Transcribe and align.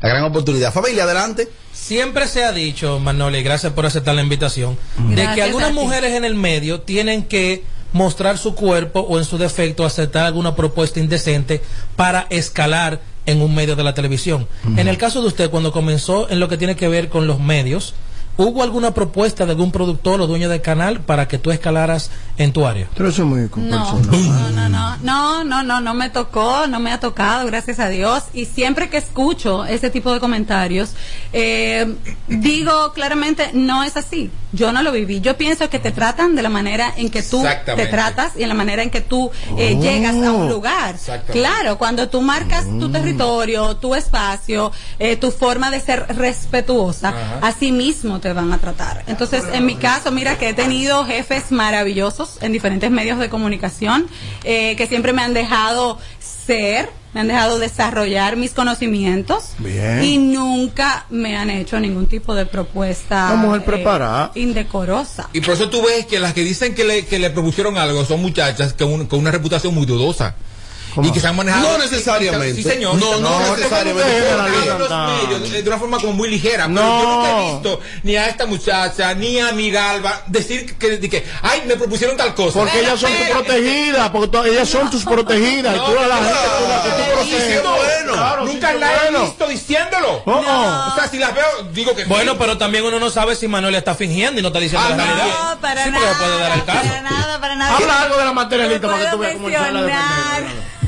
la 0.00 0.08
gran 0.08 0.24
oportunidad. 0.24 0.72
Familia, 0.72 1.04
adelante. 1.04 1.48
Siempre 1.72 2.26
se 2.26 2.44
ha 2.44 2.52
dicho, 2.52 2.98
Manoli, 2.98 3.42
gracias 3.42 3.72
por 3.72 3.86
aceptar 3.86 4.14
la 4.14 4.22
invitación, 4.22 4.76
de 4.96 5.14
Gracias 5.14 5.34
que 5.34 5.42
algunas 5.42 5.72
mujeres 5.72 6.14
en 6.14 6.24
el 6.24 6.34
medio 6.34 6.80
tienen 6.80 7.24
que 7.24 7.64
mostrar 7.92 8.38
su 8.38 8.54
cuerpo 8.54 9.00
o 9.00 9.18
en 9.18 9.24
su 9.24 9.38
defecto 9.38 9.84
aceptar 9.84 10.26
alguna 10.26 10.54
propuesta 10.54 11.00
indecente 11.00 11.60
para 11.96 12.26
escalar 12.30 13.00
en 13.26 13.42
un 13.42 13.54
medio 13.54 13.76
de 13.76 13.84
la 13.84 13.94
televisión. 13.94 14.46
En 14.76 14.88
el 14.88 14.98
caso 14.98 15.20
de 15.20 15.28
usted, 15.28 15.50
cuando 15.50 15.72
comenzó 15.72 16.28
en 16.30 16.40
lo 16.40 16.48
que 16.48 16.56
tiene 16.56 16.76
que 16.76 16.88
ver 16.88 17.08
con 17.08 17.26
los 17.26 17.40
medios, 17.40 17.94
¿hubo 18.44 18.62
alguna 18.62 18.92
propuesta 18.92 19.44
de 19.44 19.52
algún 19.52 19.70
productor 19.70 20.20
o 20.20 20.26
dueño 20.26 20.48
del 20.48 20.62
canal 20.62 21.00
para 21.00 21.28
que 21.28 21.38
tú 21.38 21.50
escalaras 21.50 22.10
en 22.36 22.52
tu 22.52 22.66
área? 22.66 22.88
Pero 22.96 23.08
eso 23.08 23.22
es 23.22 23.28
muy 23.28 23.48
No, 23.56 24.00
no, 24.00 24.50
no, 24.50 24.68
no, 24.68 24.96
no, 25.02 25.44
no, 25.44 25.62
no, 25.62 25.80
no 25.80 25.94
me 25.94 26.10
tocó, 26.10 26.66
no 26.66 26.80
me 26.80 26.92
ha 26.92 27.00
tocado, 27.00 27.46
gracias 27.46 27.78
a 27.78 27.88
Dios. 27.88 28.24
Y 28.32 28.46
siempre 28.46 28.88
que 28.88 28.96
escucho 28.96 29.64
ese 29.64 29.90
tipo 29.90 30.12
de 30.12 30.20
comentarios, 30.20 30.94
eh, 31.32 31.94
digo 32.28 32.92
claramente, 32.92 33.50
no 33.52 33.82
es 33.82 33.96
así. 33.96 34.30
Yo 34.52 34.72
no 34.72 34.82
lo 34.82 34.90
viví. 34.92 35.20
Yo 35.20 35.36
pienso 35.36 35.70
que 35.70 35.78
te 35.78 35.92
tratan 35.92 36.34
de 36.34 36.42
la 36.42 36.48
manera 36.48 36.92
en 36.96 37.08
que 37.10 37.22
tú 37.22 37.42
te 37.76 37.86
tratas 37.86 38.32
y 38.36 38.42
en 38.42 38.48
la 38.48 38.54
manera 38.54 38.82
en 38.82 38.90
que 38.90 39.00
tú 39.00 39.30
eh, 39.56 39.74
Oh. 39.76 39.80
llegas 39.82 40.14
a 40.16 40.32
un 40.32 40.48
lugar. 40.48 40.96
Claro, 41.30 41.78
cuando 41.78 42.08
tú 42.08 42.20
marcas 42.20 42.64
tu 42.64 42.88
Mm. 42.88 42.92
territorio, 42.92 43.76
tu 43.76 43.94
espacio, 43.94 44.72
eh, 44.98 45.16
tu 45.16 45.30
forma 45.30 45.70
de 45.70 45.80
ser 45.80 46.04
respetuosa, 46.16 47.14
así 47.42 47.70
mismo 47.72 48.18
te 48.20 48.32
van 48.32 48.52
a 48.52 48.58
tratar. 48.58 49.04
Entonces, 49.06 49.44
en 49.52 49.66
mi 49.66 49.76
caso, 49.76 50.10
mira 50.10 50.36
que 50.38 50.48
he 50.48 50.54
tenido 50.54 51.04
jefes 51.04 51.52
maravillosos 51.52 52.38
en 52.42 52.52
diferentes 52.52 52.90
medios 52.90 53.18
de 53.18 53.28
comunicación 53.30 54.08
eh, 54.44 54.74
que 54.76 54.86
siempre 54.86 55.12
me 55.12 55.22
han 55.22 55.34
dejado 55.34 55.98
ser, 56.50 56.90
me 57.14 57.20
han 57.20 57.28
dejado 57.28 57.58
desarrollar 57.60 58.36
mis 58.36 58.50
conocimientos 58.52 59.50
Bien. 59.58 60.02
y 60.02 60.18
nunca 60.18 61.06
me 61.10 61.36
han 61.36 61.48
hecho 61.48 61.78
ningún 61.78 62.06
tipo 62.06 62.34
de 62.34 62.44
propuesta 62.46 63.32
mujer 63.36 63.62
eh, 63.62 63.64
indecorosa. 64.34 65.28
Y 65.32 65.40
por 65.40 65.54
eso 65.54 65.70
tú 65.70 65.80
ves 65.82 66.06
que 66.06 66.18
las 66.18 66.34
que 66.34 66.42
dicen 66.42 66.74
que 66.74 66.82
le, 66.84 67.06
que 67.06 67.18
le 67.20 67.30
propusieron 67.30 67.78
algo 67.78 68.04
son 68.04 68.20
muchachas 68.20 68.72
con, 68.72 68.92
un- 68.92 69.06
con 69.06 69.20
una 69.20 69.30
reputación 69.30 69.72
muy 69.74 69.86
dudosa. 69.86 70.34
¿Cómo? 70.94 71.08
Y 71.08 71.12
que 71.12 71.20
se 71.20 71.28
han 71.28 71.36
manejado. 71.36 71.68
No 71.72 71.78
necesariamente. 71.78 72.54
Sí, 72.54 72.62
señor. 72.62 72.96
No, 72.96 73.18
no 73.20 73.28
porque 73.46 73.62
necesariamente. 73.62 74.04
medios 75.24 75.50
de 75.52 75.62
de 75.62 75.68
una 75.68 75.78
forma 75.78 75.98
como 75.98 76.12
muy 76.14 76.28
ligera. 76.28 76.66
No. 76.68 76.80
Pero 76.80 77.00
yo 77.02 77.08
nunca 77.16 77.30
he 77.30 77.52
visto 77.52 77.80
ni 78.02 78.16
a 78.16 78.26
esta 78.28 78.46
muchacha, 78.46 79.14
ni 79.14 79.38
a 79.38 79.52
mi 79.52 79.70
Galva 79.70 80.22
decir 80.26 80.76
que, 80.78 80.98
que, 81.00 81.26
ay, 81.42 81.62
me 81.66 81.76
propusieron 81.76 82.16
tal 82.16 82.34
cosa. 82.34 82.58
Porque 82.60 82.80
ellas 82.80 82.98
son 83.00 83.10
tus 83.12 83.28
protegidas, 83.28 84.10
porque 84.10 84.28
tú- 84.28 84.44
ellas 84.44 84.68
son 84.68 84.90
tus 84.90 85.04
protegidas. 85.04 85.76
y 85.76 85.78
tú 85.78 85.92
eres 85.92 86.08
la 86.08 86.16
gente 86.16 86.32
la 86.68 86.82
que 86.82 86.88
tú 86.90 86.98
no, 86.98 87.12
proteges. 87.14 87.42
diciendo 87.42 87.70
bueno. 87.76 88.12
Claro, 88.12 88.44
Nunca 88.44 88.72
sí, 88.72 88.78
la 88.78 88.92
he 88.92 88.98
bueno. 89.10 89.24
visto 89.24 89.46
diciéndolo. 89.46 90.22
Oh, 90.26 90.32
oh. 90.46 90.92
O 90.92 90.94
sea, 90.94 91.08
si 91.10 91.18
las 91.18 91.34
veo, 91.34 91.44
digo 91.72 91.94
que 91.94 92.02
sí. 92.02 92.08
Bueno, 92.08 92.36
pero 92.38 92.58
también 92.58 92.84
uno 92.84 92.98
no 92.98 93.10
sabe 93.10 93.34
si 93.36 93.48
Manuel 93.48 93.74
está 93.74 93.94
fingiendo 93.94 94.40
y 94.40 94.42
no 94.42 94.48
está 94.48 94.60
diciendo 94.60 94.86
Ah, 94.86 94.90
la 94.90 94.96
no, 94.96 95.04
realidad. 95.14 95.38
No, 95.54 95.60
para 95.60 95.84
sí, 95.84 95.90
nada, 95.90 96.18
puede 96.18 96.38
dar 96.38 96.52
el 96.52 96.64
caso. 96.64 96.88
para 96.88 97.02
nada, 97.02 97.40
para 97.40 97.54
nada. 97.56 97.76
Habla 97.76 98.02
algo 98.02 98.16
de 98.16 98.24
la 98.24 98.30
Te 98.30 98.34
materialista 98.34 98.86
para 98.88 98.98
que 99.04 99.10
tú 99.10 99.18
veas 99.18 99.32
cómo 99.34 99.48
él 99.48 99.54
sale 99.54 100.44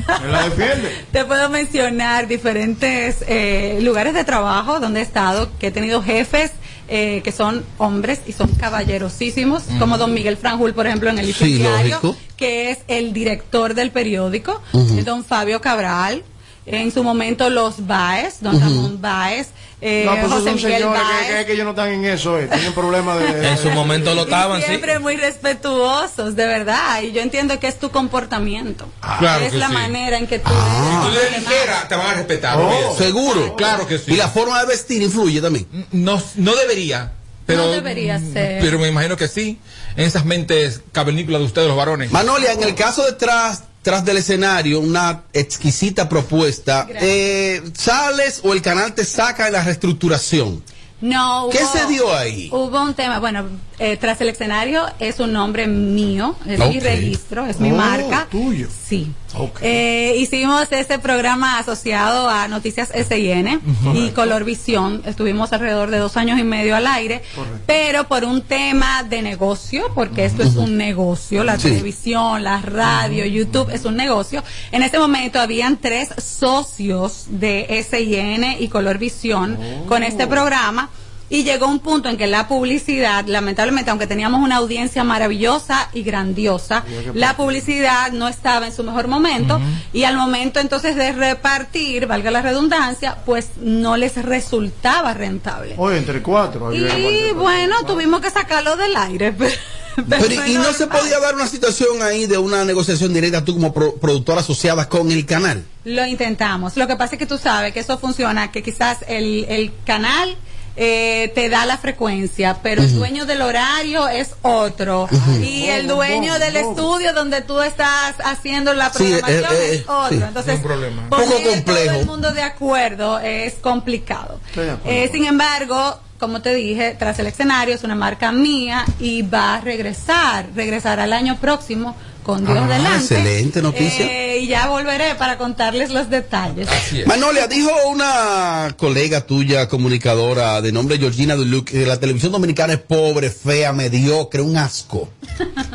la 0.07 0.43
defiende. 0.49 0.91
Te 1.11 1.25
puedo 1.25 1.49
mencionar 1.49 2.27
diferentes 2.27 3.23
eh, 3.27 3.79
lugares 3.81 4.13
de 4.13 4.23
trabajo 4.23 4.79
donde 4.79 4.99
he 4.99 5.03
estado, 5.03 5.49
que 5.59 5.67
he 5.67 5.71
tenido 5.71 6.01
jefes 6.03 6.51
eh, 6.89 7.21
que 7.23 7.31
son 7.31 7.63
hombres 7.77 8.19
y 8.27 8.33
son 8.33 8.49
caballerosísimos, 8.55 9.63
como 9.79 9.97
don 9.97 10.13
Miguel 10.13 10.37
Franjul, 10.37 10.73
por 10.73 10.85
ejemplo, 10.85 11.09
en 11.09 11.17
el 11.19 11.33
Sí, 11.33 11.55
Diario, 11.55 11.95
lógico. 12.01 12.17
que 12.35 12.71
es 12.71 12.79
el 12.87 13.13
director 13.13 13.73
del 13.73 13.91
periódico, 13.91 14.61
eh, 14.73 15.03
don 15.03 15.23
Fabio 15.23 15.61
Cabral, 15.61 16.23
en 16.65 16.91
su 16.91 17.03
momento 17.03 17.49
los 17.49 17.85
Baez, 17.85 18.37
don 18.41 18.59
Ramón 18.59 19.01
Baez, 19.01 19.49
eh, 19.81 20.03
No, 20.05 20.11
pues 20.15 20.27
José 20.31 20.43
son 20.45 20.55
Miguel 20.55 20.73
señores 20.81 21.01
que, 21.27 21.35
que, 21.35 21.45
que 21.45 21.51
ellos 21.53 21.65
no 21.65 21.71
están 21.71 21.89
en 21.89 22.05
eso, 22.05 22.39
eh. 22.39 22.47
tienen 22.47 22.71
problemas 22.73 23.19
de... 23.19 23.49
En 23.53 23.57
su 23.57 23.69
momento 23.71 24.13
lo 24.15 24.21
Y 24.21 24.23
estaban, 24.23 24.61
sí. 24.61 24.67
siempre 24.67 24.97
muy 24.99 25.17
respetuosos, 25.17 26.35
de 26.35 26.47
verdad. 26.47 27.01
Y 27.01 27.11
yo 27.11 27.21
entiendo 27.21 27.59
que 27.59 27.67
es 27.67 27.77
tu 27.79 27.89
comportamiento. 27.91 28.87
Claro 29.19 29.45
es 29.45 29.51
que 29.51 29.57
la 29.57 29.67
sí. 29.67 29.73
manera 29.73 30.17
en 30.17 30.27
que 30.27 30.39
tú 30.39 30.49
Si 30.49 31.07
tú 31.07 31.17
eres. 31.17 31.31
eres 31.33 31.39
ligera, 31.41 31.87
te 31.87 31.95
van 31.95 32.07
a 32.07 32.13
respetar. 32.13 32.57
Oh. 32.59 32.95
Seguro. 32.97 33.55
Claro 33.55 33.85
que 33.87 33.97
sí. 33.97 34.13
Y 34.13 34.15
la 34.15 34.29
forma 34.29 34.59
de 34.61 34.67
vestir 34.67 35.01
influye 35.01 35.41
también. 35.41 35.67
No, 35.91 36.21
no 36.35 36.55
debería. 36.55 37.11
Pero, 37.45 37.65
No 37.65 37.71
debería 37.71 38.19
ser. 38.19 38.61
Pero 38.61 38.79
me 38.79 38.87
imagino 38.87 39.17
que 39.17 39.27
sí. 39.27 39.59
En 39.97 40.05
esas 40.05 40.23
mentes 40.23 40.79
cavernícolas 40.93 41.41
de 41.41 41.45
ustedes, 41.45 41.67
los 41.67 41.75
varones. 41.75 42.09
Manolia, 42.09 42.53
en 42.53 42.63
el 42.63 42.73
caso 42.73 43.03
de 43.05 43.11
tras, 43.11 43.63
tras 43.83 44.03
del 44.03 44.17
escenario, 44.17 44.79
una 44.79 45.23
exquisita 45.33 46.09
propuesta, 46.09 46.87
eh, 46.89 47.61
sales 47.77 48.39
o 48.43 48.53
el 48.53 48.61
canal 48.63 48.93
te 48.95 49.05
saca 49.05 49.45
en 49.47 49.53
la 49.53 49.63
reestructuración. 49.63 50.63
No, 51.01 51.49
¿Qué 51.51 51.59
hubo- 51.61 51.71
se 51.73 51.85
dio 51.87 52.15
ahí? 52.15 52.49
Hubo 52.51 52.81
un 52.81 52.93
tema, 52.93 53.19
bueno, 53.19 53.45
eh, 53.79 53.97
tras 53.97 54.21
el 54.21 54.29
escenario 54.29 54.83
es 54.99 55.19
un 55.19 55.33
nombre 55.33 55.67
mío, 55.67 56.35
es 56.47 56.59
mi 56.59 56.79
registro, 56.79 57.45
es 57.45 57.59
mi 57.59 57.71
Oh, 57.71 57.75
marca. 57.75 58.27
tuyo. 58.29 58.67
Sí. 58.87 59.11
Ok. 59.35 59.59
Eh, 59.63 60.15
hicimos 60.19 60.71
ese 60.71 60.99
programa 60.99 61.57
asociado 61.57 62.29
a 62.29 62.47
Noticias 62.47 62.89
SIN 62.93 63.59
y 63.95 64.09
Color 64.11 64.43
Visión. 64.43 65.01
Estuvimos 65.07 65.51
alrededor 65.53 65.89
de 65.89 65.97
dos 65.97 66.17
años 66.17 66.39
y 66.39 66.43
medio 66.43 66.75
al 66.75 66.85
aire, 66.85 67.23
pero 67.65 68.07
por 68.07 68.25
un 68.25 68.43
tema 68.43 69.01
de 69.01 69.23
negocio, 69.23 69.89
porque 69.95 70.25
esto 70.25 70.43
es 70.43 70.55
un 70.55 70.77
negocio, 70.77 71.43
la 71.43 71.57
Sí. 71.57 71.69
televisión, 71.69 72.43
la 72.43 72.61
radio, 72.61 73.25
YouTube 73.25 73.71
es 73.71 73.85
un 73.85 73.95
negocio. 73.97 74.43
En 74.71 74.83
ese 74.83 74.99
momento 74.99 75.39
habían 75.39 75.77
tres 75.77 76.09
socios 76.17 77.25
de 77.29 77.65
SIN 77.89 78.43
y 78.59 78.67
Color 78.67 78.99
Visión 78.99 79.57
con 79.87 80.03
este 80.03 80.27
programa. 80.27 80.89
Y 81.33 81.43
llegó 81.43 81.65
un 81.67 81.79
punto 81.79 82.09
en 82.09 82.17
que 82.17 82.27
la 82.27 82.47
publicidad, 82.47 83.25
lamentablemente, 83.25 83.89
aunque 83.89 84.05
teníamos 84.05 84.39
una 84.43 84.57
audiencia 84.57 85.03
maravillosa 85.03 85.89
y 85.91 86.03
grandiosa, 86.03 86.83
la 87.15 87.35
publicidad 87.35 88.11
no 88.11 88.27
estaba 88.27 88.67
en 88.67 88.71
su 88.75 88.83
mejor 88.83 89.07
momento 89.07 89.59
y 89.93 90.03
al 90.03 90.15
momento 90.15 90.59
entonces 90.59 90.95
de 90.95 91.11
repartir, 91.11 92.05
valga 92.05 92.29
la 92.29 92.43
redundancia, 92.43 93.17
pues 93.25 93.47
no 93.59 93.97
les 93.97 94.15
resultaba 94.23 95.15
rentable. 95.15 95.73
Oye, 95.77 95.97
entre 95.97 96.21
cuatro. 96.21 96.71
Y 96.71 96.81
cuatro. 96.81 97.35
bueno, 97.41 97.75
tuvimos 97.87 98.21
que 98.21 98.29
sacarlo 98.29 98.75
del 98.77 98.95
aire. 98.95 99.31
pero- 99.37 99.51
pero 99.95 100.23
Pero, 100.27 100.35
fue 100.41 100.49
¿Y 100.51 100.53
no 100.55 100.71
se 100.73 100.85
podía 100.87 101.19
dar 101.19 101.33
una 101.35 101.47
situación 101.47 102.01
ahí 102.03 102.25
de 102.27 102.37
una 102.37 102.63
negociación 102.63 103.11
directa 103.13 103.43
tú 103.43 103.53
como 103.53 103.73
pro- 103.73 103.95
productora 103.95 104.41
asociada 104.41 104.87
con 104.89 105.11
el 105.11 105.25
canal? 105.25 105.63
Lo 105.83 106.05
intentamos. 106.05 106.77
Lo 106.77 106.87
que 106.87 106.95
pasa 106.95 107.15
es 107.15 107.19
que 107.19 107.25
tú 107.27 107.37
sabes 107.39 107.73
que 107.73 107.79
eso 107.79 107.97
funciona, 107.97 108.51
que 108.51 108.61
quizás 108.63 108.99
el, 109.07 109.45
el 109.49 109.71
canal 109.85 110.35
eh, 110.75 111.31
te 111.35 111.49
da 111.49 111.65
la 111.65 111.77
frecuencia, 111.77 112.57
pero 112.63 112.81
el 112.81 112.93
dueño 112.95 113.25
del 113.25 113.41
horario 113.41 114.07
es 114.07 114.31
otro. 114.41 115.07
Y 115.41 115.65
el 115.65 115.87
dueño 115.87 116.39
del 116.39 116.55
estudio 116.55 117.13
donde 117.13 117.41
tú 117.41 117.61
estás 117.61 118.15
haciendo 118.23 118.73
la 118.73 118.91
Sí, 118.91 119.03
programación 119.19 119.53
eh, 119.53 119.57
eh, 119.65 119.75
es 119.75 119.81
otro. 119.89 120.09
sí. 120.17 120.23
Entonces, 120.27 120.59
poner 120.59 120.91
Poco 121.09 121.23
complejo. 121.25 121.63
todo 121.63 121.99
el 121.99 122.05
mundo 122.05 122.31
de 122.31 122.41
acuerdo 122.41 123.19
es 123.19 123.53
complicado. 123.55 124.39
Acuerdo. 124.51 124.79
Eh, 124.85 125.09
sin 125.11 125.25
embargo, 125.25 125.99
como 126.19 126.41
te 126.41 126.53
dije, 126.55 126.95
tras 126.97 127.19
el 127.19 127.27
escenario 127.27 127.75
es 127.75 127.83
una 127.83 127.95
marca 127.95 128.31
mía 128.31 128.85
y 128.99 129.21
va 129.23 129.55
a 129.55 129.61
regresar, 129.61 130.47
regresará 130.55 131.03
el 131.03 131.13
año 131.13 131.37
próximo 131.37 131.95
con 132.23 132.45
Dios 132.45 132.57
Ah, 132.59 132.67
delante. 132.67 132.97
excelente 132.97 133.61
noticia. 133.61 134.05
Eh, 134.05 134.39
y 134.39 134.47
ya 134.47 134.67
volveré 134.67 135.15
para 135.15 135.37
contarles 135.37 135.91
los 135.91 136.09
detalles. 136.09 136.67
Manolia, 137.05 137.47
dijo 137.47 137.69
una 137.89 138.73
colega 138.77 139.21
tuya, 139.21 139.67
comunicadora, 139.69 140.61
de 140.61 140.71
nombre 140.71 140.97
Georgina 140.97 141.35
Duluc, 141.35 141.69
que 141.69 141.85
la 141.85 141.99
televisión 141.99 142.31
dominicana 142.31 142.73
es 142.73 142.79
pobre, 142.79 143.29
fea, 143.29 143.71
mediocre, 143.73 144.41
un 144.41 144.57
asco. 144.57 145.09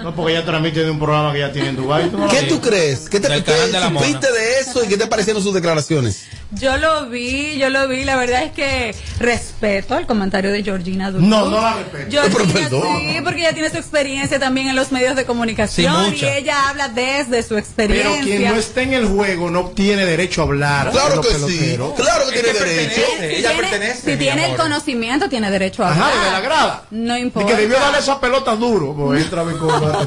No, 0.03 0.15
porque 0.15 0.33
ella 0.33 0.45
transmite 0.45 0.85
de 0.85 0.91
un 0.91 0.99
programa 0.99 1.33
que 1.33 1.41
ya 1.41 1.53
tiene 1.53 1.69
en 1.71 1.77
Dubái. 1.77 2.09
¿tú 2.11 2.19
no 2.19 2.27
lo 2.27 2.31
¿Qué 2.31 2.43
tú 2.43 2.61
crees? 2.61 3.09
¿Qué 3.09 3.21
te, 3.21 3.29
te 3.41 3.53
supiste 3.81 4.33
de 4.33 4.61
eso 4.61 4.85
y 4.85 4.89
qué 4.89 4.97
te 4.97 5.07
parecieron 5.07 5.43
sus 5.43 5.55
declaraciones? 5.55 6.25
Yo 6.53 6.79
lo 6.79 7.07
vi, 7.11 7.59
yo 7.59 7.69
lo 7.69 7.87
vi. 7.89 8.05
La 8.05 8.17
verdad 8.17 8.43
es 8.43 8.53
que 8.53 8.95
respeto 9.21 9.99
el 9.99 10.07
comentario 10.07 10.51
de 10.51 10.63
Georgina 10.63 11.11
Duluth. 11.11 11.29
No, 11.29 11.49
no 11.51 11.61
la 11.61 11.75
respeto. 11.75 12.11
Georgina, 12.11 12.45
Pero 12.55 12.81
perdón. 12.81 12.99
sí, 13.01 13.17
porque 13.23 13.41
ella 13.41 13.53
tiene 13.53 13.69
su 13.71 13.77
experiencia 13.77 14.39
también 14.39 14.69
en 14.69 14.75
los 14.77 14.91
medios 14.91 15.15
de 15.15 15.27
comunicación 15.27 16.11
Sí, 16.15 16.25
y 16.25 16.27
ella 16.27 16.71
habla 16.71 16.89
desde 16.89 17.43
su 17.43 17.49
Pero 17.51 17.59
experiencia. 17.59 18.23
quien 18.25 18.45
no 18.49 18.57
está 18.57 18.81
en 18.83 18.95
el 18.95 19.07
juego 19.09 19.51
no 19.51 19.67
tiene 19.71 20.07
derecho 20.07 20.41
a 20.41 20.45
hablar. 20.45 20.91
Claro 20.91 21.21
que 21.21 21.29
sí, 21.29 21.77
claro 21.97 22.27
que 22.31 22.41
tiene 22.41 22.59
derecho. 22.59 23.03
pertenece. 23.03 23.19
si 23.19 23.35
ella 23.37 23.49
tiene, 23.51 23.63
pertenece, 23.69 24.11
si 24.13 24.17
tiene 24.17 24.51
el 24.51 24.57
conocimiento, 24.57 25.29
tiene 25.29 25.51
derecho 25.51 25.85
a 25.85 25.91
Ajá, 25.93 26.09
hablar. 26.09 26.25
de 26.25 26.31
la 26.31 26.41
grada. 26.41 26.83
No 26.91 27.19
Y 27.19 27.21
importa. 27.21 27.49
que 27.55 27.61
debió 27.61 27.79
darle 27.79 27.99
esa 27.99 28.19
pelota 28.19 28.57
duro. 28.57 28.95
Pues 28.95 29.23
entra 29.23 29.45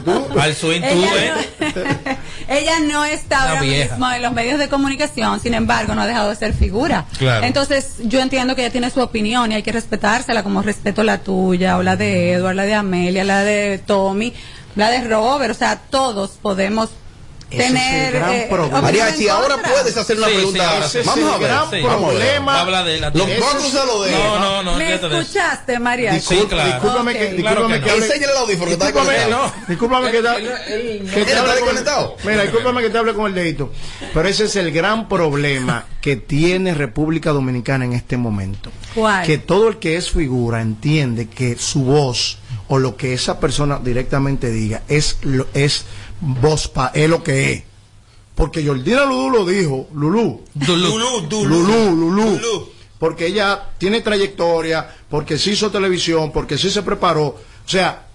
tú. 0.03 0.39
Al 0.39 0.55
swing 0.55 0.81
tú, 0.81 0.87
Ella 0.87 1.11
¿eh? 1.19 2.17
no, 2.49 2.55
ella 2.55 2.79
no 2.79 3.05
está 3.05 3.49
ahora 3.49 3.61
vieja. 3.61 3.91
mismo 3.95 4.11
en 4.11 4.21
los 4.23 4.33
medios 4.33 4.57
de 4.59 4.69
comunicación, 4.69 5.39
sin 5.39 5.53
embargo, 5.53 5.93
no 5.93 6.01
ha 6.01 6.07
dejado 6.07 6.30
de 6.31 6.37
ser 6.37 6.53
figura. 6.53 7.05
Claro. 7.17 7.45
Entonces, 7.45 7.95
yo 8.03 8.19
entiendo 8.19 8.55
que 8.55 8.61
ella 8.61 8.71
tiene 8.71 8.89
su 8.89 9.01
opinión 9.01 9.51
y 9.51 9.55
hay 9.55 9.63
que 9.63 9.71
respetársela 9.71 10.43
como 10.43 10.61
respeto 10.61 11.03
la 11.03 11.19
tuya, 11.19 11.77
o 11.77 11.83
la 11.83 11.95
de 11.95 12.33
Edward, 12.33 12.55
la 12.55 12.63
de 12.63 12.73
Amelia, 12.73 13.23
la 13.23 13.43
de 13.43 13.79
Tommy, 13.85 14.33
la 14.75 14.89
de 14.89 15.07
Robert. 15.07 15.51
O 15.51 15.57
sea, 15.57 15.77
todos 15.89 16.31
podemos 16.41 16.89
Ese 17.51 17.63
es 17.63 17.67
el 17.69 17.73
tener 17.75 18.13
gran 18.13 18.31
eh, 18.31 18.47
problema. 18.49 18.81
Mariachi, 18.81 19.23
en 19.25 19.29
ahora 19.31 19.57
puedes 19.57 19.97
hacer 19.97 20.17
una 20.17 20.27
Sí, 20.27 20.31
sí, 20.33 20.37
pregunta. 20.37 20.85
es 20.85 21.05
vamos 21.05 21.17
el 21.17 21.33
a 21.33 21.37
ver. 21.37 21.51
Sí. 21.81 21.85
Vamos 21.85 22.09
a 22.09 22.13
ver. 22.13 22.17
problema. 22.17 22.61
Habla 22.61 22.83
de 22.83 22.99
la 22.99 23.09
Los 23.09 23.27
cuatro 23.39 23.61
se 23.61 23.85
lo 23.85 24.03
dejo. 24.03 24.17
No, 24.17 24.39
no, 24.39 24.63
no, 24.63 24.77
¿Me 24.77 24.93
escuchaste, 24.93 25.79
María? 25.79 26.19
Sí, 26.19 26.45
claro. 26.47 26.71
Discúlpame 26.71 27.13
que, 27.13 27.25
Ok. 27.25 27.31
discúlpame 27.31 27.81
Claro 27.81 27.99
que 28.01 28.19
que 28.19 28.25
el 28.25 28.37
audífono 28.37 28.65
que 28.67 28.71
está 28.73 28.85
Discúlpame, 28.85 29.17
desconectado. 29.17 29.53
no. 29.57 29.67
discúlpame 29.67 30.05
que, 30.11 30.17
que 30.17 30.21
te 30.23 30.27
hable. 30.29 30.49
Mira, 32.23 32.41
discúlpame 32.43 32.81
que 32.81 32.89
te 32.89 32.97
hable 32.97 33.13
con 33.13 33.25
el 33.27 33.33
dedito. 33.33 33.71
Pero 34.13 34.27
ese 34.27 34.45
es 34.45 34.55
el 34.55 34.71
gran 34.71 35.07
problema 35.09 35.85
que 36.01 36.15
tiene 36.15 36.73
República 36.73 37.31
Dominicana 37.31 37.85
en 37.85 37.93
este 37.93 38.17
momento. 38.17 38.71
¿Cuál? 38.95 39.25
Que 39.25 39.37
todo 39.37 39.67
el 39.67 39.77
que 39.77 39.97
es 39.97 40.11
figura 40.11 40.61
entiende 40.61 41.27
que 41.27 41.57
su 41.57 41.83
voz 41.83 42.37
o 42.67 42.79
lo 42.79 42.95
que 42.95 43.13
esa 43.13 43.39
persona 43.39 43.79
directamente 43.83 44.49
diga 44.49 44.81
es 44.87 45.17
lo, 45.23 45.47
es 45.53 45.85
voz 46.21 46.67
pa, 46.67 46.91
es 46.93 47.09
lo 47.09 47.21
que 47.23 47.51
es. 47.51 47.63
Porque 48.35 48.65
Jordina 48.65 49.05
Lulú 49.05 49.29
lo 49.29 49.45
dijo, 49.45 49.87
Lulú. 49.93 50.41
Lulú. 50.55 50.97
Lulú, 50.97 51.45
Lulú. 51.45 51.95
Lulú. 51.95 52.69
Porque 52.97 53.27
ella 53.27 53.69
tiene 53.77 54.01
trayectoria, 54.01 54.95
porque 55.09 55.37
se 55.37 55.51
hizo 55.51 55.71
televisión, 55.71 56.31
porque 56.31 56.57
sí 56.57 56.69
se 56.69 56.83
preparó. 56.83 57.25
O 57.25 57.39
sea, 57.65 58.07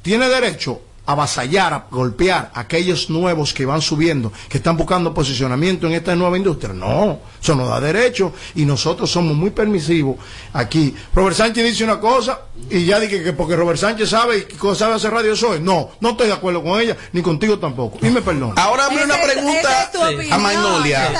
tiene 0.00 0.28
derecho 0.28 0.80
a 1.04 1.12
avasallar, 1.12 1.74
a 1.74 1.86
golpear 1.90 2.50
a 2.54 2.60
aquellos 2.60 3.10
nuevos 3.10 3.52
que 3.52 3.66
van 3.66 3.82
subiendo, 3.82 4.32
que 4.48 4.58
están 4.58 4.76
buscando 4.76 5.12
posicionamiento 5.12 5.86
en 5.86 5.94
esta 5.94 6.14
nueva 6.14 6.36
industria. 6.36 6.72
No, 6.72 7.18
eso 7.42 7.56
no 7.56 7.66
da 7.66 7.80
derecho 7.80 8.32
y 8.54 8.64
nosotros 8.64 9.10
somos 9.10 9.34
muy 9.36 9.50
permisivos 9.50 10.16
aquí. 10.52 10.94
Robert 11.14 11.36
Sánchez 11.36 11.64
dice 11.64 11.84
una 11.84 11.98
cosa 11.98 12.40
y 12.70 12.84
ya 12.84 13.00
dije 13.00 13.22
que 13.22 13.32
porque 13.32 13.56
Robert 13.56 13.78
Sánchez 13.80 14.10
sabe 14.10 14.38
y 14.38 14.42
que 14.42 14.74
sabe 14.76 14.94
hacer 14.94 15.10
radio 15.10 15.34
soy. 15.34 15.60
No, 15.60 15.90
no 16.00 16.10
estoy 16.10 16.28
de 16.28 16.34
acuerdo 16.34 16.62
con 16.62 16.80
ella 16.80 16.96
ni 17.12 17.20
contigo 17.20 17.58
tampoco. 17.58 17.98
Y 18.00 18.10
me 18.10 18.22
perdona. 18.22 18.54
Ahora 18.56 18.86
hazme 18.86 19.04
una 19.04 19.20
pregunta 19.20 19.90
es 19.92 20.00
opinión, 20.00 20.32
a 20.32 20.38
Magnolia. 20.38 21.10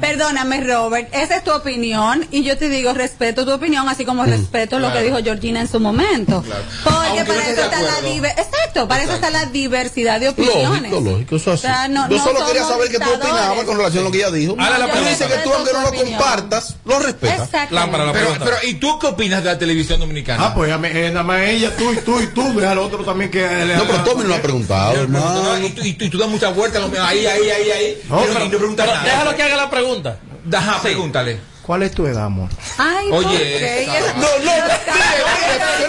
Perdóname, 0.00 0.64
Robert. 0.64 1.08
Esa 1.12 1.36
es 1.36 1.44
tu 1.44 1.52
opinión. 1.52 2.26
Y 2.30 2.42
yo 2.42 2.56
te 2.56 2.68
digo, 2.68 2.94
respeto 2.94 3.44
tu 3.44 3.52
opinión, 3.52 3.88
así 3.88 4.04
como 4.04 4.24
respeto 4.24 4.78
lo 4.78 4.92
que 4.92 5.02
dijo 5.02 5.18
Georgina 5.22 5.60
en 5.60 5.68
su 5.68 5.78
momento. 5.80 6.42
Porque 6.84 6.96
Aunque 7.08 7.24
para 7.24 7.48
eso 7.48 7.62
está 7.62 7.82
la 7.82 7.96
Exacto, 8.30 8.88
para 8.88 9.02
eso 9.04 9.12
está 9.14 9.30
la 9.30 9.46
diversidad 9.46 10.20
de 10.20 10.28
opiniones. 10.30 10.90
Lógico, 10.90 11.10
lógico, 11.10 11.36
eso 11.36 11.52
es 11.52 11.64
así. 11.64 11.66
O 11.66 11.74
sea, 11.76 11.88
no- 11.88 12.08
Yo 12.08 12.16
no 12.16 12.24
solo 12.24 12.46
quería 12.46 12.64
saber 12.64 12.90
qué 12.90 12.98
tú 12.98 13.10
opinabas 13.12 13.64
con 13.64 13.76
relación 13.76 14.02
a 14.02 14.06
lo 14.06 14.10
que 14.12 14.18
ella 14.18 14.30
dijo. 14.30 14.56
Ahora 14.58 14.78
la 14.78 14.90
pregunta. 14.90 15.26
que 15.28 15.34
tú, 15.38 15.50
aunque 15.74 15.98
no 15.98 16.04
lo 16.04 16.10
compartas, 16.10 16.76
lo 16.84 16.98
respetas. 16.98 17.40
Exacto. 17.46 17.74
Lámpara, 17.74 18.04
la 18.06 18.12
Pero, 18.12 18.26
pregunta. 18.30 18.44
pero, 18.44 18.68
¿y 18.70 18.74
tú 18.74 18.98
qué 18.98 19.06
opinas 19.08 19.42
de 19.44 19.50
la 19.50 19.58
televisión 19.58 20.00
dominicana? 20.00 20.46
Ah, 20.46 20.54
pues 20.54 20.70
eh, 20.70 21.10
nada 21.10 21.22
más 21.22 21.40
ella, 21.42 21.74
tú 21.76 21.92
y 21.92 21.96
tú 21.98 22.20
y 22.20 22.26
tú, 22.28 22.58
deja 22.58 22.72
al 22.72 22.78
otro 22.78 23.04
también 23.04 23.30
que... 23.30 23.40
No, 23.76 23.84
pero 23.86 24.04
Tommy 24.04 24.22
no 24.22 24.28
lo 24.28 24.34
ha 24.36 24.42
preguntado, 24.42 24.94
hermano. 25.02 25.42
no, 25.42 25.66
y, 25.66 25.70
tú, 25.70 25.82
y 25.84 25.92
tú- 25.94 26.04
y 26.04 26.10
tú 26.10 26.18
das 26.18 26.28
mucha 26.28 26.48
vuelta, 26.50 26.78
lo- 26.78 26.86
ahí, 27.02 27.26
ahí, 27.26 27.50
ahí, 27.50 27.70
ahí. 27.70 28.02
No, 28.08 28.20
pero- 28.20 28.44
y 28.44 28.48
no 28.48 28.58
preguntas 28.58 28.86
Pero 28.86 28.98
nada. 28.98 29.08
déjalo 29.12 29.36
que 29.36 29.42
haga 29.42 29.56
la 29.56 29.70
pregunta. 29.70 30.18
Ajá, 30.52 30.80
pregúntale. 30.82 31.40
¿Cuál 31.66 31.82
es 31.82 31.90
tu 31.92 32.06
edad, 32.06 32.26
amor? 32.26 32.48
Ay, 32.78 33.08
Oye, 33.10 33.26
¿por 33.28 33.38
qué? 33.38 33.82
esa- 33.84 34.12
No, 34.14 34.20
no, 34.20 34.56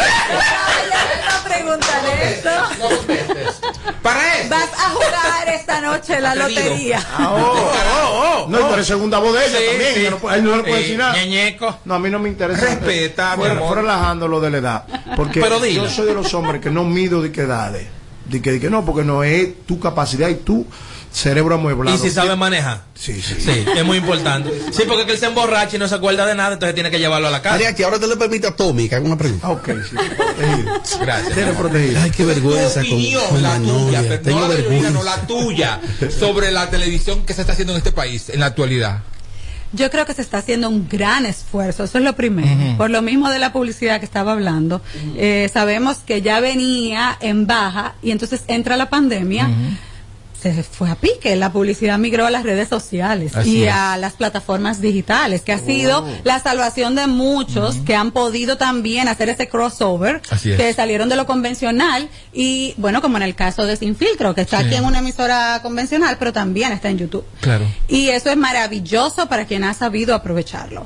no 0.08 1.44
preguntar 1.44 2.02
esto. 2.24 2.50
No 2.80 2.90
contestes. 2.90 3.62
Para 4.02 4.38
eso. 4.40 4.50
Vas 4.50 4.70
a 4.74 4.90
jugar 4.90 5.50
esta 5.54 5.82
noche 5.82 6.20
la 6.20 6.36
lotería. 6.36 7.00
Ah, 7.12 7.30
oh, 7.32 7.72
oh, 7.72 8.44
oh. 8.46 8.50
No, 8.50 8.60
y 8.60 8.64
tú 8.64 8.74
eres 8.74 8.88
segunda 8.88 9.20
voz 9.20 9.34
de 9.34 9.46
ella 9.46 9.58
Sí, 9.60 9.66
también. 9.70 9.94
sí. 9.94 10.00
ella 10.02 10.10
no 10.22 10.32
él 10.32 10.44
no 10.44 10.56
le 10.58 10.64
puede 10.64 10.76
Eh, 10.78 10.82
decir 10.82 10.98
nada. 10.98 11.14
ñeñeco. 11.14 11.80
No, 11.86 11.94
a 11.96 12.00
mí 12.00 12.10
no 12.10 12.20
me 12.20 12.30
interesa. 12.30 12.62
Respeta, 12.62 13.36
mi 13.38 13.46
amor. 13.46 13.68
Fue 13.68 13.76
relajando 13.78 14.28
lo 14.28 14.40
de 14.40 14.50
la 14.52 14.58
edad. 14.58 14.84
Porque 15.16 15.42
Pero 15.42 15.64
yo 15.66 15.88
soy 15.90 16.08
de 16.08 16.14
los 16.14 16.34
hombres 16.34 16.62
que 16.62 16.70
no 16.72 16.84
mido 16.86 17.22
de 17.22 17.32
qué 17.32 17.42
edades. 17.42 17.88
De 18.26 18.42
que, 18.42 18.52
de 18.54 18.60
que 18.60 18.70
no, 18.70 18.84
porque 18.84 19.04
no 19.06 19.24
es 19.24 19.66
tu 19.66 19.80
capacidad 19.80 20.28
y 20.28 20.36
tu 20.36 20.66
cerebro 21.18 21.56
amueblado. 21.56 21.98
Y 21.98 22.00
si 22.00 22.10
sabe 22.12 22.36
manejar. 22.36 22.84
Sí, 22.96 23.22
sí. 23.22 23.36
Sí, 23.40 23.66
es 23.76 23.84
muy 23.86 23.98
importante. 23.98 24.52
Sí, 24.72 24.84
porque 24.88 25.06
que 25.06 25.12
él 25.14 25.18
se 25.18 25.26
emborracha 25.26 25.76
y 25.76 25.80
no 25.80 25.88
se 25.88 25.96
acuerda 25.96 26.26
de 26.26 26.36
nada, 26.36 26.54
entonces 26.54 26.74
tiene 26.76 26.90
que 26.92 27.00
llevarlo 27.00 27.28
a 27.28 27.32
la 27.32 27.42
casa. 27.42 27.56
Mariachi, 27.56 27.84
ahora 27.84 28.00
te 28.00 28.08
le 28.08 28.16
permite 28.18 28.48
a 28.48 28.56
Tommy 28.56 28.88
que 28.88 28.96
haga 28.96 29.06
una 29.06 29.18
pregunta. 29.18 29.48
Ah, 29.48 29.52
ok, 29.52 29.70
sí. 29.90 29.96
Protegido. 30.16 30.82
Gracias. 31.02 31.34
Tiene 31.34 31.52
protegido. 31.54 32.02
Ay, 32.02 32.12
qué 32.12 32.26
vergüenza 32.26 32.82
Tu 32.82 32.88
con, 32.90 32.96
opinión, 32.98 33.24
con 33.30 33.42
la 33.44 33.56
tuya, 33.58 33.68
Magnolia. 33.74 34.02
pero 34.08 34.22
Tengo 34.22 34.40
no 34.40 34.48
la 34.48 34.54
de 34.54 34.62
Georgina, 34.62 34.90
no, 34.90 35.00
vergüenza. 35.04 35.18
la 35.22 35.28
tuya, 35.28 35.82
sobre 36.20 36.52
la 36.52 36.70
televisión 36.70 37.26
que 37.26 37.34
se 37.34 37.42
está 37.42 37.54
haciendo 37.54 37.74
en 37.74 37.78
este 37.78 37.92
país 37.92 38.30
en 38.30 38.40
la 38.40 38.46
actualidad. 38.48 39.00
Yo 39.74 39.92
creo 39.92 40.06
que 40.06 40.14
se 40.14 40.22
está 40.22 40.38
haciendo 40.38 40.70
un 40.70 40.88
gran 40.88 41.26
esfuerzo, 41.26 41.84
eso 41.84 41.98
es 41.98 42.04
lo 42.04 42.16
primero. 42.16 42.78
Por 42.78 42.90
lo 42.90 43.02
mismo 43.02 43.30
de 43.30 43.38
la 43.38 43.52
publicidad 43.52 44.00
que 44.00 44.06
estaba 44.06 44.32
hablando, 44.32 44.82
eh, 45.18 45.50
sabemos 45.54 45.98
que 45.98 46.22
ya 46.22 46.40
venía 46.40 47.18
en 47.20 47.48
baja 47.48 47.96
y 48.02 48.12
entonces 48.12 48.42
entra 48.48 48.78
la 48.78 48.90
pandemia. 48.90 49.50
Se 50.42 50.62
fue 50.62 50.90
a 50.92 50.96
pique, 50.96 51.36
la 51.36 51.52
publicidad 51.52 51.98
migró 51.98 52.28
a 52.28 52.30
las 52.30 52.44
redes 52.44 52.70
sociales 52.70 53.36
Así 53.36 53.58
y 53.60 53.64
es. 53.64 53.74
a 53.74 53.98
las 53.98 54.14
plataformas 54.14 54.82
digitales, 54.82 55.42
que 55.42 55.52
ha 55.52 55.58
sido 55.58 56.06
la 56.24 56.40
salvación 56.40 56.94
de 56.94 57.08
muchos 57.08 57.78
que 57.78 57.96
han 57.96 58.12
podido 58.12 58.56
también 58.56 59.08
hacer 59.08 59.30
ese 59.30 59.50
crossover, 59.50 60.22
Así 60.30 60.52
es. 60.52 60.58
que 60.58 60.72
salieron 60.74 61.10
de 61.10 61.16
lo 61.16 61.26
convencional 61.26 62.08
y 62.34 62.76
bueno, 62.78 63.02
como 63.02 63.18
en 63.18 63.24
el 63.24 63.34
caso 63.34 63.66
de 63.66 63.78
Sin 63.78 63.96
Filtro, 63.96 64.36
que 64.36 64.42
está 64.42 64.60
Sí. 64.60 64.66
aquí 64.68 64.76
en 64.76 64.86
una 64.86 65.00
emisora 65.00 65.60
convencional, 65.64 66.18
pero 66.20 66.32
también 66.32 66.72
está 66.72 66.90
en 66.90 67.00
YouTube. 67.00 67.26
Claro. 67.42 67.66
Y 67.88 68.10
eso 68.10 68.30
es 68.30 68.38
maravilloso 68.38 69.28
para 69.28 69.46
quien 69.46 69.64
ha 69.64 69.74
sabido 69.74 70.14
aprovecharlo. 70.14 70.86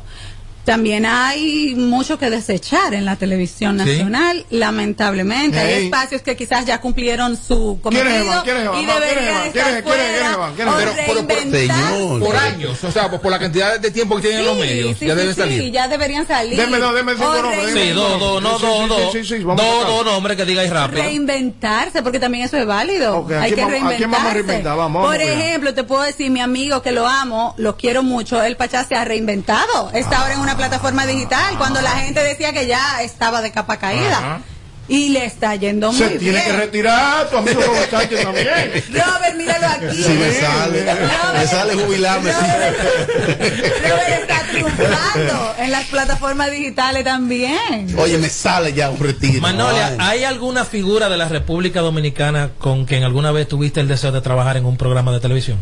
También 0.65 1.05
hay 1.05 1.73
mucho 1.75 2.19
que 2.19 2.29
desechar 2.29 2.93
en 2.93 3.03
la 3.05 3.15
televisión 3.15 3.79
Sí. 3.79 3.85
nacional, 3.85 4.45
lamentablemente. 4.51 5.59
Hay 5.59 5.85
espacios 5.85 6.21
que 6.21 6.35
quizás 6.35 6.65
ya 6.65 6.79
cumplieron 6.79 7.35
su 7.35 7.79
cometido 7.81 8.11
y 8.13 8.43
¿Quiénes 8.43 8.63
deberían 8.63 9.47
estar 9.47 9.51
¿Quiénes- 9.51 9.83
quiénes- 9.83 9.83
fuera. 9.83 10.51
Pero- 10.55 10.91
pero 11.27 12.19
por- 12.19 12.35
años, 12.35 12.83
o 12.83 12.91
sea, 12.91 13.09
por, 13.09 13.21
por 13.21 13.31
la 13.31 13.39
cantidad 13.39 13.79
de 13.79 13.91
tiempo 13.91 14.15
que 14.17 14.23
tienen 14.23 14.45
los 14.45 14.57
medios, 14.57 14.97
sí, 14.97 15.05
ya 15.07 15.13
sí, 15.13 15.19
deben 15.19 15.35
sí, 15.35 15.41
salir. 15.41 15.71
ya 15.71 15.87
deberían 15.87 16.27
salir. 16.27 16.57
Deme 16.57 16.77
dos, 16.79 16.93
deme 16.95 17.13
cinco 17.13 17.41
nombres, 17.41 17.73
Sí, 17.73 17.89
dos, 17.89 18.19
dos, 18.19 18.41
no, 18.43 18.49
Sí, 18.51 18.55
sí, 18.59 18.67
dos, 18.67 18.81
sí, 18.81 18.87
dos. 18.87 19.11
sí, 19.13 19.23
sí, 19.25 19.43
vamos 19.43 19.61
a 19.61 19.65
Dos, 19.67 19.73
tocar. 19.81 19.91
dos 19.95 20.05
nombres 20.05 20.37
que 20.37 20.45
digáis 20.45 20.69
rápido. 20.69 21.01
reinventarse, 21.03 22.03
porque 22.03 22.19
también 22.19 22.45
eso 22.45 22.57
es 22.57 22.65
válido. 22.65 23.17
Ok, 23.19 23.31
¿a 23.31 23.41
Hay 23.43 23.53
que 23.53 23.61
a 23.61 23.65
reinventarse. 23.65 23.97
quién 23.97 24.11
vamos 24.11 24.29
a 24.29 24.33
reinventar? 24.33 24.77
Vamos, 24.77 25.05
Por 25.07 25.21
ejemplo, 25.21 25.73
te 25.73 25.83
puedo 25.83 26.03
decir, 26.03 26.29
mi 26.31 26.39
amigo 26.39 26.81
que 26.81 26.91
lo 26.91 27.07
amo, 27.07 27.53
lo 27.57 27.75
quiero 27.77 28.03
mucho, 28.03 28.41
el 28.43 28.55
Pachá 28.57 28.83
se 28.85 28.95
ha 28.95 29.05
reinventado. 29.05 29.91
Está 29.93 30.21
ahora 30.21 30.33
en 30.33 30.39
una 30.39 30.50
plataforma 30.57 31.05
digital, 31.05 31.57
cuando 31.57 31.81
la 31.81 31.91
gente 31.91 32.21
decía 32.23 32.53
que 32.53 32.67
ya 32.67 33.01
estaba 33.01 33.41
de 33.41 33.51
capa 33.51 33.77
caída. 33.77 34.17
Ajá. 34.17 34.41
Y 34.87 35.09
le 35.09 35.23
está 35.23 35.55
yendo 35.55 35.89
muy 35.93 35.97
Se 36.01 36.07
bien. 36.09 36.19
tiene 36.19 36.43
que 36.43 36.51
retirar 36.51 37.29
tu 37.29 37.37
amigo 37.37 37.61
Robert 37.61 37.89
Sánchez 37.89 38.23
también. 38.23 38.47
Robert, 38.47 39.35
míralo 39.37 39.67
aquí. 39.67 40.03
Si 40.03 40.09
me 40.11 40.33
sale, 40.33 40.85
me 41.33 41.47
sale 41.47 41.75
jubilarme. 41.75 42.31
Robert 42.33 44.09
está 44.21 44.41
triunfando 44.51 45.55
en 45.59 45.71
las 45.71 45.85
plataformas 45.85 46.51
digitales 46.51 47.05
también. 47.05 47.95
Oye, 47.97 48.17
me 48.17 48.27
sale 48.27 48.73
ya 48.73 48.89
un 48.89 48.99
retiro. 48.99 49.39
Manolia, 49.39 49.87
Ay. 49.87 49.97
¿hay 49.99 50.23
alguna 50.25 50.65
figura 50.65 51.07
de 51.07 51.15
la 51.15 51.29
República 51.29 51.79
Dominicana 51.81 52.49
con 52.57 52.85
quien 52.85 53.03
alguna 53.03 53.31
vez 53.31 53.47
tuviste 53.47 53.79
el 53.79 53.87
deseo 53.87 54.11
de 54.11 54.19
trabajar 54.19 54.57
en 54.57 54.65
un 54.65 54.75
programa 54.75 55.13
de 55.13 55.19
televisión? 55.21 55.57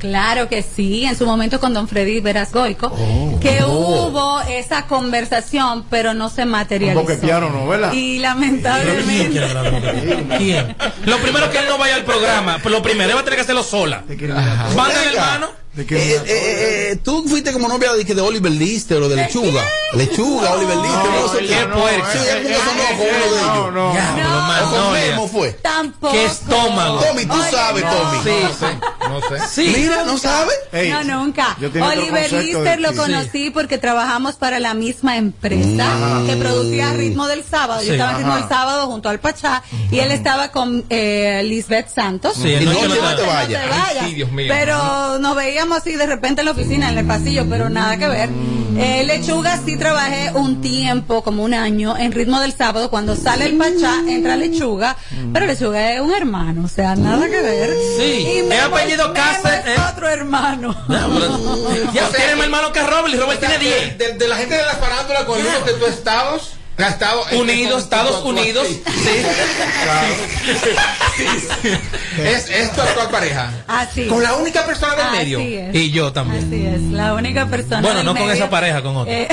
Claro 0.00 0.48
que 0.48 0.62
sí, 0.62 1.04
en 1.04 1.16
su 1.16 1.26
momento 1.26 1.60
con 1.60 1.72
don 1.74 1.86
Freddy 1.86 2.20
Veras 2.20 2.52
Goico, 2.52 2.88
Oh. 2.92 3.38
que 3.40 3.62
hubo 3.64 4.40
esa 4.48 4.86
conversación, 4.86 5.84
pero 5.90 6.14
no 6.14 6.28
se 6.30 6.44
materializó. 6.46 7.00
Boquetearon, 7.00 7.52
¿no? 7.52 7.68
¿Verdad? 7.68 7.92
Y 7.92 8.12
¿Quién 8.18 8.22
lamentablemente... 8.22 9.40
Lo 11.04 11.18
primero 11.18 11.50
que 11.50 11.58
él 11.58 11.64
no 11.68 11.78
vaya 11.78 11.94
al 11.96 12.04
programa, 12.04 12.58
pero 12.62 12.70
lo 12.76 12.82
primero 12.82 13.14
va 13.14 13.20
a 13.20 13.24
tener 13.24 13.36
que 13.36 13.42
hacerlo 13.42 13.62
sola. 13.62 14.02
¿De 14.06 14.16
qué- 14.16 14.26
Van 14.28 14.68
Venga. 14.76 15.02
hermano. 15.12 15.59
¿De 15.74 15.86
qué- 15.86 15.96
Eh, 15.96 16.16
eh, 16.16 16.22
eh, 16.26 16.88
eh, 16.92 16.96
tú 16.96 17.24
fuiste 17.28 17.52
como 17.52 17.68
novia 17.68 17.92
de, 17.92 18.04
que 18.04 18.14
de 18.14 18.20
Oliver 18.20 18.50
Lister 18.50 19.00
o 19.02 19.08
de 19.08 19.14
Lechuga. 19.16 19.62
Lechuga, 19.94 20.52
Oliver 20.54 20.76
Lister. 20.76 20.98
No, 21.04 21.20
no 21.22 21.28
sé 21.32 21.38
qué. 21.46 21.66
no, 21.66 21.76
Sí, 22.10 22.18
eh, 22.18 22.56
sonó 22.64 22.82
eh, 22.82 22.96
con 22.96 23.06
uno 23.06 23.34
de 23.36 23.40
no, 23.40 23.54
ellos. 23.54 23.72
no. 23.74 23.94
Ya, 23.94 24.12
pero 24.16 24.28
O 24.28 24.32
con 24.32 24.48
Manolia. 24.48 25.06
Memo 25.10 25.28
fue. 25.28 25.50
Tampoco. 25.52 26.12
¿Qué 26.12 26.24
estómago? 26.24 27.00
Tommy, 27.00 27.24
tú 27.26 27.34
Oye, 27.34 27.50
sabes, 27.50 27.84
no. 27.84 27.90
Tommy. 27.92 28.18
Sí, 28.24 28.30
sí. 28.58 28.66
No 29.08 29.20
sé. 29.20 29.46
Sí. 29.48 29.74
Mira, 29.76 30.04
¿no 30.04 30.18
sabes? 30.18 30.54
Ey, 30.72 30.90
no, 30.90 31.04
nunca. 31.04 31.56
Oliver 31.60 32.32
Lister 32.32 32.80
lo 32.80 32.92
conocí 32.94 33.50
porque 33.50 33.78
trabajamos 33.78 34.34
para 34.36 34.58
la 34.58 34.74
misma 34.74 35.16
empresa 35.18 36.22
que 36.26 36.36
producía 36.36 36.92
Ritmo 36.92 37.26
del 37.28 37.44
Sábado. 37.44 37.80
Sí. 37.80 37.86
Yo 37.86 37.92
estaba 37.94 38.12
en 38.12 38.18
Ritmo 38.18 38.34
del 38.34 38.48
Sábado 38.48 38.86
junto 38.88 39.08
al 39.08 39.20
Pachá 39.20 39.62
y 39.90 40.00
él 40.00 40.10
estaba 40.10 40.50
con 40.50 40.84
eh, 40.90 41.42
Lisbeth 41.44 41.88
Santos. 41.94 42.34
Sí, 42.40 42.48
Y 42.54 42.64
no, 42.64 42.72
no 42.72 42.88
no 42.88 42.94
te. 42.94 43.00
No 43.00 43.16
te 43.16 43.22
vayas. 43.26 43.62
Sí, 44.08 44.24
mío. 44.26 44.46
Pero 44.48 45.18
nos 45.18 45.34
veíamos 45.60 45.78
así 45.78 45.94
de 45.94 46.06
repente 46.06 46.40
en 46.40 46.46
la 46.46 46.52
oficina, 46.52 46.90
en 46.90 46.96
el 46.98 47.06
pasillo, 47.06 47.44
pero 47.48 47.68
nada 47.68 47.98
que 47.98 48.08
ver. 48.08 48.30
Eh, 48.78 49.04
Lechuga 49.04 49.58
sí 49.62 49.76
trabajé 49.76 50.30
un 50.34 50.62
tiempo, 50.62 51.22
como 51.22 51.42
un 51.44 51.52
año, 51.52 51.98
en 51.98 52.12
ritmo 52.12 52.40
del 52.40 52.54
sábado. 52.54 52.88
Cuando 52.88 53.14
sale 53.14 53.44
el 53.44 53.58
Pachá, 53.58 54.00
entra 54.08 54.36
Lechuga, 54.36 54.96
pero 55.34 55.44
Lechuga 55.44 55.92
es 55.92 56.00
un 56.00 56.12
hermano, 56.14 56.64
o 56.64 56.68
sea, 56.68 56.96
nada 56.96 57.26
que 57.28 57.42
ver. 57.42 57.74
Sí. 57.98 58.02
Y 58.02 58.38
Es 58.38 58.44
Memo 58.46 58.74
apellido 58.76 59.12
Cáceres, 59.12 59.66
es 59.66 59.76
¿eh? 59.76 59.82
otro 59.92 60.08
hermano. 60.08 60.74
Ya, 60.88 61.06
pero- 61.12 61.92
Ya 61.92 62.06
O 62.06 62.10
sea, 62.10 62.18
tiene 62.20 62.36
más 62.36 62.44
hermano 62.46 62.72
que 62.72 62.80
Robert 62.82 63.14
y 63.14 63.16
Robert 63.18 63.38
tiene 63.40 63.58
10. 63.58 63.98
De, 63.98 64.12
de 64.14 64.28
la 64.28 64.36
gente 64.36 64.54
de 64.54 64.62
la 64.62 64.74
farándula 64.76 65.26
con 65.26 65.40
uno 65.40 65.64
que 65.66 65.72
tú 65.72 65.84
estabas, 65.86 66.52
estado 66.88 67.22
Unidos, 67.38 67.82
Estados 67.84 68.24
Unidos. 68.24 68.66
sí. 68.68 68.82
Sí. 68.86 69.10
Sí, 71.16 71.24
sí. 71.62 71.68
Es, 72.22 72.48
es 72.50 72.72
tu 72.72 72.80
actual 72.80 73.10
pareja. 73.10 73.50
Así. 73.66 74.06
Con 74.06 74.22
la 74.22 74.34
única 74.34 74.64
persona 74.64 74.94
del 74.96 75.06
Así 75.06 75.16
medio. 75.18 75.38
es. 75.40 75.74
Y 75.74 75.90
yo 75.90 76.12
también. 76.12 76.44
Así 76.46 76.66
es, 76.66 76.80
la 76.92 77.14
única 77.14 77.46
persona. 77.46 77.80
Bueno, 77.82 77.98
del 77.98 78.06
no 78.06 78.14
con 78.16 78.30
esa 78.30 78.48
pareja, 78.50 78.82
con 78.82 78.96
otra. 78.96 79.12
eh, 79.12 79.28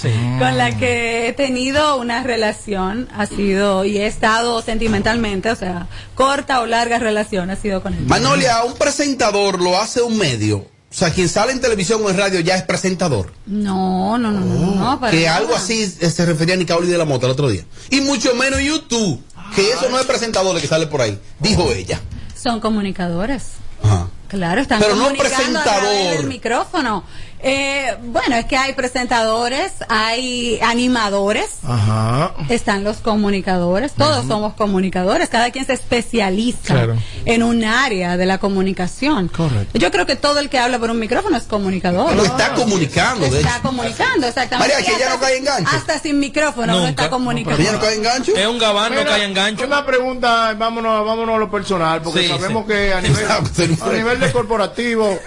Sí. 0.00 0.10
con 0.38 0.56
la 0.58 0.76
que 0.76 1.28
he 1.28 1.32
tenido 1.32 1.96
una 1.96 2.22
relación, 2.22 3.08
ha 3.16 3.26
sido, 3.26 3.84
y 3.84 3.98
he 3.98 4.06
estado 4.06 4.60
sentimentalmente, 4.62 5.50
o 5.50 5.56
sea, 5.56 5.86
corta 6.14 6.60
o 6.60 6.66
larga 6.66 6.98
relación 6.98 7.50
ha 7.50 7.56
sido 7.56 7.82
con 7.82 7.94
él. 7.94 8.00
Manolia, 8.06 8.62
un 8.64 8.74
presentador 8.74 9.60
lo 9.60 9.78
hace 9.78 10.02
un 10.02 10.16
medio. 10.18 10.66
O 10.90 10.94
sea, 10.94 11.10
quien 11.12 11.28
sale 11.28 11.52
en 11.52 11.60
televisión 11.60 12.00
o 12.04 12.10
en 12.10 12.16
radio 12.16 12.40
ya 12.40 12.56
es 12.56 12.64
presentador. 12.64 13.32
No, 13.46 14.18
no, 14.18 14.32
no, 14.32 14.40
no, 14.40 14.74
no, 14.74 15.00
para 15.00 15.12
que 15.12 15.24
nada. 15.24 15.36
algo 15.36 15.54
así 15.54 15.86
se 15.86 16.26
refería 16.26 16.54
a 16.54 16.56
Nicauli 16.58 16.88
de 16.88 16.98
la 16.98 17.04
Mota 17.04 17.26
el 17.26 17.32
otro 17.32 17.48
día. 17.48 17.64
Y 17.90 18.00
mucho 18.00 18.34
menos 18.34 18.60
YouTube. 18.60 19.22
Que 19.54 19.70
eso 19.70 19.88
no 19.88 19.98
es 19.98 20.06
presentador 20.06 20.54
el 20.56 20.62
que 20.62 20.68
sale 20.68 20.86
por 20.88 21.00
ahí. 21.00 21.18
Dijo 21.38 21.70
ella. 21.72 22.00
Son 22.40 22.60
comunicadores. 22.60 23.44
Ajá. 23.82 24.08
Claro, 24.28 24.60
están 24.60 24.78
Pero 24.80 24.94
no 24.94 25.04
comunicando 25.04 25.58
a 25.58 25.62
presentador. 25.64 26.16
del 26.16 26.26
micrófono. 26.26 27.04
Eh, 27.42 27.96
bueno, 28.02 28.36
es 28.36 28.44
que 28.44 28.56
hay 28.56 28.74
presentadores, 28.74 29.72
hay 29.88 30.58
animadores, 30.62 31.46
Ajá. 31.66 32.34
están 32.50 32.84
los 32.84 32.98
comunicadores, 32.98 33.92
todos 33.94 34.26
somos 34.26 34.52
comunicadores, 34.54 35.28
cada 35.30 35.50
quien 35.50 35.64
se 35.64 35.72
especializa 35.72 36.74
Claro. 36.74 36.96
en 37.24 37.42
un 37.42 37.64
área 37.64 38.16
de 38.18 38.26
la 38.26 38.36
comunicación. 38.38 39.28
Correcto. 39.28 39.78
Yo 39.78 39.90
creo 39.90 40.04
que 40.04 40.16
todo 40.16 40.38
el 40.38 40.50
que 40.50 40.58
habla 40.58 40.78
por 40.78 40.90
un 40.90 40.98
micrófono 40.98 41.36
es 41.38 41.44
comunicador. 41.44 42.14
Lo 42.14 42.24
está 42.24 42.52
comunicando, 42.54 43.28
de 43.30 43.38
Está 43.38 43.52
hecho. 43.56 43.62
comunicando, 43.62 44.26
exactamente. 44.26 44.74
María, 44.74 44.86
que 44.86 44.92
Y 44.92 44.94
ella 44.96 45.04
hasta 45.06 45.14
no 45.16 45.20
cae 45.22 45.36
en 45.38 45.44
gancho. 45.44 45.76
Hasta 45.76 45.98
sin 45.98 46.20
micrófono 46.20 46.66
no 46.80 46.86
está 46.88 47.08
comunicando. 47.08 47.60
Ella 47.62 47.72
no 47.72 47.80
cae 47.80 47.94
en 47.94 48.02
gancho. 48.02 48.36
Es 48.36 48.46
un 48.46 48.58
gabán, 48.58 48.94
no 48.94 49.04
cae 49.04 49.24
en 49.24 49.32
gancho. 49.34 49.64
Una 49.64 49.86
pregunta, 49.86 50.54
vámonos, 50.58 51.06
vámonos 51.06 51.36
a 51.36 51.38
lo 51.38 51.50
personal, 51.50 52.02
porque 52.02 52.22
Sí, 52.24 52.28
sabemos 52.28 52.64
sí. 52.66 52.68
que 52.72 52.92
a 52.92 53.00
nivel, 53.00 53.26
a 53.30 53.88
nivel 53.92 54.20
de 54.20 54.32
corporativo, 54.32 55.18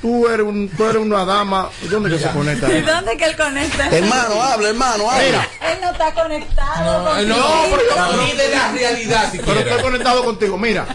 tú 0.00 0.28
eres, 0.28 0.46
un, 0.46 0.68
tú 0.68 0.84
eres 0.84 1.02
una 1.02 1.24
dama. 1.24 1.70
¿Y 1.82 1.88
¿Dónde 1.88 2.10
que 2.10 2.18
se 2.18 2.30
conecta? 2.30 2.72
¿Y 2.72 2.82
dónde 2.82 3.16
que 3.16 3.24
él 3.24 3.36
conecta? 3.36 3.88
Hermano, 3.88 4.42
habla, 4.42 4.68
hermano, 4.68 5.10
habla. 5.10 5.24
Mira. 5.24 5.48
Él 5.72 5.78
no 5.80 5.90
está 5.90 6.14
conectado. 6.14 7.04
No, 7.26 7.36
contigo. 7.70 8.22
mí 8.24 8.32
de 8.36 8.48
la 8.48 8.72
realidad, 8.72 9.28
si 9.30 9.38
Pero 9.38 9.60
estoy 9.60 9.82
conectado 9.82 10.24
contigo. 10.24 10.58
Mira, 10.58 10.86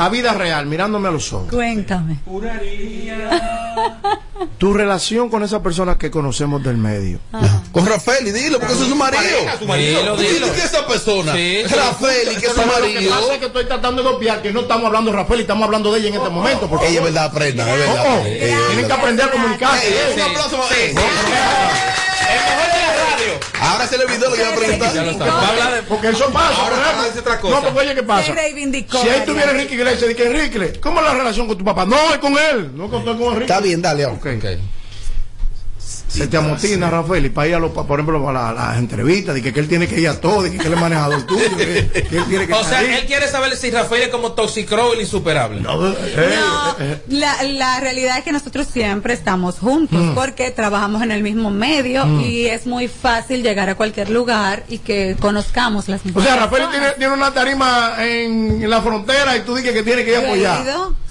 a 0.00 0.08
vida 0.08 0.32
real, 0.34 0.66
mirándome 0.66 1.08
a 1.08 1.10
los 1.12 1.32
ojos. 1.32 1.48
Cuéntame. 1.50 2.18
Tu 4.58 4.72
relación 4.72 5.28
con 5.28 5.42
esa 5.42 5.62
persona 5.62 5.96
que 5.98 6.10
conocemos 6.10 6.62
del 6.62 6.76
medio. 6.76 7.18
Con 7.72 7.86
Rafael 7.86 8.26
y 8.26 8.32
dilo, 8.32 8.58
porque 8.58 8.74
eso 8.74 8.82
es 8.84 8.88
su 8.88 8.96
marido. 8.96 9.22
Pareja, 9.22 9.58
su 9.58 9.66
marido. 9.66 10.00
Dilo, 10.00 10.14
¿Tú 10.16 10.22
dilo. 10.22 10.52
que 10.52 10.62
esa 10.62 10.86
persona? 10.86 11.32
Sí, 11.34 11.62
sí. 11.68 11.74
Rafael 11.74 12.28
y 12.32 12.36
que 12.36 12.46
es 12.46 12.52
su 12.52 12.60
Pero 12.60 12.66
lo 12.78 12.86
que 12.86 12.94
marido. 12.94 13.10
pasa 13.14 13.32
es 13.34 13.38
que 13.40 13.46
estoy 13.46 13.64
tratando 13.66 14.02
de 14.02 14.08
obviar 14.08 14.42
que 14.42 14.52
no 14.52 14.60
estamos 14.60 14.86
hablando 14.86 15.10
de 15.10 15.16
Rafael 15.18 15.40
y 15.40 15.42
estamos 15.42 15.64
hablando 15.64 15.92
de 15.92 15.98
ella 16.00 16.08
en 16.08 16.14
este 16.14 16.28
momento. 16.30 16.66
Porque 16.68 16.88
Ella 16.88 16.98
es 16.98 17.04
verdad, 17.04 17.24
aprenda, 17.26 17.64
es 17.68 17.74
Oh, 17.74 17.78
verdad. 17.78 18.04
oh, 18.22 18.26
es 18.26 18.66
tienen 18.68 18.86
que 18.86 18.92
aprender 18.92 19.26
a 19.26 19.30
comunicarse. 19.30 19.86
Ey, 19.86 19.94
¿eh? 19.94 20.14
Un 20.14 20.20
aplauso. 20.22 20.60
Ey, 22.30 22.38
El 22.38 22.56
mejor 22.56 22.72
de 22.72 22.80
la 22.80 23.10
radio. 23.10 23.40
Ahora 23.60 23.86
se 23.86 23.98
le 23.98 24.04
olvidó 24.04 24.30
lo 24.30 24.36
que 24.36 24.42
iba 24.42 24.52
a 24.52 24.56
preguntar. 24.56 25.84
Porque 25.88 26.08
eso 26.08 26.30
pasa. 26.32 26.62
Ahora 26.62 27.04
dice 27.06 27.18
otra 27.20 27.40
cosa. 27.40 27.56
No, 27.56 27.62
porque 27.62 27.78
oye, 27.80 27.94
¿qué 27.94 28.02
pasa? 28.02 28.26
Si 29.02 29.08
ahí 29.08 29.24
tuviera 29.26 29.50
Enrique 29.50 29.74
Iglesias, 29.74 30.08
di 30.08 30.14
que 30.14 30.26
Enrique, 30.26 30.80
¿cómo 30.80 31.00
es 31.00 31.06
la 31.06 31.14
relación 31.14 31.46
con 31.46 31.58
tu 31.58 31.64
papá? 31.64 31.84
No, 31.84 31.96
es 32.12 32.18
con 32.18 32.36
él. 32.38 32.70
No 32.76 32.88
con, 32.88 33.04
con 33.04 33.20
Enrique. 33.20 33.42
Está 33.42 33.60
bien, 33.60 33.82
dale. 33.82 34.06
Ok. 34.06 34.26
Ok. 34.36 34.44
Se 36.10 36.26
te 36.26 36.36
amotina, 36.36 36.90
Rafael, 36.90 37.24
y 37.26 37.30
para 37.30 37.48
ir 37.48 37.54
a 37.54 37.58
los, 37.60 37.70
pa- 37.70 37.86
por 37.86 38.00
ejemplo, 38.00 38.28
a 38.28 38.32
la- 38.32 38.52
las 38.52 38.78
entrevistas, 38.78 39.34
de 39.34 39.42
que, 39.42 39.52
que 39.52 39.60
él 39.60 39.68
tiene 39.68 39.86
que 39.86 40.00
ir 40.00 40.08
a 40.08 40.20
todo, 40.20 40.42
de 40.42 40.50
que, 40.50 40.58
que 40.58 40.66
él 40.66 40.74
es 40.74 40.80
manejador 40.80 41.22
tuyo, 41.22 41.56
que, 41.56 41.88
que 42.08 42.16
él 42.18 42.24
tiene 42.28 42.46
que 42.48 42.52
O 42.60 42.64
sea, 42.64 42.82
él 42.82 43.06
quiere 43.06 43.28
saber 43.28 43.56
si 43.56 43.70
Rafael 43.70 44.02
es 44.02 44.08
como 44.08 44.32
Toxicrow 44.32 44.92
el 44.92 45.00
insuperable. 45.02 45.60
No, 45.60 45.88
eh, 45.88 46.34
No, 46.36 46.76
eh, 46.80 47.02
la, 47.08 47.42
la 47.44 47.78
realidad 47.80 48.18
es 48.18 48.24
que 48.24 48.32
nosotros 48.32 48.66
siempre 48.66 49.14
estamos 49.14 49.58
juntos 49.60 50.00
Mm. 50.00 50.14
porque 50.14 50.50
trabajamos 50.50 51.02
en 51.02 51.12
el 51.12 51.22
mismo 51.22 51.50
medio 51.50 52.04
y 52.20 52.46
es 52.46 52.66
muy 52.66 52.88
fácil 52.88 53.42
llegar 53.42 53.68
a 53.70 53.74
cualquier 53.76 54.10
lugar 54.10 54.64
y 54.68 54.78
que 54.78 55.16
conozcamos 55.20 55.88
las 55.88 56.00
O 56.00 56.04
mismas 56.06 56.24
sea, 56.24 56.36
Rafael 56.36 56.64
tiene, 56.70 56.86
tiene 56.98 57.14
una 57.14 57.32
tarima 57.32 57.94
en, 58.00 58.62
en 58.62 58.70
la 58.70 58.80
frontera 58.82 59.36
y 59.36 59.40
tú 59.42 59.54
dices 59.54 59.72
que 59.72 59.82
tiene 59.82 60.04
que 60.04 60.10
ir 60.10 60.16
a 60.16 60.20
¿Yo 60.20 60.26
he 60.26 60.30
apoyar. 60.30 60.58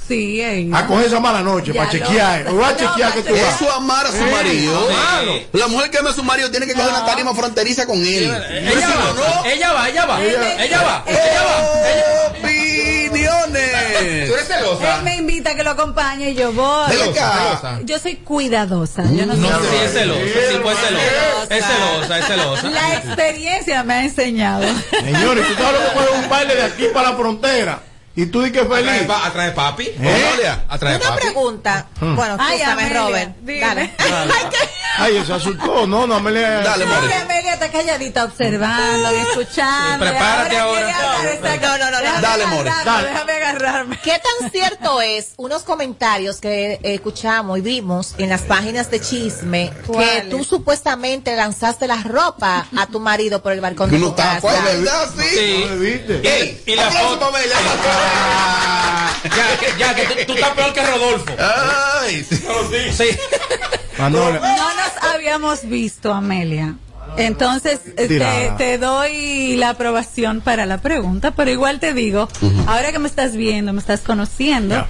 Sí. 0.10 0.70
A 0.74 0.86
coger 0.88 1.06
esa 1.06 1.20
mala 1.22 1.42
noche, 1.42 1.74
para 1.74 1.86
lo- 1.86 1.92
chequear. 1.92 2.48
O 2.50 2.58
va 2.58 2.68
a 2.70 2.72
No, 2.72 2.78
chequear 2.78 3.14
que 3.14 3.22
tú 3.22 3.34
vas. 3.34 3.56
Eso 3.56 3.66
es 3.70 3.76
amar 3.76 4.06
a 4.06 4.12
su 4.12 4.18
marido. 4.24 4.88
Claro. 4.88 5.34
La 5.54 5.68
mujer 5.68 5.90
que 5.92 5.98
ama 6.00 6.10
a 6.10 6.14
su 6.14 6.24
marido 6.24 6.50
tiene 6.52 6.66
que 6.66 6.74
coger 6.74 6.90
una 6.90 7.06
tarima 7.06 7.34
fronteriza 7.34 7.86
con 7.86 7.98
él. 7.98 8.24
Ella 8.24 8.88
va, 8.90 9.14
no, 9.14 9.46
ella 9.46 9.72
va, 9.74 9.90
ella 9.90 10.06
va, 10.06 10.22
Ella- 10.22 10.64
ella 10.66 10.82
va, 10.82 11.04
ella 11.08 11.44
va. 11.44 12.34
Tú 12.34 12.38
opiniones. 13.10 14.30
eres 14.30 14.48
celosa. 14.48 14.98
Él 14.98 15.04
me 15.04 15.16
invita 15.16 15.52
a 15.52 15.56
que 15.56 15.64
lo 15.64 15.72
acompañe 15.72 16.32
y 16.32 16.36
yo 16.36 16.52
voy. 16.52 16.92
Celosa. 16.92 17.80
Yo 17.84 18.00
soy 18.00 18.16
cuidadosa. 18.18 19.04
Yo 19.12 19.26
no, 19.26 19.34
No, 19.36 19.48
soy 19.60 19.68
sí, 19.70 19.76
es 19.86 19.94
celosa, 19.94 20.22
sí, 20.24 20.58
pues 20.62 20.78
celosa. 20.80 21.56
Es 21.56 21.66
celosa, 21.66 22.20
es 22.20 22.26
celosa. 22.26 22.70
La 22.70 22.94
experiencia 22.96 23.84
me 23.84 23.94
ha 23.94 24.04
enseñado. 24.04 24.64
Señores, 24.92 25.48
tú 25.48 25.54
sabes 25.64 25.80
lo 25.82 25.88
que 25.90 25.94
puede 25.96 26.10
un 26.24 26.30
baile 26.30 26.56
de 26.56 26.64
aquí 26.64 26.86
para 26.94 27.12
la 27.12 27.18
frontera. 27.18 27.80
Y 28.22 28.26
tú 28.26 28.42
dices 28.42 28.62
que 28.62 28.68
feliz. 28.68 29.10
atrae 29.10 29.52
papi. 29.52 29.86
¿Eh? 29.98 30.52
Atrae 30.68 30.98
Una 30.98 31.10
papi. 31.10 31.22
pregunta. 31.22 31.88
Bueno, 32.02 32.36
Ay, 32.40 32.58
escúchame, 32.58 32.82
Amelia, 32.84 33.02
Robert. 33.02 33.36
dime. 33.42 33.60
Dale. 33.62 33.94
Ay, 34.98 35.24
se 35.26 35.34
asustó. 35.34 35.88
No, 35.88 36.06
no, 36.06 36.16
Amelia. 36.16 36.60
Dale, 36.60 36.86
More. 36.86 37.14
Amelia 37.14 37.54
está 37.54 37.72
calladita 37.72 38.26
observando 38.26 39.16
y 39.16 39.20
escuchando. 39.22 40.06
Sí, 40.06 40.10
prepárate 40.12 40.56
y 40.56 40.58
ahora. 40.58 40.90
exacto. 41.34 41.68
No, 41.68 41.78
no, 41.78 41.86
no, 41.86 41.92
no. 41.92 42.00
Déjame 42.00 42.22
Dale, 42.22 42.46
More, 42.48 42.72
dale. 42.86 43.08
Déjame 43.10 43.32
agarrarme. 43.34 44.00
¿Qué 44.04 44.20
tan 44.40 44.52
cierto 44.52 45.02
es 45.02 45.30
unos 45.38 45.64
comentarios 45.64 46.42
que 46.42 46.74
eh, 46.74 46.80
escuchamos 46.84 47.58
y 47.60 47.62
vimos 47.62 48.16
en 48.18 48.28
las 48.30 48.42
páginas 48.42 48.92
de 48.92 49.00
chisme 49.00 49.72
que 49.88 50.28
tú 50.30 50.44
supuestamente 50.44 51.36
lanzaste 51.38 51.88
la 51.88 52.04
ropa 52.04 52.66
a 52.78 52.86
tu 52.88 53.00
marido 53.00 53.42
por 53.42 53.54
el 53.54 53.62
balcón 53.62 53.90
de 53.92 54.00
tu 54.00 54.14
casa? 54.14 54.48
¿verdad? 54.64 55.08
Sí. 55.18 55.26
Sí. 55.30 56.02
Ey, 56.28 56.64
Y 56.66 56.76
la 56.76 56.92
foto-. 56.92 57.32
Ya, 59.24 59.58
que, 59.60 59.80
ya, 59.80 59.96
que 59.96 60.04
tú, 60.04 60.14
tú 60.28 60.34
estás 60.34 60.50
peor 60.52 60.74
que 60.74 60.86
Rodolfo. 60.86 61.34
Ay, 61.38 62.24
sí. 62.24 62.38
Sí. 62.98 63.18
No 63.98 64.10
nos 64.10 64.42
habíamos 65.14 65.68
visto, 65.68 66.14
Amelia. 66.14 66.76
Entonces, 67.18 67.82
eh, 67.98 68.52
te, 68.58 68.78
doy 68.78 69.58
la 69.58 69.70
aprobación 69.72 70.42
para 70.42 70.66
la 70.66 70.80
pregunta, 70.82 71.32
pero 71.32 71.52
igual 71.52 71.80
te 71.80 71.94
digo, 71.94 72.30
ahora 72.68 72.92
que 72.92 73.00
me 73.00 73.08
estás 73.08 73.36
viendo, 73.36 73.74
me 73.74 73.80
estás 73.80 74.02
conociendo, 74.02 74.76
Ya. 74.76 74.88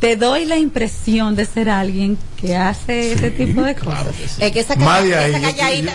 te 0.00 0.16
doy 0.16 0.46
la 0.46 0.56
impresión 0.56 1.36
de 1.36 1.44
ser 1.46 1.68
alguien 1.70 2.18
que 2.40 2.56
hace 2.56 3.12
ese 3.12 3.30
tipo 3.30 3.62
de 3.62 3.74
cosas. 3.76 4.06
Es 4.38 4.52
que 4.52 4.60
esa, 4.60 4.74
ahí, 4.74 5.12
esa 5.12 5.40
calladita, 5.40 5.92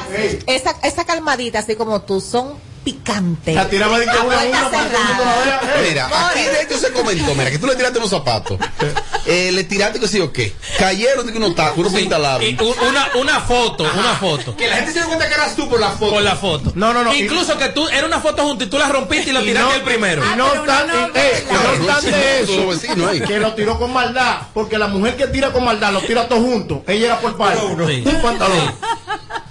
esa, 0.47 0.75
esa 0.83 1.03
calmadita, 1.05 1.59
así 1.59 1.75
como 1.75 2.01
tú, 2.03 2.21
son 2.21 2.53
La 3.53 3.69
tiraba 3.69 3.99
de 3.99 4.05
una 4.05 4.21
una 4.23 4.69
para. 4.69 5.81
Mira, 5.87 6.29
aquí 6.29 6.41
de 6.43 6.61
hecho 6.63 6.77
se 6.77 6.91
comentó, 6.91 7.33
mira, 7.35 7.51
que 7.51 7.57
tú 7.59 7.67
le 7.67 7.75
tiraste 7.75 7.97
unos 7.99 8.09
zapatos. 8.09 8.57
Eh, 9.25 9.51
le 9.51 9.63
tiraste 9.63 9.99
que 9.99 10.07
sí 10.07 10.19
o 10.21 10.31
qué. 10.33 10.55
Cayeron 10.79 11.23
de 11.27 11.31
que 11.31 11.37
unos 11.37 11.53
tacos, 11.53 11.77
unos 11.77 11.93
pintalabios. 11.93 12.59
un- 12.61 12.87
una, 12.87 13.09
una 13.15 13.39
foto, 13.41 13.83
una 13.83 14.15
foto. 14.15 14.55
Que 14.55 14.67
la 14.67 14.77
gente 14.77 14.93
se 14.93 14.99
dio 14.99 15.07
cuenta 15.07 15.27
que 15.27 15.35
eras 15.35 15.55
tú 15.55 15.69
por 15.69 15.79
la 15.79 15.89
foto. 15.91 16.13
Por 16.13 16.23
la 16.23 16.35
foto. 16.35 16.71
No, 16.73 16.93
no, 16.93 17.03
no, 17.03 17.13
Incluso 17.13 17.55
que 17.55 17.69
tú, 17.69 17.87
era 17.89 18.07
una 18.07 18.21
foto 18.21 18.41
junto 18.41 18.63
y 18.63 18.67
tú 18.67 18.79
la 18.79 18.87
rompiste 18.87 19.29
y 19.29 19.33
la 19.33 19.41
Y 19.41 19.45
tiraste 19.45 19.69
no- 19.69 19.75
el 19.75 19.81
primero. 19.83 20.23
Y 20.25 20.35
no 20.35 20.47
obstante, 20.47 20.93
eh, 21.13 21.45
no 21.51 21.59
obstante 21.59 22.45
sí, 22.47 22.53
eso, 22.87 23.07
ahí. 23.07 23.21
que 23.21 23.37
lo 23.39 23.53
tiró 23.53 23.77
con 23.77 23.93
maldad, 23.93 24.37
porque 24.51 24.79
la 24.79 24.87
mujer 24.87 25.15
que 25.15 25.27
tira 25.27 25.51
con 25.51 25.63
maldad 25.63 25.91
lo 25.93 26.01
tira 26.01 26.27
todo 26.27 26.39
junto. 26.39 26.83
Ella 26.87 27.05
era 27.07 27.19
por 27.19 27.37
parte. 27.37 27.59
Sí. 27.85 28.03
Un 28.07 28.21
pantalón, 28.23 28.73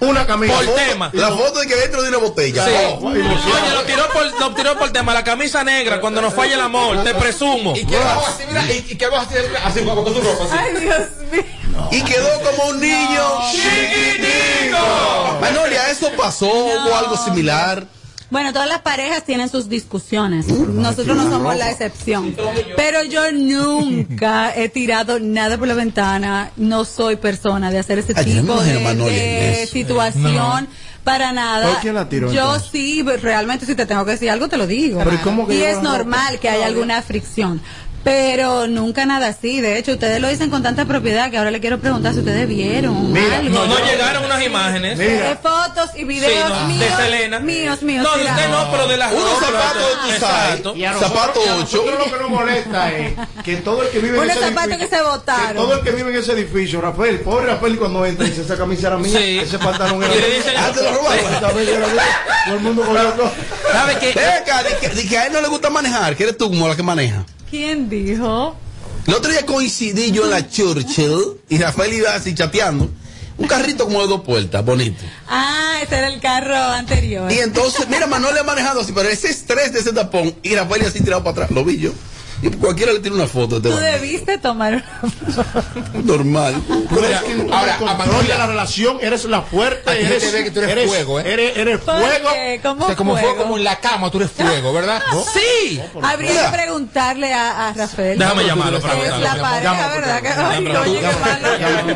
una 0.01 0.25
camisa. 0.27 0.55
Por 0.55 0.65
foto, 0.65 0.77
tema. 0.77 1.09
La 1.13 1.29
foto 1.29 1.59
de 1.59 1.67
que 1.67 1.75
dentro 1.75 2.01
de 2.01 2.09
una 2.09 2.17
botella. 2.17 2.65
Sí. 2.65 2.71
Oh, 2.99 3.09
lo- 3.11 3.28
Oye, 3.31 3.73
lo 3.73 3.83
tiró 3.83 4.09
por, 4.11 4.39
lo 4.39 4.55
tiró 4.55 4.77
por 4.77 4.91
tema, 4.91 5.13
la 5.13 5.23
camisa 5.23 5.63
negra, 5.63 5.99
cuando 6.01 6.21
nos 6.21 6.33
falla 6.33 6.55
el 6.55 6.61
amor, 6.61 7.03
te 7.03 7.13
presumo. 7.13 7.75
Y 7.75 7.85
que 7.85 7.95
hago 7.97 8.25
así, 8.27 8.43
mira, 8.47 8.65
y, 8.71 8.85
y 8.89 8.95
que 8.95 9.05
hago 9.05 9.17
así, 9.17 9.35
así, 9.63 9.79
con 9.83 10.05
tu 10.05 10.21
ropa, 10.21 10.43
así. 10.45 10.55
Ay, 10.57 10.81
Dios 10.81 10.99
mío. 11.31 11.43
Y 11.91 12.01
quedó 12.01 12.29
como 12.41 12.69
un 12.71 12.81
niño 12.81 13.21
chiquitico. 13.51 15.37
Manolia, 15.41 15.89
¿eso 15.89 16.09
pasó? 16.17 16.47
¿Hubo 16.51 16.95
algo 16.95 17.17
similar? 17.17 17.85
Bueno, 18.29 18.53
todas 18.53 18.67
las 18.69 18.81
parejas 18.81 19.23
tienen 19.23 19.49
sus 19.49 19.69
discusiones. 19.69 20.47
Nosotros 20.47 21.17
no 21.17 21.29
somos 21.31 21.55
la 21.57 21.71
excepción. 21.71 22.35
Pero 22.75 23.03
yo 23.03 23.31
nunca 23.31 24.53
he 24.55 24.69
tirado 24.69 25.19
nada 25.19 25.57
por 25.57 25.67
la 25.67 25.73
ventana. 25.73 26.51
No 26.55 26.85
soy 26.85 27.15
persona 27.15 27.71
de 27.71 27.79
hacer 27.79 27.97
ese 27.97 28.13
tipo 28.13 28.61
de, 28.61 28.73
de 28.79 29.67
situación. 29.71 30.67
Para 31.09 31.31
nada. 31.31 31.67
¿Por 31.69 31.79
quién 31.81 31.95
la 31.95 32.07
tiró, 32.07 32.31
Yo 32.31 32.43
entonces? 32.43 32.69
sí, 32.71 33.03
realmente 33.03 33.65
si 33.65 33.73
te 33.73 33.85
tengo 33.85 34.05
que 34.05 34.11
decir 34.11 34.29
algo 34.29 34.47
te 34.47 34.57
lo 34.57 34.67
digo. 34.67 34.99
Pero 35.03 35.15
¿y 35.15 35.17
cómo 35.17 35.47
que 35.47 35.55
y 35.55 35.57
lleva 35.57 35.71
es 35.71 35.81
normal 35.81 36.39
que 36.39 36.49
haya 36.49 36.67
alguna 36.67 37.01
fricción. 37.01 37.61
Pero 38.03 38.67
nunca 38.67 39.05
nada 39.05 39.27
así. 39.27 39.59
De 39.61 39.77
hecho, 39.77 39.91
ustedes 39.91 40.21
lo 40.21 40.29
dicen 40.29 40.49
con 40.49 40.63
tanta 40.63 40.85
propiedad 40.85 41.29
que 41.29 41.37
ahora 41.37 41.51
le 41.51 41.59
quiero 41.59 41.79
preguntar 41.79 42.13
si 42.13 42.19
ustedes 42.19 42.47
vieron 42.47 43.11
Mira, 43.11 43.37
algo. 43.39 43.49
No, 43.49 43.67
no 43.67 43.85
llegaron 43.85 44.23
unas 44.25 44.41
imágenes. 44.43 44.97
Mira. 44.97 45.29
de 45.29 45.35
fotos 45.35 45.89
y 45.95 46.05
videos 46.05 46.31
Sí, 46.31 46.53
no, 46.61 46.67
míos, 46.67 46.97
de 46.97 47.03
Selena. 47.03 47.39
míos, 47.39 47.81
míos. 47.83 48.03
No, 48.03 48.17
de 48.17 48.23
usted 48.25 48.49
no, 48.49 48.71
pero 48.71 48.87
de 48.87 48.97
las 48.97 49.13
Unos 49.13 49.39
zapatos, 49.39 49.83
tú 50.01 50.09
a 50.09 50.19
Zapato 50.19 50.55
nosotros, 50.55 50.77
y 50.77 50.85
a 50.85 50.91
8. 50.95 51.59
nosotros 51.59 51.99
lo 51.99 52.05
que 52.05 52.21
nos 52.21 52.29
molesta 52.29 52.91
es 52.93 53.13
que 53.43 53.55
todo 53.57 53.83
el 53.83 53.89
que 53.89 53.99
vive 53.99 54.17
en 54.17 54.29
ese 54.29 54.39
zapatos 54.39 54.63
edificio, 54.71 54.89
que 54.89 54.95
se 54.95 55.01
botaron. 55.03 55.47
que 55.49 55.53
todo 55.55 55.73
el 55.73 55.81
que 55.81 55.91
vive 55.91 56.09
en 56.11 56.17
ese 56.17 56.31
edificio, 56.31 56.81
Rafael, 56.81 57.19
pobre 57.19 57.47
Rafael 57.47 57.77
cuando 57.77 58.05
entra 58.05 58.25
y 58.25 58.29
dice 58.29 58.41
esa 58.43 58.57
camisa 58.57 58.87
era 58.87 58.97
mía, 58.97 59.19
Sí. 59.19 59.39
ese 59.39 59.59
pantalón 59.59 60.01
era 60.03 60.13
mío. 60.13 60.23
dicen- 60.37 60.53
Ah, 60.57 60.71
te 60.73 60.83
lo 60.83 60.93
robaron. 60.93 61.39
Todo 62.45 62.55
el 62.55 62.59
mundo 62.61 62.81
cogió 62.83 63.09
todo. 63.13 63.31
¿Sabe 63.71 63.97
qué? 63.99 64.13
Venga, 64.13 64.63
di 64.63 64.73
que, 64.81 64.89
di 64.89 65.07
que 65.07 65.17
a 65.17 65.25
él 65.27 65.33
no 65.33 65.41
le 65.41 65.47
gusta 65.49 65.69
manejar, 65.69 66.15
que 66.15 66.23
eres 66.23 66.37
tú 66.37 66.49
como 66.49 66.67
la 66.67 66.75
que 66.75 66.83
maneja. 66.83 67.23
¿Quién 67.49 67.89
dijo? 67.89 68.55
El 69.07 69.13
otro 69.15 69.31
día 69.31 69.45
coincidí 69.45 70.11
yo 70.11 70.25
en 70.25 70.31
la 70.31 70.47
Churchill 70.47 71.41
y 71.49 71.57
Rafael 71.57 71.93
iba 71.93 72.13
así 72.13 72.35
chateando. 72.35 72.89
Un 73.37 73.47
carrito 73.47 73.85
como 73.85 74.01
de 74.01 74.07
dos 74.07 74.21
puertas, 74.21 74.63
bonito. 74.63 75.03
Ah, 75.27 75.79
ese 75.81 75.97
era 75.97 76.07
el 76.09 76.19
carro 76.19 76.55
anterior. 76.55 77.31
Y 77.31 77.39
entonces, 77.39 77.87
mira, 77.87 78.05
Manuel 78.05 78.33
le 78.33 78.41
ha 78.41 78.43
manejado 78.43 78.81
así, 78.81 78.91
pero 78.91 79.07
ese 79.07 79.29
estrés 79.29 79.71
de 79.71 79.79
ese 79.79 79.93
tapón 79.93 80.35
y 80.43 80.55
Rafael 80.55 80.85
así 80.85 81.01
tirado 81.01 81.23
para 81.23 81.31
atrás, 81.31 81.51
lo 81.51 81.63
vi 81.63 81.79
yo. 81.79 81.91
Y 82.41 82.49
cualquiera 82.51 82.93
le 82.93 82.99
tira 82.99 83.15
una 83.15 83.27
foto 83.27 83.61
Tú 83.61 83.67
este 83.67 83.81
bandido. 83.81 83.91
debiste 84.01 84.37
tomar 84.37 84.73
una 85.01 85.43
foto. 85.43 85.63
Normal. 86.03 86.55
Toma 86.67 87.57
ahora, 87.57 87.77
Amalia- 87.79 88.21
de 88.21 88.37
la 88.37 88.47
relación, 88.47 88.97
eres 89.01 89.25
la 89.25 89.41
fuerte, 89.41 89.89
A 89.89 89.95
eres, 89.97 90.23
te 90.23 90.31
ve 90.31 90.43
que 90.45 90.51
tú 90.51 90.59
eres 90.61 90.87
fuego, 90.87 91.19
¿eh? 91.19 91.23
Eres, 91.33 91.57
eres 91.57 91.79
¿Por 91.81 91.99
fuego. 91.99 92.29
¿Cómo 92.63 92.83
O 92.83 92.87
sea, 92.87 92.95
como 92.95 93.13
fuego? 93.17 93.27
fue 93.35 93.37
como 93.43 93.57
en 93.57 93.63
la 93.65 93.79
cama, 93.79 94.09
tú 94.09 94.17
eres 94.19 94.31
fuego, 94.31 94.71
¿verdad? 94.73 95.01
Sí. 95.33 95.81
Habría 96.01 96.31
Mira. 96.31 96.45
que 96.51 96.57
preguntarle 96.57 97.33
a, 97.33 97.69
a 97.69 97.73
Rafael. 97.73 98.17
Déjame 98.17 98.45
llamarlo 98.45 98.79
para 98.79 98.93
Es 98.93 99.19
la 99.19 99.35
pareja, 99.41 99.89
¿verdad? 99.89 100.21
Que, 100.21 100.77
oye, 100.77 100.95
qué 100.99 101.01
llama, 101.01 101.19
malo. 101.19 101.95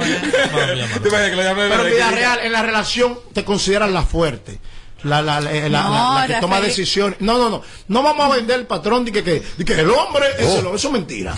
¿Te 1.02 1.10
imaginas 1.10 1.30
que 1.30 1.36
Pero 1.36 1.88
en 1.88 1.94
que- 1.94 2.12
real, 2.16 2.40
en 2.44 2.52
la 2.52 2.62
relación 2.62 3.20
te 3.34 3.44
consideran 3.46 3.94
la 3.94 4.02
fuerte. 4.04 4.60
La, 5.03 5.22
la, 5.22 5.41
la, 5.41 5.51
la- 5.51 5.69
la- 5.69 5.83
No, 5.83 6.19
la 6.19 6.27
que 6.27 6.33
toma 6.36 6.62
decisiones. 6.62 7.19
No, 7.19 7.38
no, 7.38 7.50
no. 7.50 7.62
No 7.89 8.03
vamos 8.03 8.31
a 8.31 8.36
vender 8.36 8.60
el 8.60 8.65
patrón 8.65 9.03
de 9.05 9.12
que, 9.12 9.24
que, 9.24 9.43
de 9.57 9.65
que 9.65 9.74
el 9.74 9.89
hombre 9.89 10.25
es 10.39 10.48
Oh. 10.48 10.51
el 10.60 10.65
hombre. 10.65 10.75
Eso 10.75 10.88
es 10.88 10.93
mentira. 10.93 11.36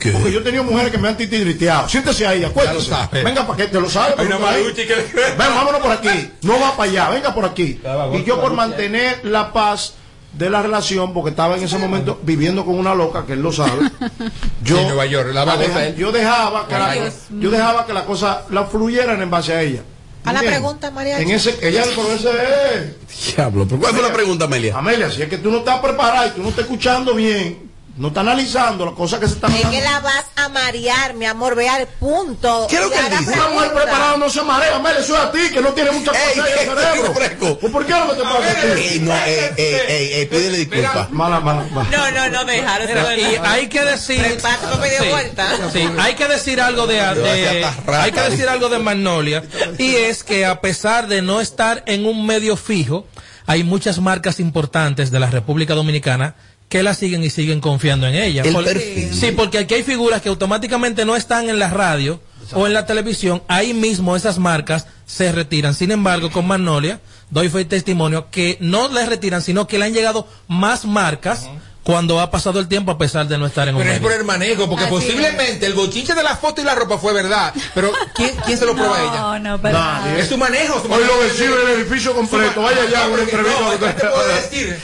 Qué. 0.00 0.10
Porque 0.10 0.32
yo 0.32 0.40
he 0.40 0.42
tenido 0.42 0.64
mujeres 0.64 0.90
que 0.90 0.98
me 0.98 1.08
han 1.08 1.16
titiriteado. 1.16 1.88
Siéntese 1.88 2.26
ahí, 2.26 2.42
acuérdese. 2.44 2.90
Venga 3.12 3.46
para 3.46 3.56
que 3.56 3.66
te 3.68 3.80
lo 3.80 3.88
sabe. 3.88 4.14
Una 4.26 4.38
que- 4.74 4.94
Ven, 5.14 5.36
vámonos 5.38 5.80
por 5.80 5.92
aquí. 5.92 6.30
No 6.42 6.58
va 6.60 6.76
para 6.76 6.90
allá, 6.90 7.10
venga 7.10 7.34
por 7.34 7.44
aquí. 7.44 7.80
Y 8.14 8.24
yo 8.24 8.40
por 8.40 8.54
mantener 8.54 9.20
la 9.24 9.52
paz 9.52 9.94
de 10.32 10.50
la 10.50 10.60
relación, 10.62 11.14
porque 11.14 11.30
estaba 11.30 11.56
en 11.56 11.62
ese 11.64 11.78
momento 11.78 12.20
viviendo 12.22 12.64
con 12.64 12.74
una 12.78 12.94
loca, 12.94 13.24
que 13.26 13.32
él 13.34 13.40
lo 13.42 13.50
sabe. 13.52 13.90
Yo, 14.62 14.78
en 14.78 14.88
Nueva 14.88 15.06
York, 15.06 15.28
la 15.28 15.44
la 15.44 15.44
babosa 15.46 15.68
deja- 15.68 15.86
él. 15.86 15.96
yo 15.96 16.12
dejaba 16.12 16.66
que 16.68 16.74
la, 16.78 17.10
yo 17.40 17.50
dejaba 17.50 17.86
que 17.86 17.92
la 17.94 18.04
cosa 18.04 18.44
la 18.50 18.64
fluyeran 18.66 19.22
en 19.22 19.30
base 19.30 19.54
a 19.54 19.62
ella. 19.62 19.82
A 20.24 20.32
la 20.32 20.40
pregunta, 20.40 20.90
María. 20.90 21.20
En 21.20 21.30
ese, 21.30 21.56
ella, 21.62 21.84
pero 21.94 22.12
ese 22.12 22.30
es. 22.30 23.34
Diablo. 23.36 23.66
¿pero 23.66 23.80
¿Cuál 23.80 23.94
fue 23.94 24.02
la 24.02 24.12
pregunta, 24.12 24.44
Amelia? 24.44 24.76
Amelia, 24.76 25.10
si 25.10 25.22
es 25.22 25.28
que 25.28 25.38
tú 25.38 25.50
no 25.50 25.58
estás 25.58 25.80
preparada 25.80 26.26
y 26.26 26.30
tú 26.30 26.42
no 26.42 26.48
estás 26.50 26.64
escuchando 26.64 27.14
bien, 27.14 27.67
no 27.98 28.08
estás 28.08 28.20
analizando 28.22 28.84
las 28.86 28.94
cosas 28.94 29.20
que 29.20 29.26
se 29.26 29.34
están 29.34 29.50
Es 29.52 29.60
que 29.60 29.66
hablando. 29.66 29.90
la 29.90 30.00
vas 30.00 30.24
a 30.36 30.48
marear, 30.48 31.14
mi 31.14 31.26
amor, 31.26 31.54
ve 31.56 31.68
al 31.68 31.86
punto. 31.86 32.66
¿Qué 32.70 32.76
es 32.76 32.82
lo 32.82 32.88
y 32.88 32.90
que 32.92 33.16
dice? 33.18 33.32
Una 33.32 33.48
mujer 33.48 33.72
preparada 33.72 34.16
no 34.16 34.30
se 34.30 34.42
marea, 34.42 34.76
Amelia, 34.76 35.00
eso 35.00 35.14
es 35.16 35.20
a 35.20 35.32
ti, 35.32 35.40
que 35.52 35.60
no 35.60 35.68
tiene 35.70 35.90
mucha 35.90 36.12
cosa 36.12 36.32
en 36.32 36.38
el 36.40 36.46
cerebro. 36.76 37.14
fresco. 37.14 37.58
¿Pues 37.60 37.72
¿Por 37.72 37.86
qué 37.86 37.92
no 37.92 38.06
me 38.06 38.14
te 38.14 38.22
pasa 38.22 38.36
a 38.38 38.74
ti? 38.74 38.80
Ey, 38.82 38.98
no, 39.00 39.14
ey, 39.14 39.50
ey, 39.56 39.74
ey, 39.88 40.12
ey, 40.14 40.26
pídele 40.26 40.58
disculpas. 40.58 41.10
Mala, 41.10 41.40
mala, 41.40 41.64
mala. 41.72 41.88
No, 41.90 42.10
no, 42.12 42.28
no, 42.30 42.44
dejar. 42.44 42.82
Y 43.18 43.36
hay 43.44 43.68
que 43.68 43.84
decir 43.84 44.38
Sí, 44.40 45.08
vuelta. 45.10 45.48
sí, 45.72 45.88
hay 45.98 46.14
que 46.14 46.28
decir 46.28 46.60
algo 46.60 46.86
de, 46.86 47.00
hay 47.00 48.12
que 48.12 48.20
decir 48.20 48.48
algo 48.48 48.68
de 48.68 48.78
Magnolia 48.78 49.42
y 49.78 49.94
es 49.96 50.24
que 50.24 50.46
a 50.46 50.60
pesar 50.60 51.08
de 51.08 51.22
no 51.22 51.40
estar 51.40 51.82
en 51.86 52.06
un 52.06 52.26
medio 52.26 52.56
fijo 52.56 53.06
hay 53.46 53.64
muchas 53.64 53.98
marcas 53.98 54.40
importantes 54.40 55.10
de 55.10 55.18
la 55.20 55.28
República 55.30 55.74
Dominicana 55.74 56.34
que 56.68 56.82
la 56.82 56.94
siguen 56.94 57.24
y 57.24 57.30
siguen 57.30 57.60
confiando 57.60 58.06
en 58.06 58.14
ella 58.14 58.42
El 58.42 59.12
sí 59.12 59.32
porque 59.32 59.58
aquí 59.58 59.74
hay 59.74 59.82
figuras 59.82 60.20
que 60.22 60.28
automáticamente 60.28 61.04
no 61.04 61.16
están 61.16 61.48
en 61.48 61.58
la 61.58 61.70
radio 61.70 62.20
o 62.52 62.66
en 62.66 62.74
la 62.74 62.86
televisión 62.86 63.42
ahí 63.48 63.74
mismo 63.74 64.16
esas 64.16 64.38
marcas 64.38 64.86
se 65.06 65.32
retiran 65.32 65.74
sin 65.74 65.90
embargo 65.90 66.30
con 66.30 66.46
Magnolia 66.46 67.00
doy 67.30 67.48
fe 67.48 67.62
y 67.62 67.64
testimonio 67.64 68.28
que 68.30 68.58
no 68.60 68.88
les 68.88 69.08
retiran 69.08 69.42
sino 69.42 69.66
que 69.66 69.78
le 69.78 69.86
han 69.86 69.94
llegado 69.94 70.26
más 70.46 70.84
marcas 70.84 71.48
cuando 71.88 72.20
ha 72.20 72.30
pasado 72.30 72.60
el 72.60 72.68
tiempo 72.68 72.92
a 72.92 72.98
pesar 72.98 73.26
de 73.28 73.38
no 73.38 73.46
estar 73.46 73.66
en 73.66 73.74
un 73.74 73.80
Pero 73.80 73.94
es 73.94 74.00
por 74.00 74.12
el 74.12 74.22
manejo, 74.22 74.68
porque 74.68 74.84
Así 74.84 74.92
posiblemente 74.92 75.64
el 75.64 75.72
bochinche 75.72 76.14
de 76.14 76.22
la 76.22 76.36
foto 76.36 76.60
y 76.60 76.64
la 76.64 76.74
ropa 76.74 76.98
fue 76.98 77.14
verdad. 77.14 77.54
Pero 77.74 77.90
¿quién, 78.14 78.36
quién 78.44 78.58
se 78.58 78.66
lo 78.66 78.74
prueba 78.74 78.94
a 78.94 79.02
ella? 79.02 79.20
No, 79.20 79.38
no, 79.38 79.56
Nadie. 79.56 79.72
nada. 79.72 80.18
Es 80.18 80.28
su 80.28 80.36
manejo. 80.36 80.82
su 80.82 80.84
Hoy 80.84 80.90
manejo 80.90 81.14
lo 81.14 81.20
vecinos 81.20 81.56
del 81.56 81.80
edificio 81.80 82.14
completo. 82.14 82.60
Vaya 82.60 82.84
ya 82.90 83.04
a 83.04 83.08
una 83.08 83.22
entrevista. 83.22 83.60
No, 83.60 83.70
¿qué 83.70 83.92
te 83.94 84.06
puedo 84.06 84.28
decir? 84.28 84.78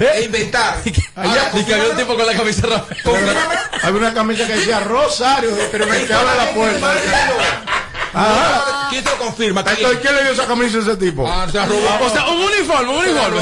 E 0.00 0.24
inventar. 0.24 0.78
Allá, 1.14 1.50
Y 1.54 1.64
que 1.64 1.74
había 1.74 1.90
un 1.90 1.96
tipo 1.96 2.16
con 2.16 2.26
la 2.26 2.32
camisa 2.34 2.66
roja. 2.66 2.86
Había 3.82 3.98
una 4.00 4.14
camisa 4.14 4.46
que 4.46 4.54
decía 4.54 4.80
Rosario, 4.80 5.50
pero 5.70 5.86
me 5.86 6.04
que 6.04 6.12
abre 6.12 6.36
la 6.36 6.50
puerta. 6.52 6.94
Ajá. 8.12 8.88
¿Quién 8.90 9.04
te 9.04 9.10
lo 9.10 9.18
confirma? 9.18 9.62
¿Quién? 9.62 9.76
Entonces, 9.76 10.00
¿quién 10.00 10.16
le 10.16 10.22
dio 10.24 10.32
esa 10.32 10.46
camisa 10.46 10.78
a 10.78 10.80
ese 10.80 10.96
tipo? 10.96 11.28
Ah, 11.30 11.46
se 11.50 11.64
robó. 11.64 12.06
O 12.06 12.10
sea, 12.10 12.26
un 12.28 12.40
uniforme, 12.42 12.90
un 12.90 12.98
uniforme. 12.98 13.40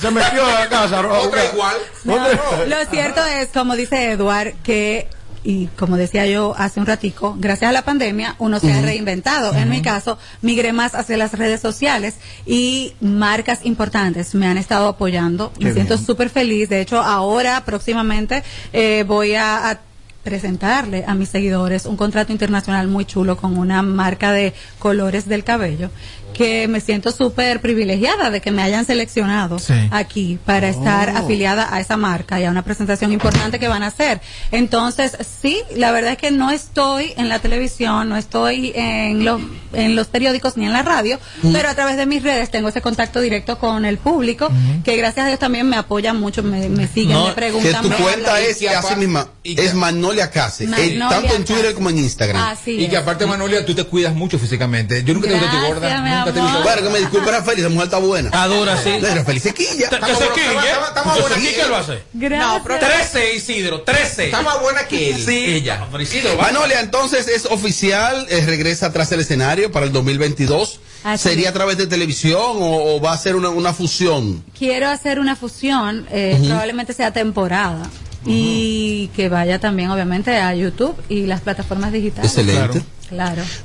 Se 0.00 0.10
metió 0.10 0.46
a 0.46 0.60
la 0.60 0.68
casa. 0.68 1.00
Otra 1.00 1.44
igual. 1.44 1.76
Lo 2.04 2.86
cierto 2.90 3.24
es, 3.24 3.48
como 3.48 3.76
dice 3.76 4.12
Edward, 4.12 4.54
que 4.62 5.08
y 5.46 5.68
como 5.78 5.96
decía 5.96 6.26
yo 6.26 6.56
hace 6.58 6.80
un 6.80 6.86
ratico, 6.86 7.36
gracias 7.38 7.68
a 7.68 7.72
la 7.72 7.82
pandemia 7.82 8.34
uno 8.40 8.58
se 8.58 8.72
ha 8.72 8.82
reinventado. 8.82 9.54
En 9.54 9.70
mi 9.70 9.80
caso, 9.80 10.18
migré 10.42 10.72
más 10.72 10.96
hacia 10.96 11.16
las 11.16 11.34
redes 11.34 11.60
sociales 11.60 12.16
y 12.44 12.94
marcas 13.00 13.60
importantes 13.64 14.34
me 14.34 14.48
han 14.48 14.58
estado 14.58 14.88
apoyando. 14.88 15.52
me 15.60 15.72
siento 15.72 15.98
súper 15.98 16.30
feliz. 16.30 16.68
De 16.68 16.80
hecho, 16.80 17.00
ahora 17.00 17.64
próximamente 17.64 18.42
eh, 18.72 19.04
voy 19.06 19.36
a, 19.36 19.70
a 19.70 19.78
presentarle 20.24 21.04
a 21.06 21.14
mis 21.14 21.28
seguidores 21.28 21.86
un 21.86 21.96
contrato 21.96 22.32
internacional 22.32 22.88
muy 22.88 23.04
chulo 23.04 23.36
con 23.36 23.56
una 23.56 23.82
marca 23.82 24.32
de 24.32 24.52
colores 24.80 25.28
del 25.28 25.44
cabello 25.44 25.90
que 26.36 26.68
me 26.68 26.80
siento 26.80 27.12
súper 27.12 27.60
privilegiada 27.62 28.28
de 28.30 28.42
que 28.42 28.50
me 28.50 28.62
hayan 28.62 28.84
seleccionado 28.84 29.58
Sí. 29.58 29.72
aquí 29.90 30.38
para 30.44 30.68
estar 30.68 31.08
afiliada 31.08 31.74
a 31.74 31.80
esa 31.80 31.96
marca 31.96 32.38
y 32.38 32.44
a 32.44 32.50
una 32.50 32.62
presentación 32.62 33.10
importante 33.12 33.58
que 33.58 33.68
van 33.68 33.82
a 33.82 33.86
hacer. 33.86 34.20
Entonces, 34.50 35.16
sí, 35.40 35.62
la 35.76 35.92
verdad 35.92 36.12
es 36.12 36.18
que 36.18 36.30
no 36.30 36.50
estoy 36.50 37.14
en 37.16 37.30
la 37.30 37.38
televisión, 37.38 38.08
no 38.10 38.16
estoy 38.18 38.72
en 38.74 39.24
los, 39.24 39.40
en 39.72 39.96
los 39.96 40.08
periódicos 40.08 40.56
ni 40.58 40.66
en 40.66 40.72
la 40.74 40.82
radio, 40.82 41.18
pero 41.52 41.70
a 41.70 41.74
través 41.74 41.96
de 41.96 42.04
mis 42.04 42.22
redes 42.22 42.50
tengo 42.50 42.68
ese 42.68 42.82
contacto 42.82 43.20
directo 43.20 43.58
con 43.58 43.84
el 43.86 43.96
público, 43.96 44.50
que 44.84 44.96
gracias 44.96 45.24
a 45.24 45.28
Dios 45.28 45.38
también 45.38 45.66
me 45.68 45.76
apoyan 45.76 46.20
mucho, 46.20 46.42
me, 46.42 46.68
me 46.68 46.86
siguen, 46.86 47.12
No, 47.16 47.22
me 47.24 47.28
Que 47.30 47.34
preguntan. 47.36 47.82
tu 47.82 47.88
me 47.88 47.96
cuenta 47.96 48.40
es 48.40 48.60
y 48.60 48.66
que 48.66 48.70
así 48.74 48.94
misma, 48.96 49.28
y 49.42 49.54
que- 49.54 49.64
es 49.64 49.72
Magnolia 49.74 50.30
Case, 50.30 50.64
eh, 50.64 50.98
tanto 50.98 51.34
en 51.34 51.44
Twitter 51.44 51.64
Case. 51.64 51.74
como 51.74 51.88
en 51.90 51.98
Instagram. 51.98 52.42
Así 52.42 52.72
Y 52.84 52.88
que 52.88 52.96
aparte, 52.98 53.24
Manolia, 53.24 53.64
tú 53.64 53.74
te 53.74 53.84
cuidas 53.84 54.14
mucho 54.14 54.38
físicamente. 54.38 55.02
Yo 55.02 55.14
nunca 55.14 55.28
te 55.28 55.34
he 55.36 55.38
visto 55.38 55.56
Gracias, 55.56 55.74
gorda. 55.74 56.25
Nunca 56.26 56.32
te 56.32 56.38
he 56.38 56.42
visto. 56.42 56.62
Bueno, 56.62 56.82
que 56.82 56.88
me 56.90 56.98
disculpe 56.98 57.30
Rafael, 57.30 57.58
esa 57.58 57.68
mujer 57.68 57.84
está 57.84 57.98
buena. 57.98 58.28
Está 58.28 58.46
dura, 58.46 58.76
sí. 58.82 58.90
No, 59.00 59.14
Rafael 59.14 59.40
se 59.40 59.54
quilla. 59.54 59.88
Que 59.90 60.14
se 60.14 60.28
quille. 60.34 60.70
estamos- 60.88 61.16
se 61.18 61.34
aquí. 61.34 61.40
quille 61.46 61.68
lo 61.68 61.76
hace. 61.76 62.02
Gracias. 62.12 62.48
No, 62.52 62.62
pero- 62.62 62.78
13, 62.78 63.34
Isidro, 63.34 63.80
13. 63.82 64.24
Está 64.26 64.42
más 64.42 64.60
buena 64.60 64.86
que 64.86 65.10
él. 65.10 65.24
Sí. 65.24 65.44
Ella. 65.46 65.86
Pero 65.90 66.02
Isidro. 66.02 66.36
Manolia, 66.36 66.80
entonces 66.80 67.28
es 67.28 67.46
oficial, 67.46 68.26
eh, 68.28 68.42
regresa 68.46 68.92
tras 68.92 69.10
el 69.12 69.20
escenario 69.20 69.70
para 69.72 69.86
el 69.86 69.92
2022. 69.92 70.80
Así 71.04 71.28
¿Sería 71.28 71.50
a 71.50 71.52
través 71.52 71.76
de 71.78 71.86
televisión 71.86 72.40
o, 72.40 72.96
o 72.96 73.00
va 73.00 73.12
a 73.12 73.18
ser 73.18 73.36
una, 73.36 73.48
una 73.50 73.72
fusión? 73.72 74.44
Quiero 74.58 74.88
hacer 74.88 75.20
una 75.20 75.36
fusión, 75.36 76.06
eh, 76.10 76.36
probablemente 76.44 76.92
sea 76.94 77.12
temporada. 77.12 77.88
Y 78.28 79.08
que 79.14 79.28
vaya 79.28 79.60
también, 79.60 79.90
obviamente, 79.90 80.36
a 80.36 80.52
YouTube 80.54 80.96
y 81.08 81.26
las 81.26 81.40
plataformas 81.42 81.92
digitales. 81.92 82.30
Excelente. 82.32 82.80
Claro. 82.80 82.86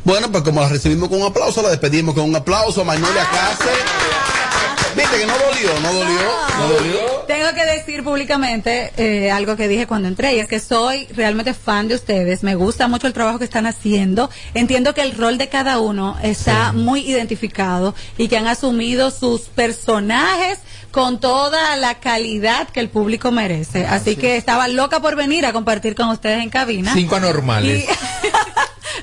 Bueno, 0.03 0.31
pues 0.31 0.43
como 0.43 0.61
la 0.61 0.69
recibimos 0.69 1.09
con 1.09 1.21
un 1.21 1.27
aplauso, 1.27 1.61
la 1.61 1.69
despedimos 1.69 2.15
con 2.15 2.23
un 2.25 2.35
aplauso 2.35 2.81
a 2.81 2.83
Magnolia 2.83 3.25
Case. 3.31 3.69
Viste 4.95 5.19
que 5.19 5.25
no 5.25 5.33
dolió, 5.37 5.79
no 5.79 5.93
dolió, 5.93 6.19
no 6.59 6.67
dolió. 6.67 6.99
Tengo 7.25 7.53
que 7.55 7.63
decir 7.65 8.03
públicamente 8.03 8.91
eh, 8.97 9.31
algo 9.31 9.55
que 9.55 9.69
dije 9.69 9.87
cuando 9.87 10.09
entré, 10.09 10.35
y 10.35 10.39
es 10.39 10.49
que 10.49 10.59
soy 10.59 11.07
realmente 11.15 11.53
fan 11.53 11.87
de 11.87 11.95
ustedes, 11.95 12.43
me 12.43 12.55
gusta 12.55 12.89
mucho 12.89 13.07
el 13.07 13.13
trabajo 13.13 13.39
que 13.39 13.45
están 13.45 13.65
haciendo, 13.67 14.29
entiendo 14.53 14.93
que 14.93 15.01
el 15.01 15.15
rol 15.15 15.37
de 15.37 15.47
cada 15.47 15.79
uno 15.79 16.17
está 16.21 16.73
muy 16.73 17.01
identificado 17.09 17.95
y 18.17 18.27
que 18.27 18.35
han 18.35 18.47
asumido 18.47 19.11
sus 19.11 19.41
personajes 19.43 20.59
con 20.91 21.21
toda 21.21 21.77
la 21.77 22.01
calidad 22.01 22.67
que 22.67 22.81
el 22.81 22.89
público 22.89 23.31
merece. 23.31 23.85
Así 23.85 24.17
que 24.17 24.35
estaba 24.35 24.67
loca 24.67 24.99
por 24.99 25.15
venir 25.15 25.45
a 25.45 25.53
compartir 25.53 25.95
con 25.95 26.09
ustedes 26.09 26.43
en 26.43 26.49
cabina. 26.49 26.93
Cinco 26.93 27.15
anormales. 27.15 27.85
Y- 27.85 27.87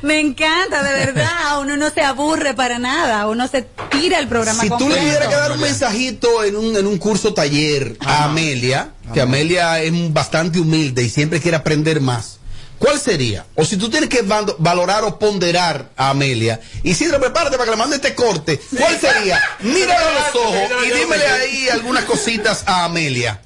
me 0.02 0.20
encanta, 0.20 0.82
de 0.82 0.92
verdad. 0.92 1.28
Uno 1.60 1.76
no 1.76 1.90
se 1.90 2.02
aburre 2.02 2.54
para 2.54 2.78
nada. 2.78 3.26
Uno 3.28 3.48
se 3.48 3.62
tira 3.90 4.18
el 4.18 4.28
programa 4.28 4.62
Si 4.62 4.68
tú 4.70 4.88
le 4.88 4.96
tuvieras 4.96 5.28
que 5.28 5.34
dar 5.34 5.52
un 5.52 5.60
mensajito 5.60 6.44
en 6.44 6.56
un, 6.56 6.76
en 6.76 6.86
un 6.86 6.98
curso 6.98 7.34
taller 7.34 7.96
a 8.00 8.24
Amelia, 8.24 8.90
que 9.12 9.20
Amelia 9.20 9.80
es 9.82 9.92
bastante 10.12 10.60
humilde 10.60 11.02
y 11.02 11.10
siempre 11.10 11.40
quiere 11.40 11.56
aprender 11.56 12.00
más. 12.00 12.38
¿Cuál 12.78 13.00
sería? 13.00 13.44
O 13.56 13.64
si 13.64 13.76
tú 13.76 13.90
tienes 13.90 14.08
que 14.08 14.22
valorar 14.22 15.02
o 15.02 15.18
ponderar 15.18 15.90
a 15.96 16.10
Amelia, 16.10 16.60
Isidro, 16.84 17.18
prepárate 17.18 17.56
para 17.56 17.64
que 17.64 17.70
le 17.72 17.76
mande 17.76 17.96
este 17.96 18.14
corte. 18.14 18.60
¿Cuál 18.76 19.00
sería? 19.00 19.40
Míralo 19.60 20.08
a 20.08 20.12
los 20.12 20.34
ojos 20.36 20.86
y 20.86 20.96
dímele 20.96 21.26
ahí 21.26 21.68
algunas 21.70 22.04
cositas 22.04 22.62
a 22.66 22.84
Amelia. 22.84 23.40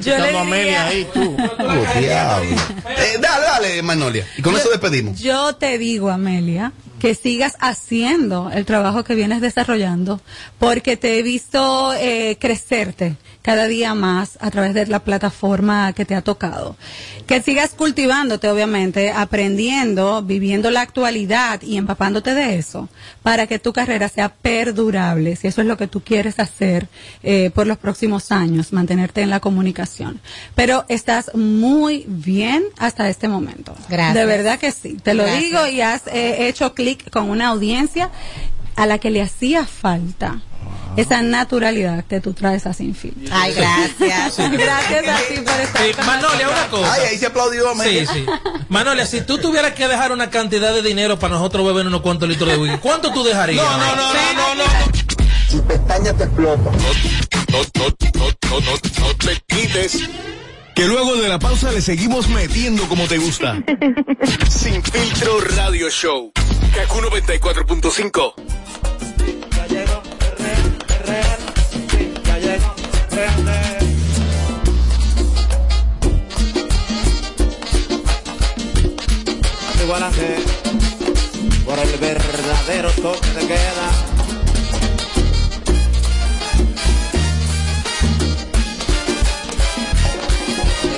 Yo 0.00 0.18
le 0.18 0.26
Estando 0.26 0.38
Amelia 0.38 0.64
diría, 0.64 0.86
ahí, 0.86 1.08
tú. 1.12 1.36
Oh, 1.58 1.98
diablo. 2.00 2.56
Eh, 2.96 3.18
dale, 3.20 3.44
dale, 3.46 3.82
Manolia. 3.82 4.26
Y 4.36 4.42
con 4.42 4.56
eso 4.56 4.68
despedimos. 4.70 5.18
yo 5.20 5.54
te 5.56 5.78
digo, 5.78 6.10
Amelia, 6.10 6.72
que 6.98 7.14
sigas 7.14 7.56
haciendo 7.60 8.50
el 8.52 8.64
trabajo 8.64 9.04
que 9.04 9.14
vienes 9.14 9.40
desarrollando, 9.40 10.20
porque 10.58 10.96
te 10.96 11.18
he 11.18 11.22
visto 11.22 11.92
eh, 11.94 12.36
crecerte 12.40 13.16
cada 13.42 13.66
día 13.66 13.94
más 13.94 14.38
a 14.40 14.50
través 14.50 14.72
de 14.72 14.86
la 14.86 15.00
plataforma 15.00 15.92
que 15.92 16.04
te 16.04 16.14
ha 16.14 16.22
tocado. 16.22 16.76
Que 17.26 17.42
sigas 17.42 17.70
cultivándote, 17.70 18.48
obviamente, 18.48 19.10
aprendiendo, 19.10 20.22
viviendo 20.22 20.70
la 20.70 20.80
actualidad 20.80 21.60
y 21.62 21.76
empapándote 21.76 22.34
de 22.34 22.56
eso, 22.56 22.88
para 23.22 23.46
que 23.46 23.58
tu 23.58 23.72
carrera 23.72 24.08
sea 24.08 24.28
perdurable, 24.28 25.36
si 25.36 25.48
eso 25.48 25.60
es 25.60 25.66
lo 25.66 25.76
que 25.76 25.88
tú 25.88 26.02
quieres 26.02 26.38
hacer 26.38 26.88
eh, 27.22 27.50
por 27.54 27.66
los 27.66 27.78
próximos 27.78 28.30
años, 28.30 28.72
mantenerte 28.72 29.22
en 29.22 29.30
la 29.30 29.40
comunicación. 29.40 30.20
Pero 30.54 30.84
estás 30.88 31.34
muy 31.34 32.04
bien 32.06 32.64
hasta 32.78 33.08
este 33.08 33.28
momento. 33.28 33.74
Gracias. 33.88 34.14
De 34.14 34.26
verdad 34.26 34.58
que 34.58 34.70
sí. 34.70 34.96
Te 35.02 35.14
lo 35.14 35.24
Gracias. 35.24 35.42
digo 35.42 35.66
y 35.66 35.80
has 35.80 36.06
eh, 36.06 36.48
hecho 36.48 36.74
clic 36.74 37.10
con 37.10 37.28
una 37.28 37.48
audiencia 37.48 38.10
a 38.76 38.86
la 38.86 38.98
que 38.98 39.10
le 39.10 39.20
hacía 39.20 39.66
falta 39.66 40.40
esa 40.96 41.22
naturalidad 41.22 42.04
que 42.04 42.20
tú 42.20 42.32
traes 42.32 42.66
a 42.66 42.72
Sin 42.72 42.94
Filtro. 42.94 43.32
Ay, 43.34 43.54
gracias. 43.54 44.36
Gracias 44.52 45.08
a 45.08 45.18
ti 45.28 45.40
por 45.40 45.60
estar 45.60 45.82
Sí, 45.84 45.92
Manolia, 46.06 46.48
una 46.48 46.66
cosa. 46.68 46.92
Ay, 46.92 47.02
ahí 47.10 47.18
se 47.18 47.26
aplaudió 47.26 47.72
Sí, 47.82 48.06
sí. 48.06 48.26
Manolia, 48.68 49.06
si 49.06 49.20
tú 49.22 49.38
tuvieras 49.38 49.72
que 49.72 49.88
dejar 49.88 50.12
una 50.12 50.30
cantidad 50.30 50.72
de 50.72 50.82
dinero 50.82 51.18
para 51.18 51.34
nosotros 51.34 51.66
beber 51.66 51.86
unos 51.86 52.02
cuantos 52.02 52.28
litros 52.28 52.48
de 52.50 52.56
whisky, 52.56 52.78
¿cuánto 52.78 53.12
tú 53.12 53.22
dejarías? 53.24 53.64
No, 53.64 53.78
no, 53.78 53.96
no, 53.96 54.12
no, 54.14 54.34
no, 54.34 54.54
no. 54.54 54.64
No, 55.52 55.58
no, 55.58 56.12
no, 56.12 56.56
no, 58.50 58.60
no, 58.60 58.72
no 59.00 59.16
te 59.18 59.42
quites. 59.46 59.98
Que 60.74 60.86
luego 60.86 61.16
de 61.16 61.28
la 61.28 61.38
pausa 61.38 61.70
le 61.70 61.82
seguimos 61.82 62.28
metiendo 62.28 62.88
como 62.88 63.06
te 63.06 63.18
gusta. 63.18 63.62
Sin 64.48 64.82
filtro 64.82 65.40
radio 65.40 65.90
show. 65.90 66.32
Kaku 66.74 67.00
94.5. 67.00 68.91
Igualante 79.92 80.36
por 81.66 81.78
el 81.78 81.98
verdadero 81.98 82.90
toque 82.92 83.28
de 83.28 83.46
queda. 83.46 83.90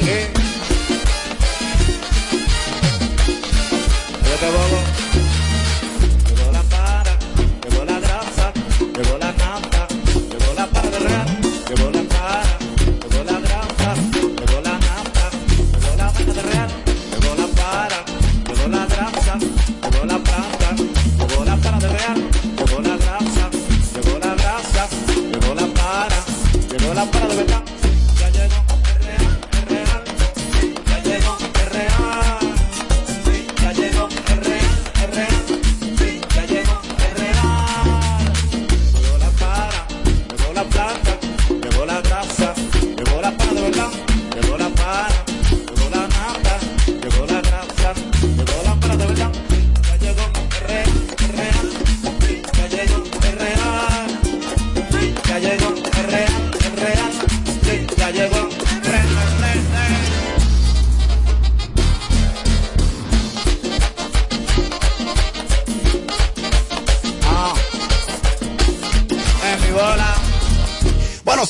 Llegué. 0.01 0.31
Yo 4.23 4.37
te 4.39 4.47
bobo. 4.47 4.94
Para 27.07 27.29
de 27.29 27.37
verdad. 27.37 27.84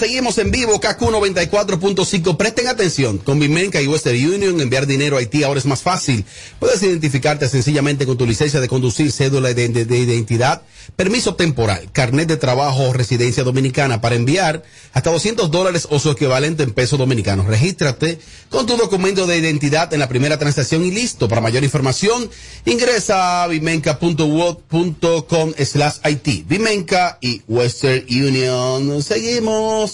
Seguimos 0.04 0.36
en 0.36 0.50
vivo, 0.50 0.78
KQ 0.80 1.00
94.5. 1.00 2.36
Presten 2.36 2.68
atención. 2.68 3.16
Con 3.16 3.40
Vimenca 3.40 3.80
y 3.80 3.86
Western 3.86 4.16
Union, 4.16 4.60
enviar 4.60 4.86
dinero 4.86 5.16
a 5.16 5.20
Haití 5.20 5.44
ahora 5.44 5.58
es 5.58 5.64
más 5.64 5.80
fácil. 5.80 6.26
Puedes 6.58 6.82
identificarte 6.82 7.48
sencillamente 7.48 8.04
con 8.04 8.18
tu 8.18 8.26
licencia 8.26 8.60
de 8.60 8.68
conducir, 8.68 9.10
cédula 9.12 9.54
de, 9.54 9.68
de- 9.70 9.86
de 9.86 9.96
identidad, 9.98 10.60
permiso 10.96 11.36
temporal, 11.36 11.88
carnet 11.92 12.28
de 12.28 12.36
trabajo 12.36 12.90
o 12.90 12.92
residencia 12.92 13.44
dominicana 13.44 14.02
para 14.02 14.16
enviar 14.16 14.62
hasta 14.92 15.10
200 15.10 15.50
dólares 15.50 15.88
o 15.90 15.98
su 15.98 16.10
equivalente 16.10 16.64
en 16.64 16.72
pesos 16.74 16.98
dominicanos. 16.98 17.46
Regístrate 17.46 18.18
con 18.50 18.66
tu 18.66 18.76
documento 18.76 19.26
de 19.26 19.38
identidad 19.38 19.90
en 19.94 20.00
la 20.00 20.08
primera 20.10 20.38
transacción 20.38 20.84
y 20.84 20.90
listo. 20.90 21.28
Para 21.28 21.40
mayor 21.40 21.64
información, 21.64 22.28
ingresa 22.66 23.44
a 23.44 23.48
vimenca.word.com 23.48 25.54
slash 25.64 25.94
IT. 26.04 26.46
Vimenca 26.46 27.16
y 27.22 27.40
Western 27.48 28.04
Union. 28.10 29.02
Seguimos. 29.02 29.93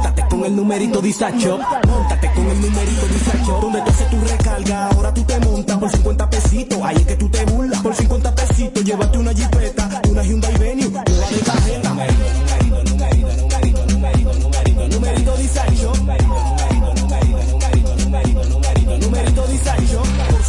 Móntate 0.00 0.28
con 0.30 0.44
el 0.46 0.56
numerito 0.56 1.02
Disacho. 1.02 1.58
Móntate 1.86 2.32
con 2.32 2.46
el 2.46 2.60
numerito 2.62 3.06
Disacho. 3.06 3.58
Donde 3.60 3.82
tú 3.82 3.90
haces 3.90 4.08
tu 4.08 4.20
recarga, 4.20 4.86
ahora 4.86 5.12
tú 5.12 5.22
te 5.24 5.38
montas 5.40 5.76
por 5.76 5.90
50 5.90 6.30
pesitos. 6.30 6.78
Ahí 6.82 6.96
es 6.96 7.06
que 7.06 7.16
tú 7.16 7.28
te 7.28 7.44
burlas. 7.44 7.82
Por 7.82 7.94
50 7.94 8.34
pesitos, 8.34 8.82
llévate 8.82 9.18
una 9.18 9.34
jipeta, 9.34 10.00
una 10.08 10.22
Hyundai 10.22 10.56
Venue, 10.56 10.90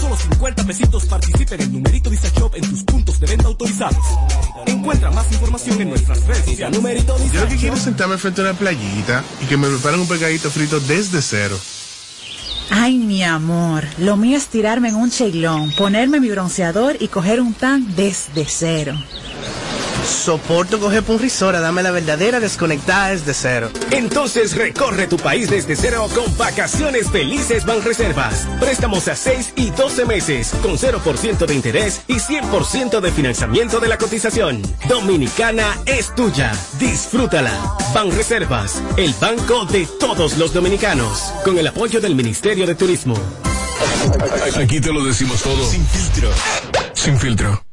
solo 0.02 0.18
50 0.18 0.64
pesitos 0.64 1.06
participa 1.06 1.56
en 1.56 1.62
el 1.62 1.74
numerito 1.74 2.10
Disacho 2.10 2.50
en 2.56 2.68
tus 2.68 2.84
puntos 2.84 3.20
de 3.20 3.28
venta 3.28 3.46
autorizados. 3.46 4.04
Encuentra 4.66 5.12
más 5.12 5.32
información 5.32 5.80
en 5.80 5.90
nuestras 5.90 6.26
redes 6.26 6.46
sociales. 6.46 6.76
Numerito 6.76 7.16
Yo 7.32 7.42
lo 7.42 7.48
que 7.48 7.58
quiero 7.58 7.76
es 7.76 7.84
sentarme 7.84 8.18
frente 8.18 8.42
a 8.42 8.46
una 8.46 8.54
playita 8.56 9.24
y 9.42 9.46
que 9.46 9.58
me 9.58 9.68
preparen 9.68 10.00
un 10.00 10.08
pegadito 10.08 10.50
frito 10.50 10.80
desde 10.80 11.22
cero. 11.22 11.56
Ay, 12.72 12.98
mi 12.98 13.24
amor, 13.24 13.84
lo 14.00 14.18
mío 14.18 14.38
es 14.38 14.48
tirarme 14.48 14.90
en 14.90 14.96
un 14.96 15.12
cheilón, 15.12 15.72
ponerme 15.76 16.20
mi 16.20 16.30
bronceador 16.30 16.96
y 17.00 17.08
coger 17.08 17.40
un 17.40 17.54
tan 17.54 17.96
desde 17.96 18.46
cero. 18.46 18.96
Soporto 20.06 20.80
coger 20.80 21.04
por 21.04 21.16
un 21.16 21.22
risora, 21.22 21.60
dame 21.60 21.84
la 21.84 21.92
verdadera 21.92 22.40
desconectada 22.40 23.10
desde 23.10 23.34
cero. 23.34 23.70
Entonces 23.92 24.56
recorre 24.56 25.08
tu 25.08 25.18
país 25.18 25.50
desde 25.50 25.76
cero 25.76 26.08
con 26.14 26.36
vacaciones 26.38 27.10
felices 27.10 27.66
Banreservas. 27.66 28.48
Préstamos 28.60 29.08
a 29.08 29.16
6 29.16 29.54
y 29.56 29.70
12 29.72 30.06
meses 30.06 30.52
con 30.62 30.78
0% 30.78 31.46
de 31.46 31.54
interés 31.54 32.02
y 32.08 32.16
100% 32.16 33.00
de 33.00 33.12
financiamiento 33.12 33.80
de 33.80 33.88
la 33.88 33.98
cotización. 33.98 34.62
Dominicana 34.88 35.78
es 35.86 36.14
tuya. 36.16 36.52
Disfrútala. 36.80 37.52
Banreservas, 37.94 38.82
el 38.98 39.14
banco 39.20 39.66
de 39.66 39.88
todos 40.00 40.38
los 40.38 40.54
dominicanos. 40.54 41.32
Con 41.44 41.58
el 41.58 41.68
apoyo 41.68 42.02
del 42.02 42.16
Ministerio 42.16 42.66
de 42.66 42.76
Turismo. 42.76 43.16
Aquí 44.56 44.80
te 44.80 44.92
lo 44.92 45.04
decimos 45.04 45.42
todo. 45.42 45.64
Sin 45.70 45.86
filtro. 45.86 46.30
Sin 46.94 47.20
filtro. 47.20 47.64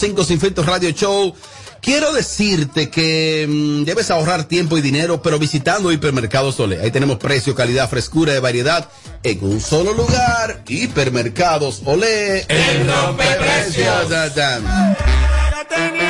94.5 0.00 0.24
Sin 0.24 0.40
Filtros 0.40 0.66
Radio 0.66 0.90
Show. 0.90 1.34
Quiero 1.82 2.12
decirte 2.12 2.90
que 2.90 3.46
mm, 3.48 3.84
debes 3.84 4.10
ahorrar 4.10 4.44
tiempo 4.44 4.76
y 4.78 4.80
dinero, 4.80 5.22
pero 5.22 5.38
visitando 5.38 5.92
Hipermercados 5.92 6.58
Olé. 6.60 6.80
Ahí 6.80 6.90
tenemos 6.90 7.18
precio, 7.18 7.54
calidad, 7.54 7.88
frescura 7.88 8.34
y 8.34 8.40
variedad 8.40 8.88
en 9.22 9.42
un 9.44 9.60
solo 9.60 9.92
lugar. 9.92 10.62
Hipermercados 10.66 11.82
Olé. 11.84 12.46
El. 12.48 12.86
Da, 12.86 14.28
da. 14.30 14.60
Daba 14.60 14.60
de 14.60 16.00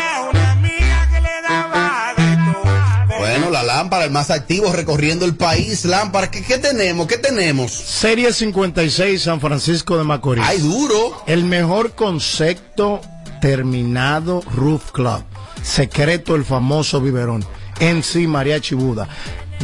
Bueno, 3.18 3.50
la 3.50 3.62
lámpara, 3.62 4.04
el 4.04 4.10
más 4.10 4.30
activo 4.30 4.72
recorriendo 4.72 5.24
el 5.24 5.36
país. 5.36 5.84
Lámpara, 5.84 6.30
¿qué, 6.30 6.42
qué 6.42 6.58
tenemos? 6.58 7.06
¿Qué 7.06 7.18
tenemos? 7.18 7.72
Serie 7.72 8.32
56 8.32 9.22
San 9.22 9.40
Francisco 9.40 9.98
de 9.98 10.04
Macorís. 10.04 10.44
¡Ay, 10.46 10.58
duro! 10.58 11.22
El 11.26 11.44
mejor 11.44 11.92
concepto 11.92 13.00
terminado 13.40 14.42
Roof 14.54 14.92
Club. 14.92 15.22
Secreto 15.62 16.34
el 16.34 16.44
famoso 16.44 17.00
biberón. 17.00 17.44
En 17.80 18.02
sí, 18.02 18.26
Mariachi 18.26 18.74
Buda. 18.74 19.08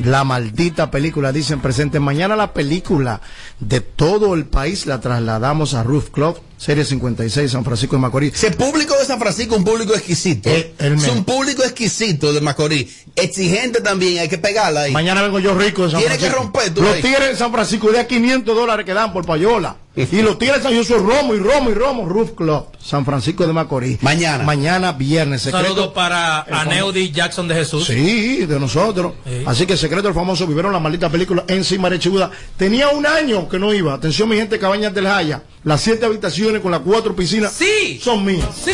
La 0.04 0.24
maldita 0.24 0.90
película, 0.90 1.32
dicen 1.32 1.60
presente. 1.60 2.00
Mañana 2.00 2.36
la 2.36 2.52
película 2.52 3.22
de 3.60 3.80
todo 3.80 4.34
el 4.34 4.44
país 4.44 4.84
la 4.84 5.00
trasladamos 5.00 5.72
a 5.72 5.82
Roof 5.82 6.10
Club, 6.10 6.38
Serie 6.58 6.84
56, 6.84 7.50
San 7.50 7.64
Francisco 7.64 7.96
de 7.96 8.02
Macorís. 8.02 8.34
Ese 8.34 8.50
público 8.50 8.94
de 8.98 9.06
San 9.06 9.18
Francisco 9.18 9.54
es 9.54 9.58
un 9.60 9.64
público 9.64 9.94
exquisito. 9.94 10.50
Eh, 10.50 10.74
el 10.80 10.94
es 10.94 11.08
un 11.08 11.24
público 11.24 11.62
exquisito 11.62 12.30
de 12.34 12.42
Macorís. 12.42 13.04
Exigente 13.14 13.80
también, 13.80 14.18
hay 14.18 14.28
que 14.28 14.36
pegarla 14.36 14.82
ahí. 14.82 14.92
Mañana 14.92 15.22
vengo 15.22 15.38
yo 15.38 15.54
rico 15.54 15.84
de 15.84 15.92
San 15.92 16.00
Tiene 16.00 16.16
que 16.18 16.26
Francisco. 16.26 16.42
romper 16.42 16.74
tú 16.74 16.82
Los 16.82 17.00
tigres 17.00 17.30
de 17.30 17.36
San 17.36 17.50
Francisco 17.50 17.90
de 17.90 18.06
500 18.06 18.54
dólares 18.54 18.84
que 18.84 18.92
dan 18.92 19.14
por 19.14 19.24
payola. 19.24 19.76
Y 19.96 20.22
los 20.22 20.38
tigres 20.38 20.62
San 20.62 20.72
yo 20.72 20.84
soy 20.84 20.98
Romo 20.98 21.34
y 21.34 21.38
Romo 21.38 21.70
y 21.70 21.74
Romo, 21.74 22.06
Roof 22.06 22.32
Club, 22.32 22.66
San 22.82 23.04
Francisco 23.04 23.46
de 23.46 23.52
Macorís. 23.54 24.02
Mañana. 24.02 24.44
Mañana 24.44 24.92
viernes. 24.92 25.46
Un 25.46 25.52
Secreto. 25.52 25.68
saludo 25.74 25.92
para 25.94 26.42
Aneudi 26.42 27.10
Jackson 27.10 27.48
de 27.48 27.54
Jesús. 27.54 27.86
Sí, 27.86 28.44
de 28.44 28.60
nosotros. 28.60 29.14
Así 29.46 29.64
que 29.66 29.76
secreto 29.76 30.08
el 30.08 30.14
famoso 30.14 30.46
vivieron 30.46 30.72
la 30.72 30.80
maldita 30.80 31.08
película 31.08 31.44
en 31.48 31.64
sí, 31.64 31.78
Mariachi 31.78 32.10
Buda. 32.10 32.30
Tenía 32.56 32.88
un 32.90 33.06
año 33.06 33.48
que 33.48 33.58
no 33.58 33.72
iba. 33.72 33.94
Atención, 33.94 34.28
mi 34.28 34.36
gente, 34.36 34.58
Cabañas 34.58 34.92
del 34.92 35.06
Jaya. 35.06 35.42
Las 35.64 35.80
siete 35.80 36.04
habitaciones 36.04 36.60
con 36.60 36.70
las 36.70 36.80
cuatro 36.80 37.16
piscinas. 37.16 37.52
Sí. 37.52 37.98
Son 38.02 38.24
mías. 38.24 38.46
Sí. 38.64 38.72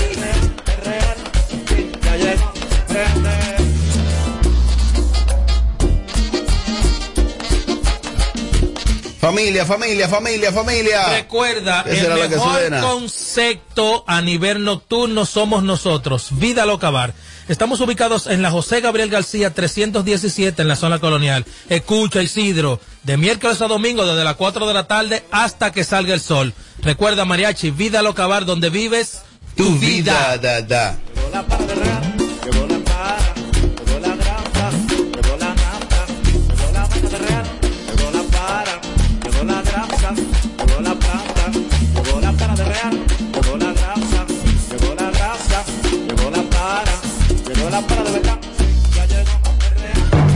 Familia, 9.23 9.65
familia, 9.65 10.09
familia, 10.09 10.53
familia. 10.53 11.09
Recuerda, 11.11 11.85
¿Qué 11.85 11.95
será 11.95 12.17
el 12.17 12.29
mejor 12.29 12.81
concepto 12.81 14.03
a 14.09 14.21
nivel 14.21 14.65
nocturno 14.65 15.27
somos 15.27 15.63
nosotros. 15.63 16.31
Vida 16.33 16.67
Loca 16.67 16.91
Bar. 16.91 17.15
Estamos 17.47 17.79
ubicados 17.81 18.27
en 18.27 18.43
la 18.43 18.51
José 18.51 18.81
Gabriel 18.81 19.11
García 19.11 19.55
317 19.55 20.63
en 20.63 20.67
la 20.67 20.75
zona 20.75 20.99
colonial. 20.99 21.47
Escucha 21.69 22.21
Isidro, 22.21 22.81
de 23.05 23.17
miércoles 23.17 23.63
a 23.63 23.69
domingo 23.69 24.05
desde 24.05 24.25
las 24.25 24.35
4 24.35 24.67
de 24.67 24.75
la 24.75 24.89
tarde 24.89 25.23
hasta 25.31 25.71
que 25.71 25.85
salga 25.85 26.15
el 26.15 26.21
sol. 26.21 26.53
Recuerda 26.81 27.25
Mariachi, 27.25 27.71
Vida 27.71 28.03
Loca 28.03 28.27
Bar, 28.27 28.45
donde 28.45 28.71
vives 28.71 29.23
tu, 29.55 29.67
Tu 29.67 29.79
vida. 29.79 30.35
vida, 30.35 30.39
da, 30.39 30.63
da. 30.63 30.97
Llegó 32.45 32.67
la 32.67 32.73
llegó 32.77 33.32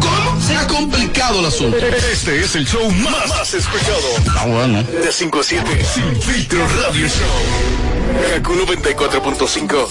¿Cómo? 0.01 0.41
Se 0.41 0.57
ha 0.57 0.67
complicado 0.69 1.41
el 1.41 1.47
asunto. 1.47 1.77
Este 1.77 2.41
es 2.41 2.55
el 2.55 2.67
show 2.67 2.89
más, 2.91 3.29
más 3.29 3.53
escuchado. 3.55 3.99
Ah, 4.39 4.47
bueno. 4.47 4.83
De 4.83 5.11
5 5.11 5.41
a 5.41 5.43
7. 5.43 5.85
Sin 5.85 6.23
filtro 6.23 6.61
radio 6.83 7.09
show. 7.09 7.27
Kaku 8.35 8.55
94.5. 8.55 9.89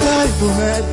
Ay, 0.00 0.30
mujer, 0.40 0.84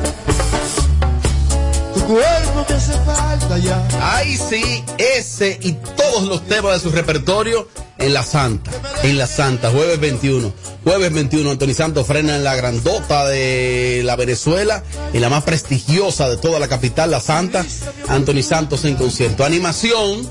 cuerpo 2.12 2.66
me 2.68 2.74
hace 2.74 2.92
falta 2.92 3.58
ya. 3.58 3.88
Ay, 4.00 4.36
sí, 4.36 4.84
ese 4.98 5.58
y 5.62 5.72
todos 5.72 6.24
los 6.24 6.46
temas 6.46 6.74
de 6.74 6.80
su 6.80 6.94
repertorio 6.94 7.68
en 7.98 8.12
La 8.12 8.22
Santa. 8.22 8.70
En 9.02 9.16
La 9.16 9.26
Santa, 9.26 9.70
jueves 9.70 9.98
21. 9.98 10.52
Jueves 10.84 11.12
21, 11.12 11.50
Anthony 11.50 11.74
Santos 11.74 12.06
frena 12.06 12.36
en 12.36 12.44
la 12.44 12.54
grandota 12.54 13.26
de 13.26 14.02
la 14.04 14.16
Venezuela, 14.16 14.82
en 15.12 15.20
la 15.20 15.30
más 15.30 15.44
prestigiosa 15.44 16.28
de 16.28 16.36
toda 16.36 16.58
la 16.58 16.68
capital, 16.68 17.10
La 17.10 17.20
Santa. 17.20 17.64
Anthony 18.08 18.42
Santos 18.42 18.84
en 18.84 18.96
concierto. 18.96 19.44
Animación, 19.44 20.28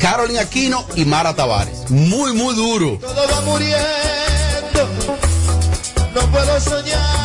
Carolina 0.00 0.42
Aquino 0.42 0.86
y 0.96 1.04
Mara 1.04 1.34
Tavares. 1.34 1.90
Muy, 1.90 2.32
muy 2.32 2.54
duro. 2.54 2.98
Todo 3.00 3.28
va 3.28 3.40
muriendo, 3.42 3.82
no 6.14 6.20
puedo 6.30 6.60
soñar. 6.60 7.21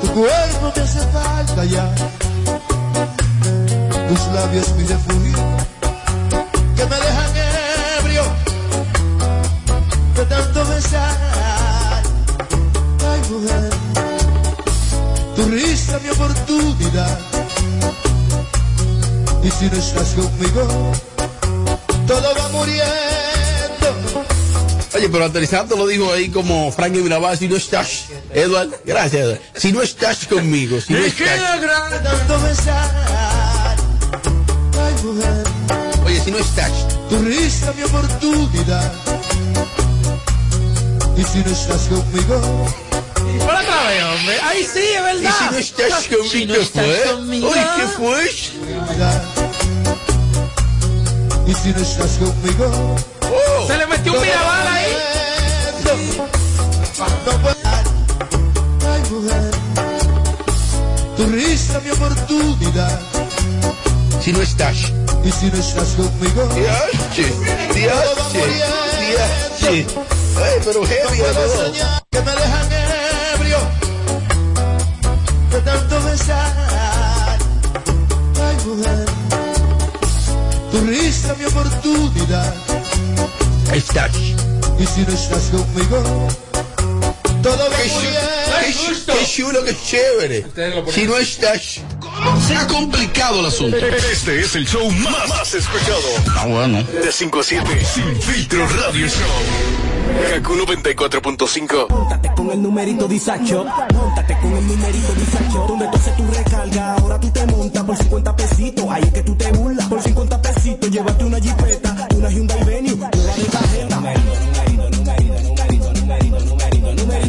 tu 0.01 0.07
cuerpo 0.13 0.73
me 0.75 0.81
hace 0.81 0.99
falta 1.11 1.65
ya. 1.65 1.95
Tus 4.07 4.27
labios 4.33 4.75
mi 4.75 4.83
refugio, 4.83 5.37
que 6.75 6.85
me 6.85 6.95
dejan 6.95 7.31
ebrio 7.99 8.23
de 10.15 10.25
tanto 10.25 10.65
besar. 10.65 12.03
Ay, 13.11 13.21
mujer, 13.29 13.69
tu 15.35 15.45
risa 15.45 15.99
mi 15.99 16.09
oportunidad. 16.09 17.32
Y 19.43 19.51
si 19.51 19.65
no 19.65 19.77
estás 19.77 20.09
conmigo, 20.13 20.91
todo 22.07 22.35
va 22.35 22.49
muriendo. 22.49 22.83
Oye, 24.95 25.09
pero 25.09 25.47
Santos 25.47 25.77
lo 25.77 25.87
dijo 25.87 26.13
ahí 26.13 26.29
como 26.29 26.71
Frankie 26.71 27.01
Mirabal, 27.01 27.37
si 27.37 27.47
no 27.47 27.57
estás. 27.57 28.05
Edward, 28.33 28.69
gracias, 28.85 29.21
Edward. 29.25 29.41
Si 29.55 29.71
no 29.71 29.81
estás 29.81 30.25
conmigo, 30.27 30.79
si 30.79 30.93
no 30.93 30.99
estás. 30.99 31.39
Ay, 34.79 34.95
mujer, 35.03 35.43
Oye, 36.05 36.21
si 36.23 36.31
no 36.31 36.37
estás. 36.37 36.71
tu 37.09 37.17
risa 37.19 37.73
mi 37.75 37.83
oportunidad. 37.83 38.91
Y 41.17 41.23
si 41.23 41.39
no 41.39 41.51
estás 41.51 41.81
conmigo, 41.89 42.67
Por 43.45 43.55
otra 43.55 43.83
vez, 43.87 44.03
hombre. 44.03 44.39
Ahí 44.41 44.63
sí, 44.63 44.79
es 44.95 45.03
verdad. 45.03 45.31
Y 45.31 45.33
si 45.33 45.51
no 45.51 45.57
estás 45.57 46.03
conmigo, 46.07 46.23
Si 46.31 46.45
no 46.45 46.53
¿qué 46.53 46.65
fue? 46.65 47.01
conmigo. 47.13 47.49
Oye, 47.49 47.65
¿qué 47.77 47.87
fue? 47.97 48.23
y 51.45 51.53
si 51.53 51.69
no 51.69 51.79
estás 51.81 52.11
conmigo, 52.17 52.95
Se 53.67 53.77
le 53.77 53.87
metió 53.87 54.13
un 54.13 54.21
mirabal 54.21 54.67
ahí. 54.67 54.97
no 57.25 57.31
puedo. 57.41 57.55
Ay, 58.91 59.01
mujer, 59.11 59.51
tu 61.17 61.25
risa 61.27 61.79
mi 61.83 61.89
oportunidad. 61.91 62.99
Si 64.23 64.31
no 64.31 64.41
estás. 64.41 64.77
Y 65.25 65.31
si 65.31 65.45
no 65.47 65.57
estás 65.59 65.89
conmigo, 65.95 66.45
Diache, 66.55 67.31
diache, 67.73 68.45
diache. 68.99 69.85
Ay, 70.35 70.59
pero 70.65 70.85
heavy, 70.85 71.19
no 71.19 72.62
de 75.53 75.61
tanto 75.61 76.01
besar. 76.03 77.37
Ay, 78.41 78.57
mujer, 78.65 79.05
tu 80.71 80.81
risa 80.87 81.35
mi 81.37 81.45
oportunidad. 81.45 82.53
Estás. 83.73 84.15
Y 84.15 84.85
si 84.87 85.01
no 85.01 85.13
estás 85.13 85.43
conmigo, 85.51 86.27
todo 87.43 87.57
va 87.57 87.77
muy 87.77 88.07
bien. 88.07 89.05
qué, 89.05 89.13
qué 89.13 89.25
chulo, 89.27 89.63
qué 89.63 89.77
chévere. 89.85 90.45
Si 90.91 91.05
no 91.05 91.17
estás. 91.17 91.81
Se 92.47 92.55
ha 92.55 92.67
complicado 92.67 93.39
el 93.41 93.45
asunto. 93.47 93.77
Este 93.77 94.39
es 94.39 94.55
el 94.55 94.67
show 94.67 94.89
más, 94.91 95.29
más 95.29 95.53
escuchado. 95.53 96.01
Ah, 96.35 96.45
bueno. 96.47 96.83
De 96.83 97.11
5 97.11 97.39
a 97.39 97.43
7, 97.43 97.85
Sin 97.85 98.21
Filtro 98.21 98.67
Radio 98.67 99.07
Show. 99.07 99.73
Kaku 100.31 100.53
94.5. 100.55 101.89
Móntate 101.89 102.31
con 102.35 102.51
el 102.51 102.61
numerito 102.61 103.07
disacho. 103.07 103.65
Con 104.23 104.53
el 104.53 104.67
numerito. 104.67 105.67
Donde 105.67 105.85
tú 105.87 105.97
haces 105.97 106.15
tu 106.15 106.25
recarga, 106.27 106.95
ahora 106.95 107.19
tú 107.19 107.29
te 107.29 107.45
montas 107.45 107.83
por 107.83 107.97
50 107.97 108.35
pesitos. 108.35 108.85
Ahí 108.89 109.03
es 109.03 109.11
que 109.11 109.21
tú 109.21 109.35
te 109.35 109.51
burlas. 109.51 109.87
Por 109.87 110.01
50 110.01 110.41
pesitos, 110.41 110.91
llévate 110.91 111.25
una 111.25 111.39
jipeta, 111.39 112.07
una 112.15 112.29
Hyundai 112.29 112.63
Venue, 112.63 112.95
nueva 112.95 113.11
de 113.11 113.43
tarjeta. 113.43 113.95
Numerito, 113.95 114.33
numerito, 114.89 114.91
numerito, 114.93 115.93
numerito, 115.93 115.93
numerito, 115.93 116.93
numerito, 116.93 117.19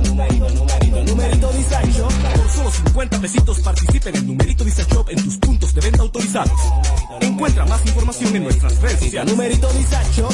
numerito. 0.00 1.04
Numerito 1.04 1.52
disacho. 1.52 2.08
Por 2.36 2.50
solo 2.50 2.70
50 2.70 3.20
pesitos 3.20 3.60
participa 3.60 4.08
el 4.10 4.26
numerito 4.26 4.64
disacho 4.64 5.04
en 5.08 5.22
tus 5.22 5.36
puntos 5.38 5.74
de 5.74 5.80
venta 5.80 6.02
autorizados. 6.02 6.60
Encuentra 7.42 7.66
más 7.66 7.84
información 7.84 8.36
en 8.36 8.44
nuestras 8.44 8.80
redes 8.80 9.00
sociales. 9.00 9.32
Numerito 9.32 9.68
disacho. 9.72 10.28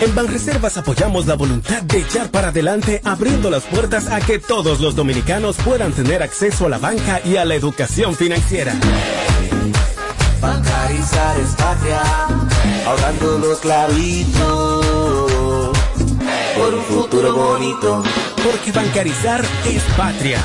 En 0.00 0.14
Banreservas 0.14 0.78
apoyamos 0.78 1.26
la 1.26 1.34
voluntad 1.34 1.82
de 1.82 1.98
echar 1.98 2.30
para 2.30 2.48
adelante, 2.48 3.02
abriendo 3.04 3.50
las 3.50 3.64
puertas 3.64 4.06
a 4.06 4.22
que 4.22 4.38
todos 4.38 4.80
los 4.80 4.96
dominicanos 4.96 5.56
puedan 5.62 5.92
tener 5.92 6.22
acceso 6.22 6.64
a 6.64 6.70
la 6.70 6.78
banca 6.78 7.20
y 7.26 7.36
a 7.36 7.44
la 7.44 7.56
educación 7.56 8.14
financiera. 8.14 8.72
Bancarizar 10.40 11.40
es 11.40 11.50
patria, 11.56 12.00
ahorrando 12.86 13.38
los 13.38 13.58
clavitos 13.58 14.86
por 16.56 16.74
un 16.74 16.82
futuro 16.84 17.34
bonito. 17.34 18.02
Porque 18.42 18.72
bancarizar 18.72 19.44
es 19.66 19.82
patria. 19.94 20.42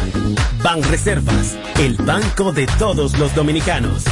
Banreservas, 0.62 1.56
el 1.80 1.96
banco 1.96 2.52
de 2.52 2.68
todos 2.78 3.18
los 3.18 3.34
dominicanos. 3.34 4.04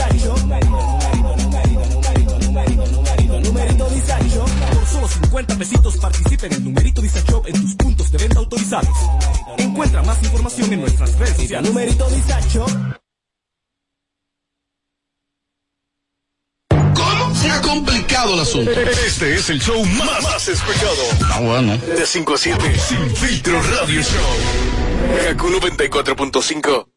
numerito. 2.38 3.40
Numerito 3.40 3.88
disacho. 3.90 4.44
Por 4.74 4.86
solo 4.86 5.08
50 5.08 5.56
pesitos 5.56 5.96
participa 5.96 6.46
en 6.46 6.52
el 6.52 6.64
numerito 6.64 7.00
disacho 7.00 7.42
en 7.46 7.60
tus 7.60 7.74
puntos 7.74 8.10
de 8.10 8.18
venta 8.18 8.39
autorizados. 8.50 8.96
Encuentra 9.58 10.02
más 10.02 10.22
información 10.22 10.72
en 10.72 10.80
nuestras 10.80 11.18
redes 11.18 11.36
sociales. 11.36 11.70
Numerito 11.70 12.08
disacho. 12.10 12.66
¿Cómo? 16.68 17.34
Se 17.34 17.50
ha 17.50 17.62
complicado 17.62 18.34
el 18.34 18.40
asunto. 18.40 18.70
Este 18.72 19.34
es 19.34 19.50
el 19.50 19.60
show 19.60 19.84
más, 19.84 20.22
más 20.22 20.48
escuchado. 20.48 21.02
Ah, 21.32 21.40
bueno. 21.40 21.76
De 21.78 22.04
5 22.04 22.34
a 22.34 22.38
7, 22.38 22.78
Sin 22.78 23.16
Filtro 23.16 23.62
Radio 23.62 24.02
Show. 24.02 25.26
Kaku 25.28 25.48
94.5. 25.48 26.89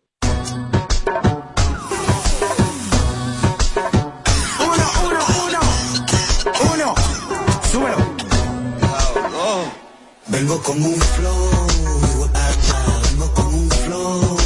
Vengo 10.33 10.59
con 10.63 10.81
un 10.81 10.99
flow, 10.99 11.67
vengo 13.11 13.33
con 13.35 13.53
un 13.53 13.69
flow. 13.69 14.37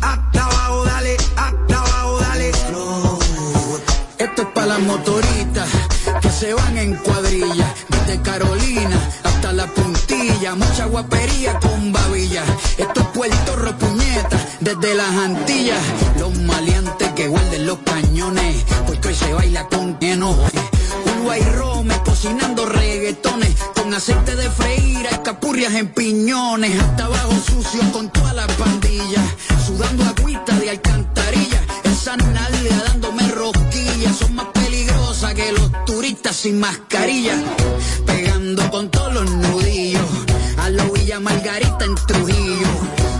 Hasta 0.00 0.44
abajo, 0.44 0.84
dale, 0.86 1.16
hasta 1.36 1.78
abajo, 1.78 2.18
dale. 2.18 2.52
Flow, 2.54 3.18
Esto 4.16 4.42
es 4.42 4.48
para 4.54 4.66
las 4.66 4.80
motoritas 4.80 5.68
que 6.22 6.30
se 6.30 6.54
van 6.54 6.78
en 6.78 6.94
cuadrilla, 6.96 7.74
desde 7.90 8.22
Carolina 8.22 8.98
hasta 9.24 9.52
la 9.52 9.66
puntilla, 9.66 10.54
mucha 10.54 10.86
guapería 10.86 11.58
con 11.60 11.92
babilla. 11.92 12.44
Esto 12.78 13.00
es 13.02 13.06
Puerto 13.08 13.56
Repuñeta, 13.56 14.38
desde 14.60 14.94
las 14.94 15.10
Antillas, 15.10 15.84
los 16.18 16.34
maleantes 16.40 17.10
que 17.12 17.28
guarden 17.28 17.66
los 17.66 17.78
cañones, 17.84 18.64
porque 18.86 19.08
hoy 19.08 19.14
se 19.14 19.34
baila 19.34 19.68
con 19.68 19.98
enojo. 20.00 20.46
Rome 21.26 21.92
cocinando 22.04 22.66
reggaetones 22.66 23.56
con 23.74 23.92
aceite 23.92 24.36
de 24.36 24.48
freír, 24.48 25.06
escapurrias 25.06 25.74
en 25.74 25.88
piñones, 25.88 26.80
hasta 26.80 27.06
abajo 27.06 27.32
sucio 27.32 27.80
con 27.92 28.10
toda 28.10 28.32
la 28.32 28.46
pandilla, 28.46 29.22
sudando 29.66 30.04
agüita 30.04 30.56
de 30.60 30.70
alcantarilla, 30.70 31.60
esa 31.82 32.16
nalga 32.16 32.76
dándome 32.86 33.28
rosquillas, 33.32 34.16
son 34.16 34.36
más 34.36 34.46
peligrosas 34.54 35.34
que 35.34 35.50
los 35.50 35.84
turistas 35.84 36.36
sin 36.36 36.60
mascarilla, 36.60 37.34
pegando 38.06 38.70
con 38.70 38.88
todos 38.90 39.12
los 39.12 39.28
nudillos, 39.28 40.06
a 40.58 40.70
la 40.70 40.84
Villa 40.84 41.18
Margarita 41.18 41.84
en 41.84 41.94
Trujillo, 42.06 42.68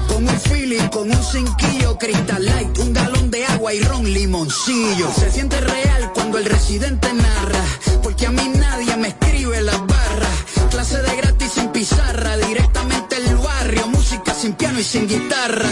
con 0.07 0.29
un 0.29 0.41
feeling, 0.43 0.89
con 0.91 1.11
un 1.11 1.23
cinquillo, 1.25 1.99
Crystal 1.99 2.45
Light, 2.45 2.79
un 2.79 2.93
galón 2.93 3.26
de 3.37 3.45
agua 3.45 3.75
y 3.75 3.81
ron 3.81 4.05
limoncillo. 4.05 5.13
Se 5.13 5.31
siente 5.31 5.61
real 5.61 6.11
cuando 6.15 6.39
el 6.39 6.47
residente 6.47 7.13
narra, 7.13 7.65
porque 8.03 8.27
a 8.27 8.31
mí 8.31 8.51
nadie 8.57 8.97
me 8.97 9.09
escribe 9.09 9.61
las 9.61 9.79
barras. 9.87 10.37
Clase 10.71 11.03
de 11.03 11.17
gratis 11.17 11.53
sin 11.53 11.69
pizarra, 11.69 12.39
directamente 12.39 13.17
el 13.17 13.37
barrio, 13.37 13.89
música 13.89 14.33
sin 14.33 14.55
piano 14.55 14.81
y 14.81 14.85
sin 14.85 15.07
guitarra. 15.07 15.69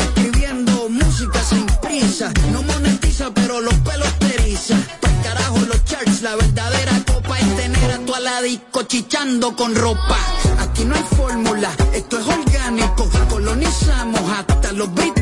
Escribiendo 0.00 0.88
música 0.88 1.40
sin 1.44 1.64
prisa, 1.80 2.32
no 2.52 2.62
monetiza 2.62 3.32
pero 3.32 3.60
los 3.60 3.74
pelos 3.74 4.12
te 4.18 4.34
eriza. 4.34 4.74
Pa'l 5.00 5.22
carajo 5.22 5.58
los 5.60 5.84
charts, 5.84 6.22
la 6.22 6.34
verdadera 6.34 7.02
copa 7.06 7.38
es 7.38 7.56
tener 7.56 7.90
a 7.92 7.98
tu 7.98 8.14
aladico 8.16 8.82
chichando 8.82 9.54
con 9.54 9.76
ropa. 9.76 10.18
Aquí 10.58 10.84
no 10.84 10.96
hay 10.96 11.04
fórmula, 11.16 11.70
esto 11.92 12.18
es 12.18 12.26
orgánico. 12.26 13.08
Colonizamos 13.30 14.22
hasta 14.28 14.72
los 14.72 14.92
británicos. 14.92 15.15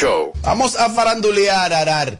Show. 0.00 0.32
Vamos 0.42 0.76
a 0.76 0.88
farandulear, 0.88 1.74
Arar. 1.74 2.18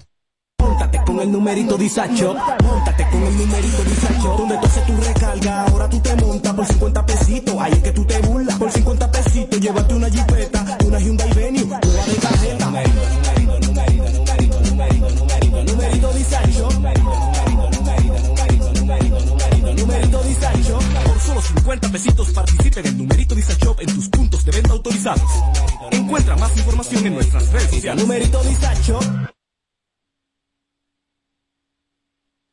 Móntate 0.58 1.02
con 1.02 1.18
el 1.18 1.32
numerito 1.32 1.78
Disacho. 1.78 2.36
Móntate 2.62 3.08
con 3.08 3.22
el 3.22 3.38
numerito 3.38 3.82
Disacho. 3.84 4.36
Donde 4.36 4.58
tú 4.58 4.66
haces 4.66 4.86
tu 4.86 4.96
recarga, 4.98 5.64
ahora 5.64 5.88
tú 5.88 5.98
te 6.00 6.14
montas 6.16 6.52
por 6.52 6.66
50 6.66 7.06
pesitos. 7.06 7.54
Ahí 7.58 7.72
es 7.72 7.78
que 7.78 7.92
tú 7.92 8.04
te 8.04 8.18
burlas. 8.18 8.58
Por 8.58 8.70
50 8.70 9.10
pesitos, 9.10 9.60
llévate 9.60 9.94
una 9.94 10.10
jipeta, 10.10 10.78
una 10.84 11.00
Hyundai 11.00 11.32
Venue, 11.32 11.62
una 11.62 11.78
de 11.78 12.14
tarjeta. 12.20 12.66
Numerito, 12.66 13.00
numerito, 13.14 13.60
numerito, 13.66 14.10
numerito, 14.10 14.60
numerito, 14.60 15.10
numerito, 15.10 15.64
numerito 15.64 16.12
Disacho. 16.12 16.70
Numerito, 16.72 17.02
numerito, 17.02 17.70
numerito, 17.80 18.20
numerito, 18.28 18.72
numerito, 18.74 19.20
numerito, 19.24 19.74
numerito 19.74 20.22
Disacho. 20.24 20.78
Por 21.06 21.20
solo 21.20 21.40
50 21.40 21.88
pesitos 21.88 22.28
participa 22.28 22.80
en 22.80 22.86
el 22.86 22.98
numerito 22.98 23.34
Disacho 23.34 23.74
en 23.78 23.94
tus 23.94 24.10
puntos 24.10 24.44
de 24.44 24.52
venta 24.52 24.72
autorizados. 24.72 25.30
Encuentra 26.10 26.34
más 26.38 26.56
información 26.56 27.06
en 27.06 27.14
nuestras 27.14 27.52
redes 27.52 27.70
sociales. 27.70 28.02
Numerito 28.02 28.42
Disacho. 28.42 28.98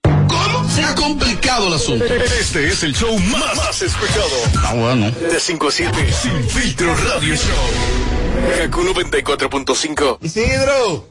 ¿Cómo? 0.03 0.69
Se 0.69 0.83
ha 0.83 0.93
complicado 0.93 1.67
el 1.69 1.73
asunto. 1.73 2.05
Este 2.05 2.67
es 2.67 2.83
el 2.83 2.93
show 2.93 3.17
más, 3.17 3.55
más 3.55 3.81
escuchado. 3.81 4.29
Ah, 4.63 4.75
bueno. 4.75 5.09
De 5.09 5.39
5 5.39 5.67
a 5.69 5.71
7. 5.71 6.13
Sin 6.13 6.43
filtro 6.47 6.95
Radio 6.97 7.35
Show. 7.35 8.59
Kaku 8.59 8.83
94.5. 8.93 10.19
Isidro. 10.21 11.07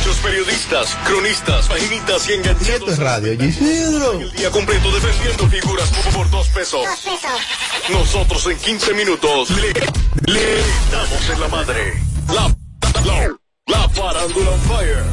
Muchos 0.00 0.16
periodistas, 0.20 0.96
cronistas, 1.04 1.68
paginitas 1.68 2.26
y 2.30 2.32
enganchados. 2.32 2.68
Esto 2.70 2.90
es 2.90 2.98
radio, 3.00 3.34
Isidro. 3.34 4.18
El 4.18 4.32
día 4.32 4.50
completo 4.50 4.90
defendiendo 4.92 5.46
figuras 5.46 5.90
por, 5.90 6.14
por 6.14 6.30
dos 6.30 6.48
pesos. 6.48 6.80
Nosotros 7.90 8.46
en 8.46 8.56
15 8.56 8.94
minutos 8.94 9.50
le, 9.50 9.74
le 10.32 10.56
damos 10.90 11.30
en 11.30 11.40
la 11.40 11.48
madre. 11.48 12.02
La, 12.28 12.56
la, 13.04 13.36
la 13.66 13.88
farándula 13.90 14.52
fire. 14.66 15.04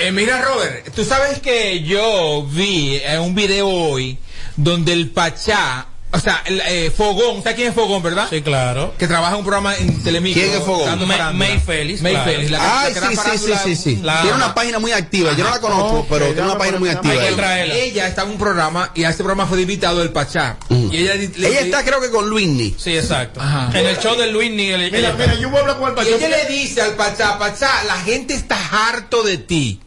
Eh, 0.00 0.10
mira, 0.10 0.42
Robert, 0.42 0.92
tú 0.92 1.04
sabes 1.04 1.38
que 1.38 1.84
yo 1.84 2.44
vi 2.50 2.96
eh, 2.96 3.20
un 3.20 3.36
video 3.36 3.68
hoy 3.68 4.18
donde 4.56 4.92
el 4.94 5.10
Pachá, 5.10 5.86
o 6.12 6.18
sea, 6.20 6.42
el, 6.46 6.60
eh, 6.66 6.92
Fogón, 6.94 7.42
¿sabes 7.42 7.56
quién 7.56 7.68
es 7.68 7.74
Fogón, 7.74 8.02
verdad? 8.02 8.26
Sí, 8.30 8.42
claro. 8.42 8.94
Que 8.98 9.06
trabaja 9.08 9.32
en 9.32 9.38
un 9.38 9.44
programa 9.44 9.74
en 9.76 10.02
Telemicro. 10.02 10.42
¿Quién 10.42 10.54
es 10.54 10.62
Fogón? 10.64 11.08
May- 11.38 11.58
Félix, 11.60 12.02
May 12.02 12.12
claro. 12.12 12.30
Félix, 12.30 12.50
la 12.50 12.58
que- 12.58 12.64
la 12.64 12.80
Ay, 12.82 12.92
que 12.94 13.00
da 13.00 13.08
sí, 13.10 13.16
sí, 13.16 13.38
sí, 13.38 13.52
sí, 13.64 13.76
sí. 13.76 14.00
La- 14.02 14.20
Tiene 14.22 14.36
una 14.36 14.54
página 14.54 14.78
muy 14.78 14.92
activa. 14.92 15.32
Yo 15.36 15.44
no 15.44 15.50
la 15.50 15.60
conozco, 15.60 15.98
Ok, 16.00 16.06
pero 16.10 16.26
tiene 16.26 16.42
una 16.42 16.58
página 16.58 16.78
muy 16.78 16.88
activa. 16.90 17.14
Hay 17.14 17.18
que 17.20 17.26
ella. 17.28 17.36
traerla. 17.36 17.74
Ella 17.74 18.06
está 18.08 18.22
en 18.22 18.30
un 18.30 18.38
programa 18.38 18.90
y 18.94 19.04
a 19.04 19.10
este 19.10 19.22
programa 19.24 19.48
fue 19.48 19.60
invitado 19.62 20.02
el 20.02 20.10
Pachá. 20.10 20.56
Y 20.68 20.96
ella, 20.98 21.14
le- 21.14 21.48
Ella 21.48 21.60
está, 21.60 21.84
creo 21.84 22.00
que 22.00 22.10
con 22.10 22.28
Luisni. 22.28 22.74
Sí, 22.78 22.96
exacto. 22.96 23.40
Ajá. 23.40 23.70
En 23.78 23.86
el 23.86 23.98
show 23.98 24.14
de 24.16 24.26
Luis 24.30 24.50
Ni 24.50 24.68
el- 24.68 24.82
Mira, 24.92 24.98
ella- 24.98 25.14
mira, 25.18 25.34
yo 25.34 25.48
voy 25.48 25.58
a 25.58 25.60
hablar 25.62 25.78
con 25.78 25.86
el 25.88 25.92
Y 25.92 25.96
Pachá. 25.96 26.26
ella 26.26 26.28
le 26.28 26.44
dice 26.52 26.82
al 26.82 26.92
Pachá, 26.94 27.38
Pachá, 27.38 27.84
la 27.84 27.96
gente 28.00 28.34
está 28.34 28.58
harto 28.88 29.22
de 29.22 29.38
ti. 29.38 29.80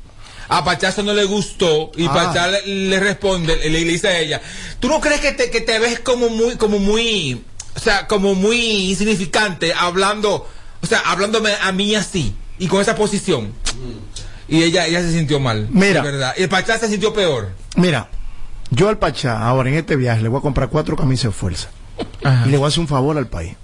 A 0.48 0.64
Pachá 0.64 0.90
eso 0.90 1.04
no 1.04 1.14
le 1.14 1.24
gustó 1.26 1.92
y 1.96 2.06
Ah. 2.08 2.14
Pachá 2.14 2.48
le, 2.48 2.66
le 2.66 3.00
responde, 3.00 3.56
le, 3.58 3.70
le 3.70 3.84
dice 3.84 4.08
a 4.08 4.20
ella, 4.20 4.42
¿tú 4.80 4.88
no 4.88 5.00
crees 5.02 5.22
que 5.22 5.32
te, 5.32 5.50
que 5.50 5.62
te 5.62 5.80
ves 5.80 6.00
como 6.00 6.30
muy, 6.30 6.56
como 6.56 6.80
muy, 6.80 7.42
o 7.76 7.80
sea, 7.80 8.08
como 8.08 8.36
muy 8.36 8.90
insignificante 8.92 9.74
hablando, 9.74 10.48
o 10.82 10.86
sea, 10.88 11.00
hablándome 11.06 11.52
a 11.62 11.72
mí 11.72 11.96
así 11.96 12.36
y 12.60 12.68
con 12.68 12.82
esa 12.82 12.96
posición? 12.96 13.54
Y 14.48 14.62
ella, 14.64 14.86
ella 14.86 15.02
se 15.02 15.12
sintió 15.12 15.40
mal. 15.40 15.68
Mira. 15.72 16.02
verdad. 16.04 16.34
Y 16.38 16.44
el 16.44 16.50
Pachá 16.50 16.78
se 16.78 16.88
sintió 16.88 17.14
peor. 17.14 17.50
Mira, 17.76 18.10
yo 18.70 18.90
al 18.90 19.00
Pachá, 19.00 19.40
ahora 19.40 19.70
en 19.70 19.76
este 19.76 19.96
viaje, 19.96 20.22
le 20.22 20.30
voy 20.30 20.38
a 20.40 20.42
comprar 20.42 20.70
cuatro 20.70 20.96
camisas 20.96 21.26
de 21.26 21.32
fuerza. 21.32 21.70
Y 22.46 22.50
le 22.50 22.58
voy 22.58 22.66
a 22.66 22.68
hacer 22.68 22.82
un 22.82 22.88
favor 22.88 23.18
al 23.18 23.28
país. 23.28 23.56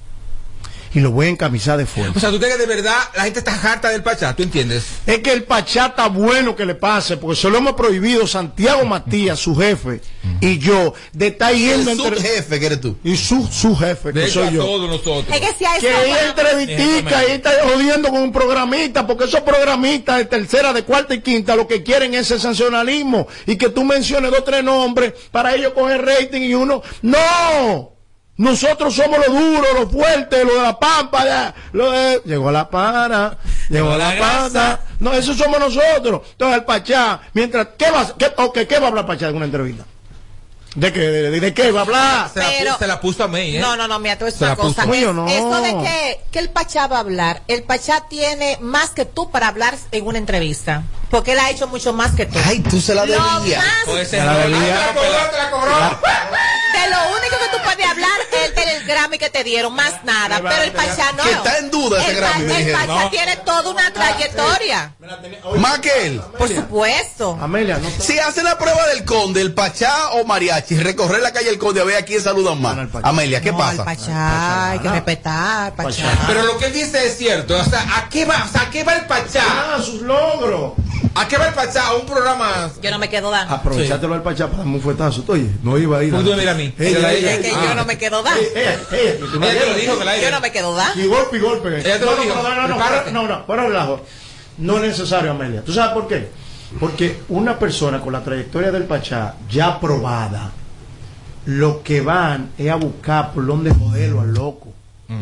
Y 0.93 0.99
lo 0.99 1.11
voy 1.11 1.27
a 1.27 1.29
encamisar 1.29 1.77
de 1.77 1.85
fuerza. 1.85 2.13
O 2.15 2.19
sea, 2.19 2.31
¿tú 2.31 2.37
crees 2.39 2.55
que 2.55 2.61
de 2.61 2.67
verdad 2.67 2.97
la 3.15 3.23
gente 3.23 3.39
está 3.39 3.53
harta 3.71 3.89
del 3.89 4.03
Pachá? 4.03 4.35
¿Tú 4.35 4.43
entiendes? 4.43 4.83
Es 5.05 5.19
que 5.19 5.31
el 5.31 5.43
Pachá 5.43 5.85
está 5.87 6.07
bueno 6.07 6.55
que 6.55 6.65
le 6.65 6.75
pase, 6.75 7.15
porque 7.17 7.39
se 7.39 7.49
lo 7.49 7.57
hemos 7.57 7.73
prohibido 7.73 8.27
Santiago 8.27 8.85
Matías, 8.85 9.39
su 9.39 9.55
jefe, 9.55 10.01
y 10.41 10.57
yo, 10.59 10.93
de 11.13 11.27
estar 11.27 11.53
yendo 11.53 11.91
El 11.91 11.97
entre... 11.99 12.15
subjefe 12.17 12.59
que 12.59 12.65
eres 12.65 12.81
tú. 12.81 12.97
Y 13.03 13.15
su, 13.15 13.47
su 13.47 13.75
jefe, 13.75 14.11
De 14.11 14.21
que 14.21 14.27
hecho, 14.27 14.41
a 14.43 14.45
soy 14.47 14.55
yo. 14.55 14.65
todos 14.65 14.89
nosotros. 14.89 15.25
Es 15.33 15.39
que 15.39 15.53
si 15.57 15.65
a 15.65 15.77
eso 15.77 15.87
Que 15.87 16.05
ella 16.05 16.15
vamos- 16.15 16.29
entrevistica 16.29 17.27
y 17.27 17.31
está 17.31 17.51
jodiendo 17.63 18.09
con 18.09 18.21
un 18.21 18.31
programista, 18.33 19.07
porque 19.07 19.25
esos 19.25 19.41
programistas 19.41 20.17
de 20.17 20.25
tercera, 20.25 20.73
de 20.73 20.83
cuarta 20.83 21.13
y 21.13 21.21
quinta 21.21 21.55
lo 21.55 21.67
que 21.67 21.83
quieren 21.83 22.13
es 22.13 22.29
el 22.31 22.39
sancionalismo 22.41 23.27
y 23.45 23.55
que 23.55 23.69
tú 23.69 23.83
menciones 23.85 24.31
dos 24.31 24.41
o 24.41 24.43
tres 24.43 24.63
nombres 24.63 25.13
para 25.31 25.55
ellos 25.55 25.71
coger 25.73 26.03
rating 26.05 26.41
y 26.41 26.53
uno. 26.53 26.81
¡No! 27.01 27.91
Nosotros 28.41 28.95
somos 28.95 29.19
los 29.19 29.27
duros, 29.27 29.67
los 29.79 29.91
fuertes, 29.91 30.43
los 30.43 30.55
de 30.55 30.61
la 30.63 30.79
pampa. 30.79 31.23
ya, 31.25 31.53
lo 31.73 31.91
de- 31.91 32.21
Llegó 32.25 32.51
la 32.51 32.67
para, 32.69 33.37
llegó 33.69 33.95
la 33.95 34.17
pata. 34.17 34.79
No, 34.99 35.13
eso 35.13 35.33
somos 35.35 35.59
nosotros. 35.59 36.21
Entonces 36.31 36.57
el 36.57 36.63
Pachá, 36.65 37.21
mientras. 37.33 37.67
¿Qué 37.77 37.91
va, 37.91 38.01
a- 38.01 38.13
qué, 38.17 38.31
ok, 38.35 38.59
¿qué 38.67 38.79
va 38.79 38.85
a 38.85 38.89
hablar 38.89 39.05
Pachá 39.05 39.29
en 39.29 39.35
una 39.35 39.45
entrevista? 39.45 39.83
¿De 40.73 40.91
qué, 40.93 40.99
de, 41.01 41.29
de- 41.31 41.39
de 41.39 41.53
qué 41.53 41.69
va 41.71 41.81
a 41.81 41.83
hablar? 41.83 42.29
Se 42.33 42.63
la, 42.63 42.77
se 42.79 42.87
la 42.87 42.99
puso 43.01 43.25
a 43.25 43.27
mí, 43.27 43.57
¿eh? 43.57 43.59
No, 43.59 43.75
no, 43.75 43.87
no, 43.87 43.99
mira, 43.99 44.15
decir 44.15 44.31
Se 44.39 44.43
una 44.45 44.51
la 44.51 44.55
cosa. 44.55 44.85
Mío, 44.87 45.09
Es- 45.09 45.15
no. 45.15 45.27
Eso 45.27 45.61
de 45.61 45.83
que, 45.83 46.21
que 46.31 46.39
el 46.39 46.49
Pachá 46.49 46.87
va 46.87 46.97
a 46.97 46.99
hablar, 47.01 47.43
el 47.47 47.61
Pachá 47.63 48.05
tiene 48.09 48.57
más 48.61 48.89
que 48.91 49.05
tú 49.05 49.29
para 49.29 49.49
hablar 49.49 49.75
en 49.91 50.07
una 50.07 50.17
entrevista. 50.17 50.81
Porque 51.11 51.33
él 51.33 51.39
ha 51.39 51.49
hecho 51.51 51.67
mucho 51.67 51.91
más 51.93 52.11
que 52.13 52.25
tú. 52.25 52.39
Ay, 52.45 52.59
tú 52.61 52.79
se 52.81 52.95
la 52.95 53.05
debías. 53.05 53.19
más- 53.19 53.85
Puede 53.85 54.05
ser 54.05 54.19
Ya 54.19 54.25
la 54.25 54.43
Rolly. 54.43 54.53
debía. 54.53 54.93
Te 54.93 55.09
la 55.11 55.49
la 55.49 55.99
lo 56.89 57.17
único 57.17 57.37
que 57.37 57.47
tú 57.57 57.63
puedes 57.63 57.85
hablar 57.85 58.09
es 58.30 58.30
Grammy 58.91 59.17
que 59.17 59.29
te 59.29 59.43
dieron, 59.43 59.73
más 59.73 60.03
nada. 60.03 60.39
Pero 60.41 60.63
el 60.63 60.71
Pachá 60.71 61.11
no. 61.13 61.23
Que 61.23 61.31
está 61.31 61.57
en 61.57 61.71
duda 61.71 62.01
ese 62.01 62.11
el, 62.11 62.17
Grammy, 62.17 62.53
el. 62.53 62.71
Pachá 62.71 62.85
No. 63.03 63.09
tiene 63.09 63.35
toda 63.37 63.69
una 63.69 63.91
trayectoria. 63.93 64.93
Más 65.57 65.79
que 65.79 66.07
él. 66.07 66.21
Por 66.37 66.47
supuesto. 66.53 67.37
Amelia, 67.41 67.77
no 67.77 67.89
Si 67.89 68.17
hacen 68.19 68.43
la 68.45 68.57
prueba 68.57 68.87
del 68.87 69.03
conde, 69.05 69.41
el 69.41 69.53
Pachá 69.53 70.11
o 70.11 70.25
Mariachi, 70.25 70.75
recorrer 70.79 71.21
la 71.21 71.31
calle 71.33 71.47
del 71.47 71.57
conde 71.59 71.81
a 71.81 71.83
ver 71.83 71.97
a 71.97 72.05
quién 72.05 72.21
saludan 72.21 72.61
más. 72.61 72.77
Amelia, 73.03 73.41
¿qué 73.41 73.51
No, 73.51 73.57
pasa? 73.57 73.81
El 73.81 73.85
Pachá, 73.85 74.69
hay 74.71 74.79
que 74.79 74.89
respetar, 74.89 75.75
Pachá. 75.75 76.05
Pero 76.27 76.43
lo 76.43 76.57
que 76.57 76.65
él 76.65 76.73
dice 76.73 77.05
es 77.05 77.17
cierto. 77.17 77.57
O 77.59 77.63
sea, 77.65 77.81
¿a 77.97 78.09
qué 78.09 78.25
va, 78.25 78.45
o 78.47 78.51
sea, 78.51 78.61
¿a 78.63 78.69
qué 78.69 78.83
va 78.83 78.93
el 78.95 79.05
Pachá? 79.05 79.43
Ah, 79.47 79.81
sus 79.83 80.01
logros. 80.01 80.73
¿A 81.14 81.28
qué 81.28 81.38
va 81.38 81.47
el 81.47 81.53
Pachá? 81.53 81.93
Un 81.95 82.05
programa. 82.05 82.72
Yo 82.82 82.89
no 82.89 82.97
me 82.97 83.09
quedo 83.09 83.30
dando. 83.32 83.53
Aprovechátelo 83.53 84.14
al 84.14 84.24
Pachá 84.24 84.45
para 84.47 84.59
darme 84.59 84.76
un 84.76 84.82
fuetazo. 84.82 85.24
Oye, 85.28 85.49
no 85.62 85.78
iba 85.78 85.97
a 85.99 86.03
ir. 86.03 86.12
¿Por 86.12 86.20
qué 86.24 86.26
tú 86.26 86.32
me 86.32 86.38
miras 86.38 86.55
a 86.55 86.57
mí? 86.57 86.74
Ella, 86.80 86.97
Ella, 86.99 87.12
ella, 87.14 87.34
Es 87.36 87.39
que 87.41 87.51
Ah. 87.51 87.66
yo 87.68 87.76
no 87.76 87.86
me 87.86 87.97
quedo 87.97 88.24
dando. 88.24 88.41
ella, 88.41 88.80
ella, 88.91 89.20
tú 89.20 89.39
no 89.39 89.45
Ella 89.45 89.53
te 89.53 89.59
lo 89.59 89.66
quieres. 89.66 89.82
dijo 89.82 89.99
que 89.99 90.05
la 90.05 90.18
Yo 90.22 90.32
no 90.32 90.39
me 90.39 90.51
quedo 90.51 90.76
dando. 90.76 91.01
Y 91.01 91.07
golpe 91.07 91.38
y 91.38 91.39
golpe. 91.41 91.80
Ella 91.80 91.99
te 91.99 92.05
lo 92.05 92.12
no, 92.12 92.18
no, 92.18 92.24
dijo. 92.24 92.36
no, 92.36 92.55
no, 92.55 92.62
no, 92.68 92.76
Prepárate. 92.78 93.12
no, 93.12 93.28
no, 93.28 93.43
fuera 93.45 93.64
de 93.64 93.68
relajo. 93.70 94.01
No 94.57 94.76
es 94.78 94.82
necesario, 94.84 95.32
Amelia. 95.32 95.64
¿Tú 95.64 95.74
sabes 95.74 95.93
por 95.93 96.07
qué? 96.07 96.30
Porque 96.80 97.22
una 97.30 97.59
persona 97.59 97.99
con 97.99 98.14
la 98.14 98.24
trayectoria 98.24 98.72
del 98.72 98.84
Pachá 98.86 99.36
ya 99.49 99.80
probada, 99.82 100.51
lo 101.45 101.84
que 101.84 101.99
van 102.01 102.51
es 102.57 102.70
a 102.72 102.76
buscar 102.76 103.34
por 103.34 103.45
dónde 103.45 103.74
joderlo 103.74 104.22
al 104.22 104.34
loco. 104.34 104.74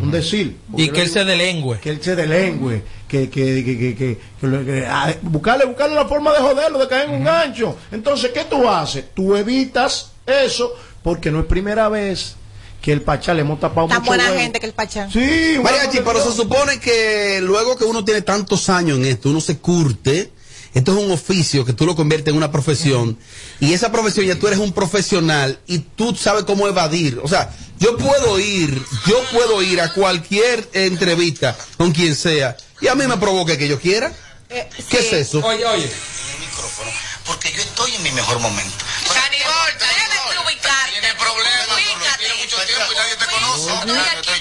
Un 0.02 0.12
decir. 0.12 0.58
Y 0.78 0.90
que 0.90 1.02
él 1.02 1.10
se 1.10 1.26
delengüe. 1.26 1.80
que 1.80 1.90
él 1.90 2.00
se 2.02 2.16
delengüe, 2.16 2.84
que, 3.08 3.28
que, 3.30 3.64
que, 3.66 3.78
que, 3.78 3.96
que- 3.96 4.18
que 4.40 4.48
lo- 4.48 4.64
que- 4.64 4.86
ah, 4.88 5.14
buscarle, 5.24 5.66
buscarle 5.66 5.96
la 5.96 6.06
forma 6.06 6.32
de 6.32 6.40
joderlo, 6.40 6.78
de 6.78 6.88
caer 6.88 7.10
en 7.10 7.16
un 7.16 7.24
gancho. 7.24 7.76
Entonces, 7.92 8.30
¿qué 8.32 8.46
tú 8.46 8.70
haces? 8.70 9.06
Tú 9.16 9.36
evitas 9.36 10.12
eso 10.28 10.72
porque 11.02 11.32
no 11.32 11.40
es 11.40 11.46
primera 11.48 11.90
vez 11.90 12.36
que 12.82 12.92
el 12.94 13.02
Pachá 13.02 13.34
le 13.34 13.42
hemos 13.42 13.60
tapado 13.60 13.88
Tan 13.88 13.98
mucho 14.00 14.08
buena 14.12 14.26
huevo. 14.28 14.40
gente 14.40 14.60
que 14.60 14.66
el 14.68 14.74
Pachá. 14.74 15.10
Sí, 15.12 15.58
Mariachi, 15.62 16.00
pero 16.06 16.24
se 16.24 16.32
supone 16.34 16.80
que 16.80 17.40
luego 17.42 17.76
que 17.76 17.84
uno 17.86 18.06
tiene 18.06 18.22
tantos 18.22 18.70
años 18.70 19.00
en 19.00 19.06
esto, 19.06 19.30
uno 19.32 19.42
se 19.42 19.58
curte. 19.58 20.32
Esto 20.74 20.97
es 20.97 21.03
un 21.03 21.11
oficio 21.11 21.65
que 21.65 21.74
tú 21.74 21.86
lo 21.86 21.95
conviertes 21.95 22.32
en 22.32 22.38
una 22.38 22.51
profesión. 22.51 23.17
Y 23.59 23.74
esa 23.74 23.91
profesión 23.91 24.26
ya 24.26 24.36
tú 24.36 24.47
eres 24.47 24.59
un 24.59 24.72
profesional 24.72 25.59
y 25.67 25.80
tú 25.80 26.15
sabes 26.15 26.43
cómo 26.43 26.67
evadir. 26.67 27.20
O 27.24 27.28
sea, 27.28 27.55
yo 27.80 27.97
puedo 27.97 28.39
ir, 28.39 28.82
yo 29.07 29.22
puedo 29.32 29.61
ir 29.61 29.82
a 29.82 29.93
cualquier 29.93 30.67
entrevista 30.74 31.57
con 31.78 31.91
quien 31.91 32.15
sea 32.15 32.55
y 32.82 32.88
a 32.88 32.95
mí 32.95 33.07
me 33.07 33.17
provoque 33.17 33.57
que 33.57 33.67
yo 33.67 33.80
quiera. 33.80 34.11
Eh, 34.49 34.70
¿Qué 34.89 34.97
sí. 35.01 35.07
es 35.07 35.13
eso? 35.13 35.45
Oye, 35.45 35.65
oye. 35.65 35.91
micrófono 36.39 36.91
porque 37.30 37.51
yo 37.51 37.61
estoy 37.61 37.93
en 37.93 38.03
mi 38.03 38.11
mejor 38.11 38.39
momento. 38.39 38.76
Canibal, 39.13 39.72
déjame 39.78 40.39
ubicarte. 40.45 40.91
Tiene 40.91 41.13
problemas, 41.13 41.67
no 41.70 42.17
tienes 42.17 42.38
mucho 42.38 42.57
tiempo 42.65 42.91
y 42.91 42.95
nadie 42.95 43.15
te 43.17 43.26
conoce. 43.26 44.39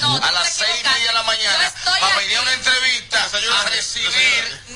No 0.00 0.16
a 0.16 0.32
las 0.32 0.52
seis 0.52 0.70
y 0.80 0.86
media 0.86 1.08
de 1.08 1.12
la 1.14 1.22
mañana 1.22 1.72
para 1.84 2.16
venir 2.18 2.36
a 2.36 2.42
una 2.42 2.52
entrevista 2.52 3.24
a 3.24 3.68
recibir 3.70 4.10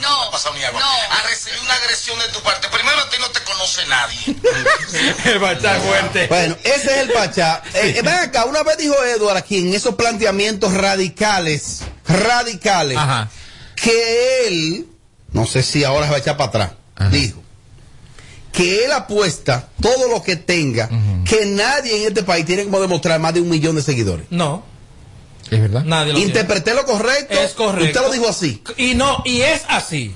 no, 0.00 0.30
no 0.30 0.30
a 0.30 1.22
recibir 1.28 1.58
una 1.60 1.74
agresión 1.74 2.18
de 2.18 2.28
tu 2.28 2.40
parte. 2.42 2.68
Primero 2.68 2.98
a 2.98 3.10
ti 3.10 3.16
no 3.20 3.28
te 3.30 3.40
conoce 3.40 3.86
nadie. 3.86 4.18
el 5.24 5.40
Pachá 5.40 5.80
fuerte. 5.80 6.26
Bueno, 6.28 6.56
ese 6.64 6.92
es 6.92 6.98
el 6.98 7.12
Pachá. 7.12 7.62
Eh, 7.74 7.94
eh, 7.96 8.02
ven 8.02 8.14
acá, 8.14 8.44
una 8.44 8.62
vez 8.62 8.78
dijo 8.78 8.94
Edward 9.04 9.36
aquí 9.36 9.58
en 9.58 9.74
esos 9.74 9.94
planteamientos 9.94 10.72
radicales, 10.74 11.80
radicales, 12.06 12.98
que 13.76 14.46
él, 14.46 14.86
no 15.32 15.46
sé 15.46 15.62
si 15.62 15.84
ahora 15.84 16.06
se 16.06 16.10
va 16.10 16.16
a 16.16 16.20
echar 16.20 16.36
para 16.36 16.48
atrás, 16.48 16.70
dijo 17.10 17.40
que 18.52 18.84
él 18.84 18.92
apuesta 18.92 19.68
todo 19.80 20.08
lo 20.08 20.22
que 20.22 20.36
tenga, 20.36 20.88
que 21.24 21.46
nadie 21.46 22.02
en 22.02 22.08
este 22.08 22.22
país 22.22 22.44
tiene 22.44 22.64
como 22.64 22.80
demostrar 22.80 23.20
más 23.20 23.34
de 23.34 23.40
un 23.40 23.48
millón 23.48 23.76
de 23.76 23.82
seguidores. 23.82 24.26
No. 24.30 24.64
Es 25.50 25.60
verdad. 25.60 25.82
Nadie 25.84 26.12
lo 26.12 26.18
Interpreté 26.18 26.74
lo 26.74 26.84
correcto. 26.84 27.34
Es 27.40 27.52
correcto. 27.52 27.86
Usted 27.86 28.00
lo 28.00 28.12
dijo 28.12 28.28
así. 28.28 28.62
Y 28.76 28.94
no, 28.94 29.22
y 29.24 29.40
es 29.42 29.62
así. 29.68 30.14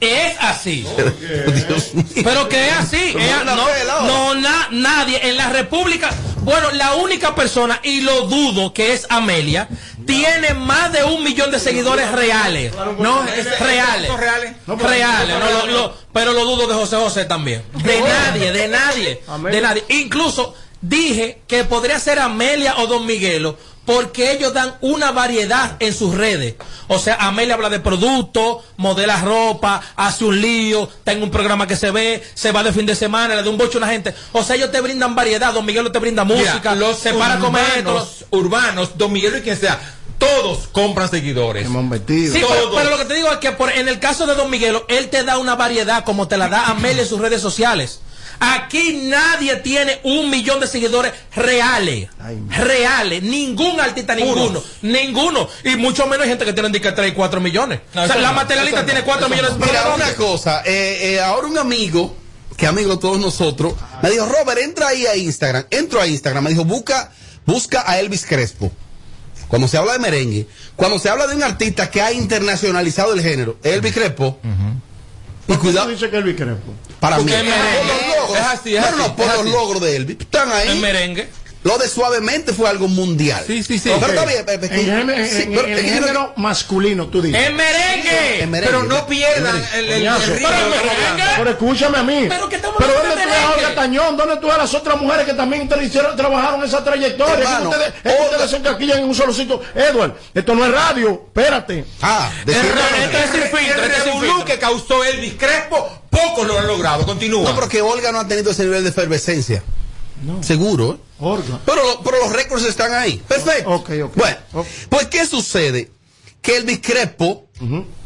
Es 0.00 0.34
así. 0.40 0.86
Pero 2.24 2.48
que 2.48 2.68
es 2.68 2.72
así. 2.74 3.14
No, 3.14 3.44
no, 3.44 3.54
no, 3.56 4.06
no, 4.06 4.34
na- 4.34 4.68
nadie 4.70 5.28
en 5.28 5.36
la 5.36 5.50
República. 5.50 6.10
Bueno, 6.42 6.70
la 6.72 6.94
única 6.94 7.34
persona, 7.34 7.80
y 7.82 8.00
lo 8.00 8.22
dudo, 8.22 8.72
que 8.72 8.94
es 8.94 9.06
Amelia, 9.10 9.68
tiene 10.06 10.54
más 10.54 10.90
de 10.90 11.04
un 11.04 11.22
millón 11.22 11.50
de 11.50 11.60
seguidores 11.60 12.10
reales. 12.12 12.72
No, 12.98 13.24
es 13.28 13.60
reales. 13.60 14.08
¿Son 14.08 14.18
reales? 14.18 14.54
Reales, 14.66 15.36
no, 15.38 15.66
lo- 15.66 15.66
lo- 15.66 15.94
pero 16.14 16.32
lo 16.32 16.44
dudo 16.46 16.66
de 16.66 16.74
José 16.74 16.96
José 16.96 17.24
también. 17.26 17.62
De 17.84 18.00
nadie, 18.00 18.52
de 18.52 18.68
nadie, 18.68 19.22
de 19.50 19.60
nadie. 19.60 19.84
Incluso 19.90 20.54
dije 20.80 21.42
que 21.46 21.64
podría 21.64 22.00
ser 22.00 22.18
Amelia 22.20 22.76
o 22.78 22.86
Don 22.86 23.04
Miguelo, 23.04 23.58
porque 23.84 24.32
ellos 24.32 24.52
dan 24.52 24.74
una 24.80 25.10
variedad 25.10 25.76
en 25.80 25.94
sus 25.94 26.14
redes. 26.14 26.54
O 26.88 26.98
sea, 26.98 27.16
Amelia 27.16 27.54
habla 27.54 27.70
de 27.70 27.80
productos, 27.80 28.58
modela 28.76 29.20
ropa, 29.20 29.80
hace 29.96 30.24
un 30.24 30.40
lío, 30.40 30.88
tengo 31.04 31.24
un 31.24 31.30
programa 31.30 31.66
que 31.66 31.76
se 31.76 31.90
ve, 31.90 32.22
se 32.34 32.52
va 32.52 32.62
de 32.62 32.72
fin 32.72 32.86
de 32.86 32.94
semana, 32.94 33.34
le 33.34 33.42
da 33.42 33.50
un 33.50 33.58
bocho 33.58 33.78
a 33.78 33.82
una 33.82 33.88
gente. 33.88 34.14
O 34.32 34.44
sea, 34.44 34.56
ellos 34.56 34.70
te 34.70 34.80
brindan 34.80 35.14
variedad, 35.14 35.52
Don 35.52 35.64
Miguelo 35.64 35.90
te 35.90 35.98
brinda 35.98 36.24
música, 36.24 36.74
Mira, 36.74 36.74
los 36.74 36.98
se 36.98 37.14
para 37.14 37.34
a 37.34 37.38
comer 37.38 37.64
esto, 37.78 37.90
urbanos, 37.90 38.24
urbanos, 38.30 38.98
Don 38.98 39.12
Miguelo 39.12 39.38
y 39.38 39.42
quien 39.42 39.58
sea, 39.58 39.80
todos 40.18 40.68
compran 40.68 41.10
seguidores. 41.10 41.66
Sí, 42.32 42.44
pero, 42.46 42.72
pero 42.74 42.90
lo 42.90 42.98
que 42.98 43.06
te 43.06 43.14
digo 43.14 43.32
es 43.32 43.38
que 43.38 43.52
por, 43.52 43.72
en 43.72 43.88
el 43.88 43.98
caso 43.98 44.26
de 44.26 44.34
Don 44.34 44.50
Miguelo, 44.50 44.84
él 44.88 45.08
te 45.08 45.24
da 45.24 45.38
una 45.38 45.56
variedad 45.56 46.04
como 46.04 46.28
te 46.28 46.36
la 46.36 46.48
da 46.48 46.66
Amelia 46.66 47.02
en 47.02 47.08
sus 47.08 47.20
redes 47.20 47.40
sociales. 47.40 48.00
Aquí 48.40 49.02
nadie 49.04 49.56
tiene 49.56 50.00
un 50.02 50.30
millón 50.30 50.60
de 50.60 50.66
seguidores 50.66 51.12
reales. 51.36 52.08
reales. 52.48 53.22
Ningún 53.22 53.78
artista, 53.78 54.14
ninguno. 54.14 54.62
Ninguno. 54.80 55.46
Y 55.62 55.76
mucho 55.76 56.06
menos 56.06 56.22
hay 56.24 56.30
gente 56.30 56.46
que 56.46 56.54
tiene 56.54 56.72
que 56.72 56.90
3 56.92 57.12
y 57.12 57.14
4 57.14 57.40
millones. 57.40 57.80
o 57.90 57.92
sea, 57.92 58.04
eso 58.06 58.18
la 58.18 58.28
no, 58.30 58.34
materialista 58.34 58.84
tiene 58.84 59.00
no, 59.00 59.06
4 59.06 59.26
eso 59.26 59.34
millones 59.34 59.58
no. 59.58 59.66
de 59.66 59.72
Mira, 59.72 59.94
una 59.94 60.14
cosa, 60.14 60.62
eh, 60.64 61.14
eh, 61.14 61.20
ahora 61.20 61.46
un 61.48 61.58
amigo, 61.58 62.16
que 62.56 62.66
amigo 62.66 62.94
de 62.94 62.98
todos 63.00 63.20
nosotros, 63.20 63.74
me 64.02 64.10
dijo, 64.10 64.24
Robert, 64.26 64.60
entra 64.60 64.88
ahí 64.88 65.06
a 65.06 65.16
Instagram, 65.16 65.66
entro 65.70 66.00
a 66.00 66.06
Instagram, 66.06 66.44
me 66.44 66.50
dijo, 66.50 66.64
busca, 66.64 67.12
busca 67.44 67.84
a 67.86 68.00
Elvis 68.00 68.24
Crespo. 68.24 68.72
Cuando 69.48 69.66
se 69.68 69.76
habla 69.76 69.92
de 69.94 69.98
merengue, 69.98 70.46
cuando 70.76 70.98
se 70.98 71.10
habla 71.10 71.26
de 71.26 71.34
un 71.34 71.42
artista 71.42 71.90
que 71.90 72.00
ha 72.00 72.12
internacionalizado 72.12 73.12
el 73.12 73.20
género, 73.20 73.58
Elvis 73.64 73.92
Crespo, 73.92 74.38
y 75.54 75.58
cuidado. 75.58 75.88
dice 75.88 76.10
que 76.10 76.16
Elvis 76.16 76.36
Crespo? 76.36 76.74
Para 77.00 77.16
Porque 77.16 77.32
mí, 77.32 77.38
es 77.38 77.44
merengue. 77.44 77.78
por 77.78 77.86
los 77.86 78.16
logros, 78.16 78.38
Es 78.38 78.46
así, 78.46 78.76
es 78.76 78.82
no, 78.82 78.88
así, 78.88 78.96
no, 78.98 79.16
por 79.16 79.24
es 79.26 79.32
los 79.32 79.40
así. 79.42 79.50
logros 79.50 79.82
de 79.82 79.96
Elvis, 79.96 80.16
están 80.20 80.52
ahí. 80.52 80.68
El 80.68 80.78
merengue. 80.80 81.28
Lo 81.62 81.76
de 81.76 81.88
suavemente 81.88 82.54
fue 82.54 82.70
algo 82.70 82.88
mundial. 82.88 83.44
Sí, 83.46 83.62
sí, 83.62 83.74
Ok. 83.90 83.96
Pero 84.00 84.12
está 84.12 84.24
bien, 84.24 84.44
En, 84.48 84.70
género- 84.70 85.26
sí, 85.28 85.42
en- 85.42 85.54
pero 85.54 85.66
en 85.68 85.72
es 85.74 85.80
que 85.82 85.88
yo 85.88 85.94
no- 86.00 86.06
género 86.06 86.32
masculino, 86.36 87.06
tú 87.08 87.20
dices. 87.20 87.38
¡Es 87.38 87.52
merengue! 87.54 88.46
Merengue. 88.46 88.60
Pero 88.66 88.82
no 88.84 89.06
pierdan 89.06 89.56
el, 89.74 89.90
el, 89.90 90.06
el 90.06 90.22
ritmo 90.22 90.48
Pero, 90.48 91.16
de 91.16 91.22
pero 91.36 91.50
escúchame 91.50 91.98
a 91.98 92.02
mí. 92.02 92.26
Pero 92.30 92.48
que 92.48 92.56
estamos 92.56 92.76
Pero 92.78 92.92
¿dónde 92.94 93.08
de 93.16 93.22
tú 93.22 93.28
ves 93.56 93.64
a 93.66 93.74
Tañón? 93.74 94.16
¿Dónde 94.16 94.36
tú 94.38 94.46
ves 94.46 94.54
a 94.56 94.58
las 94.58 94.72
otras 94.74 94.98
mujeres 94.98 95.26
que 95.26 95.34
también 95.34 95.68
te 95.68 95.84
hicieron, 95.84 96.16
trabajaron 96.16 96.64
esa 96.64 96.82
trayectoria? 96.82 97.34
Hermano, 97.34 97.68
ustedes, 97.68 97.92
es 98.04 98.14
que 98.14 98.22
ustedes 98.24 98.50
se 98.50 98.56
encaquillan 98.56 98.98
en 99.00 99.04
un 99.04 99.14
solo 99.14 99.34
sitio. 99.34 99.60
Edward, 99.74 100.14
esto 100.34 100.54
no 100.54 100.64
es 100.64 100.72
radio. 100.72 101.24
Espérate. 101.26 101.84
Ah, 102.00 102.30
El, 102.46 102.54
el 102.54 104.04
revolú 104.04 104.44
que 104.46 104.58
causó 104.58 105.04
Elvis 105.04 105.34
Crespo, 105.34 106.04
pocos 106.08 106.46
lo 106.46 106.58
han 106.58 106.66
logrado. 106.66 107.04
Continúa. 107.04 107.50
No, 107.50 107.54
porque 107.54 107.82
Olga 107.82 108.12
no 108.12 108.20
ha 108.20 108.26
tenido 108.28 108.50
ese 108.52 108.64
nivel 108.64 108.82
de 108.82 108.88
efervescencia. 108.90 109.62
Seguro, 110.42 110.94
¿eh? 110.94 110.96
Pero, 111.66 111.82
lo- 111.84 112.02
pero 112.02 112.18
los 112.18 112.32
récords 112.32 112.64
están 112.64 112.92
ahí. 112.94 113.22
Perfecto. 113.28 113.70
Bueno, 114.14 114.36
pues 114.88 115.06
¿qué 115.06 115.26
sucede? 115.26 115.90
Que 116.42 116.56
Elvis 116.56 116.80
Crespo, 116.82 117.46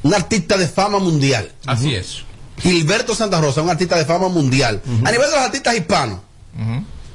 un 0.02 0.14
artista 0.14 0.56
de 0.56 0.66
fama 0.68 0.98
mundial. 0.98 1.52
Así 1.66 1.94
es. 1.94 2.22
Gilberto 2.58 3.14
Santa 3.14 3.40
Rosa, 3.40 3.62
un 3.62 3.70
artista 3.70 3.96
de 3.96 4.04
fama 4.04 4.28
mundial. 4.28 4.80
A 5.04 5.10
nivel 5.12 5.28
de 5.30 5.36
los 5.36 5.44
artistas 5.44 5.74
hispanos. 5.76 6.20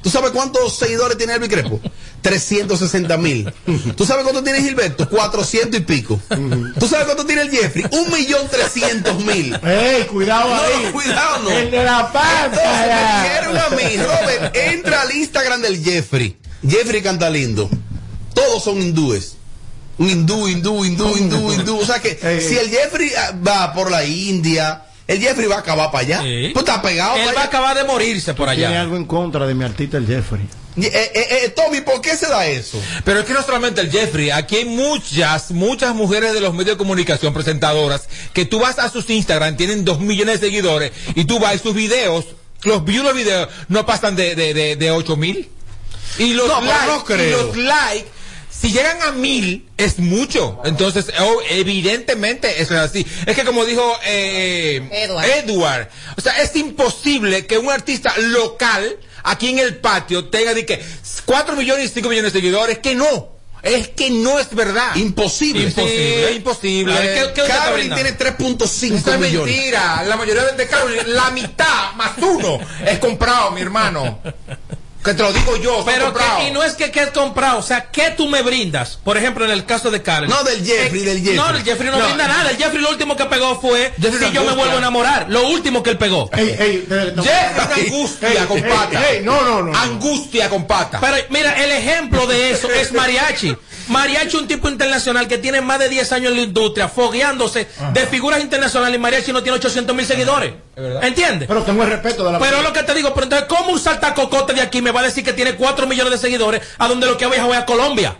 ¿Tú 0.02 0.08
sabes 0.10 0.30
cuántos 0.30 0.76
seguidores 0.78 1.18
tiene 1.18 1.34
Elvis 1.34 1.50
Crespo? 1.50 1.80
360 2.22 3.16
mil. 3.18 3.52
¿Tú 3.96 4.04
sabes 4.06 4.24
cuánto 4.24 4.42
tiene 4.42 4.60
Gilberto? 4.62 5.08
400 5.08 5.80
y 5.80 5.82
pico. 5.84 6.20
¿Tú 6.78 6.86
sabes 6.88 7.04
cuánto 7.06 7.24
tiene 7.26 7.42
el 7.42 7.50
Jeffrey? 7.50 7.84
Un 7.90 8.10
millón 8.12 8.48
trescientos 8.48 9.18
mil. 9.24 9.54
¡Ey, 9.62 10.04
cuidado 10.04 10.48
No, 10.48 10.54
ahí! 10.54 10.92
cuidado, 10.92 11.38
no. 11.44 11.50
El 11.50 11.70
de 11.70 11.84
la 11.84 12.12
pata. 12.12 12.50
me 12.86 13.28
dijeron 13.28 13.58
a 13.58 13.68
mí, 13.70 13.96
Robert, 13.96 14.56
entra 14.56 15.02
al 15.02 15.12
Instagram 15.14 15.62
del 15.62 15.82
Jeffrey. 15.82 16.36
Jeffrey 16.66 17.02
canta 17.02 17.28
lindo. 17.30 17.68
Todos 18.34 18.64
son 18.64 18.80
hindúes. 18.80 19.36
Un 19.98 20.08
hindú, 20.08 20.48
hindú, 20.48 20.84
hindú, 20.84 21.16
hindú, 21.16 21.52
hindú. 21.52 21.78
O 21.78 21.84
sea 21.84 22.00
que 22.00 22.16
si 22.40 22.56
el 22.56 22.70
Jeffrey 22.70 23.12
ah, 23.18 23.34
va 23.46 23.72
por 23.74 23.90
la 23.90 24.02
India, 24.04 24.84
el 25.12 25.20
Jeffrey 25.20 25.46
va 25.46 25.56
a 25.56 25.60
acabar 25.60 25.90
para 25.90 26.04
allá. 26.04 26.18
Pues 26.20 26.56
está 26.64 26.80
pegado 26.82 27.16
Él 27.16 27.24
para 27.24 27.34
va 27.34 27.40
a 27.40 27.42
allá. 27.44 27.48
acabar 27.48 27.76
de 27.76 27.84
morirse 27.84 28.34
por 28.34 28.48
Tiene 28.50 28.66
allá. 28.66 28.80
algo 28.82 28.96
en 28.96 29.04
contra 29.04 29.46
de 29.46 29.54
mi 29.54 29.64
artista, 29.64 29.96
el 29.96 30.06
Jeffrey. 30.06 30.42
Eh, 30.76 30.86
eh, 30.92 31.12
eh, 31.44 31.48
Tommy, 31.50 31.80
¿por 31.80 32.00
qué 32.00 32.16
se 32.16 32.28
da 32.28 32.46
eso? 32.46 32.80
Pero 33.04 33.20
es 33.20 33.26
que 33.26 33.32
no 33.32 33.42
solamente 33.42 33.80
el 33.80 33.90
Jeffrey, 33.90 34.30
aquí 34.30 34.56
hay 34.56 34.64
muchas, 34.66 35.50
muchas 35.50 35.94
mujeres 35.94 36.32
de 36.32 36.40
los 36.40 36.52
medios 36.54 36.76
de 36.76 36.78
comunicación 36.78 37.34
presentadoras 37.34 38.08
que 38.32 38.44
tú 38.46 38.60
vas 38.60 38.78
a 38.78 38.88
sus 38.88 39.10
Instagram, 39.10 39.56
tienen 39.56 39.84
dos 39.84 39.98
millones 40.00 40.40
de 40.40 40.46
seguidores 40.46 40.92
y 41.16 41.24
tú 41.24 41.38
vas 41.40 41.56
y 41.56 41.58
sus 41.58 41.74
videos, 41.74 42.24
los 42.62 42.84
views 42.84 43.04
los 43.04 43.14
videos 43.14 43.48
no 43.68 43.84
pasan 43.84 44.14
de, 44.16 44.34
de, 44.36 44.54
de, 44.54 44.76
de 44.76 44.90
8 44.92 45.16
mil. 45.16 45.48
Y 46.18 46.34
los 46.34 46.46
No, 46.48 46.60
likes, 46.60 46.86
no 46.86 47.04
creo. 47.04 47.28
y 47.28 47.30
los 47.46 47.56
likes, 47.56 48.08
si 48.60 48.72
llegan 48.72 49.00
a 49.02 49.12
mil, 49.12 49.68
es 49.76 49.98
mucho. 49.98 50.60
Entonces, 50.64 51.06
oh, 51.20 51.38
evidentemente 51.50 52.60
eso 52.60 52.74
es 52.74 52.80
así. 52.80 53.06
Es 53.26 53.34
que 53.36 53.44
como 53.44 53.64
dijo 53.64 53.82
eh, 54.04 54.86
Edward. 54.92 55.24
Edward, 55.28 55.88
o 56.16 56.20
sea, 56.20 56.40
es 56.42 56.54
imposible 56.56 57.46
que 57.46 57.58
un 57.58 57.70
artista 57.70 58.12
local 58.18 58.96
aquí 59.22 59.48
en 59.50 59.58
el 59.60 59.76
patio 59.78 60.26
tenga 60.28 60.54
de 60.54 60.66
que 60.66 60.82
4 61.24 61.56
millones 61.56 61.86
y 61.86 61.94
5 61.94 62.08
millones 62.08 62.32
de 62.32 62.38
seguidores, 62.40 62.78
que 62.78 62.94
no. 62.94 63.40
Es 63.62 63.88
que 63.88 64.08
no 64.08 64.38
es 64.38 64.54
verdad. 64.54 64.96
Imposible. 64.96 65.64
Imposible. 65.64 66.28
Sí, 66.30 66.34
imposible. 66.36 66.96
A 66.96 67.00
ver, 67.00 67.32
¿qué- 67.34 67.42
qué 67.42 67.94
tiene 67.94 68.12
3.5 68.12 68.64
Eso 68.96 69.12
es 69.12 69.20
millones. 69.20 69.54
mentira. 69.54 70.02
La 70.04 70.16
mayoría 70.16 70.44
de 70.44 70.66
Carolyn, 70.66 71.14
la 71.14 71.30
mitad 71.30 71.92
más 71.94 72.12
uno 72.22 72.58
es 72.86 72.98
comprado, 72.98 73.50
mi 73.50 73.60
hermano. 73.60 74.18
Que 75.04 75.14
te 75.14 75.22
lo 75.22 75.32
digo 75.32 75.56
yo, 75.56 75.82
Pero 75.86 76.12
que, 76.12 76.48
y 76.48 76.50
no 76.50 76.62
es 76.62 76.74
que, 76.74 76.90
que 76.90 77.00
es 77.04 77.10
comprado, 77.10 77.58
o 77.58 77.62
sea, 77.62 77.90
¿qué 77.90 78.10
tú 78.16 78.28
me 78.28 78.42
brindas? 78.42 78.98
Por 79.02 79.16
ejemplo, 79.16 79.46
en 79.46 79.50
el 79.50 79.64
caso 79.64 79.90
de 79.90 80.02
Karen. 80.02 80.28
No, 80.28 80.44
del 80.44 80.62
Jeffrey, 80.64 81.02
del 81.02 81.18
Jeffrey. 81.20 81.36
No, 81.36 81.48
el 81.50 81.62
Jeffrey 81.64 81.90
no, 81.90 81.98
No. 81.98 82.04
brinda 82.04 82.28
nada. 82.28 82.50
El 82.50 82.58
Jeffrey 82.58 82.82
lo 82.82 82.90
último 82.90 83.16
que 83.16 83.24
pegó 83.24 83.58
fue 83.58 83.92
Jeffrey 83.98 84.28
Si 84.28 84.34
yo 84.34 84.44
me 84.44 84.52
vuelvo 84.52 84.74
a 84.74 84.78
enamorar. 84.78 85.26
Lo 85.30 85.48
último 85.48 85.82
que 85.82 85.90
él 85.90 85.96
pegó. 85.98 86.28
Ey, 86.34 86.54
ey, 86.58 86.76
de- 86.86 87.12
de- 87.12 87.22
Jeffrey, 87.22 87.86
angustia 87.86 88.28
Ey, 88.30 88.46
con 88.46 88.58
ey, 88.58 88.64
pata. 88.70 89.08
ey, 89.10 89.22
no, 89.24 89.40
no, 89.40 89.62
no. 89.62 89.78
Angustia 89.78 90.50
con 90.50 90.66
pata. 90.66 90.98
Pero 91.00 91.16
mira, 91.30 91.52
el 91.64 91.70
ejemplo 91.72 92.26
de 92.26 92.50
eso 92.50 92.70
es 92.70 92.92
Mariachi. 92.92 93.56
Mariachi 93.90 94.36
un 94.36 94.46
tipo 94.46 94.68
internacional 94.68 95.26
que 95.26 95.38
tiene 95.38 95.60
más 95.60 95.80
de 95.80 95.88
10 95.88 96.12
años 96.12 96.30
en 96.30 96.36
la 96.36 96.42
industria, 96.42 96.88
fogueándose 96.88 97.66
de 97.92 98.06
figuras 98.06 98.40
internacionales 98.40 98.94
y 98.96 98.98
Mariachi 98.98 99.32
no 99.32 99.42
tiene 99.42 99.58
800 99.58 99.94
mil 99.96 100.06
seguidores. 100.06 100.52
¿Entiendes? 101.02 101.48
Pero 101.48 101.62
tengo 101.64 101.82
el 101.82 101.90
respeto 101.90 102.24
de 102.24 102.32
la 102.32 102.38
Pero 102.38 102.58
es 102.58 102.62
lo 102.62 102.72
que 102.72 102.84
te 102.84 102.94
digo, 102.94 103.12
pero 103.12 103.24
entonces, 103.24 103.48
¿cómo 103.48 103.72
un 103.72 103.80
saltacocote 103.80 104.54
de 104.54 104.62
aquí 104.62 104.80
me 104.80 104.92
va 104.92 105.00
a 105.00 105.02
decir 105.02 105.24
que 105.24 105.32
tiene 105.32 105.56
4 105.56 105.86
millones 105.88 106.12
de 106.12 106.18
seguidores 106.18 106.62
a 106.78 106.86
donde 106.86 107.06
lo 107.06 107.18
que 107.18 107.24
ha 107.24 107.28
viajado 107.28 107.52
es 107.52 107.58
a 107.58 107.66
Colombia? 107.66 108.16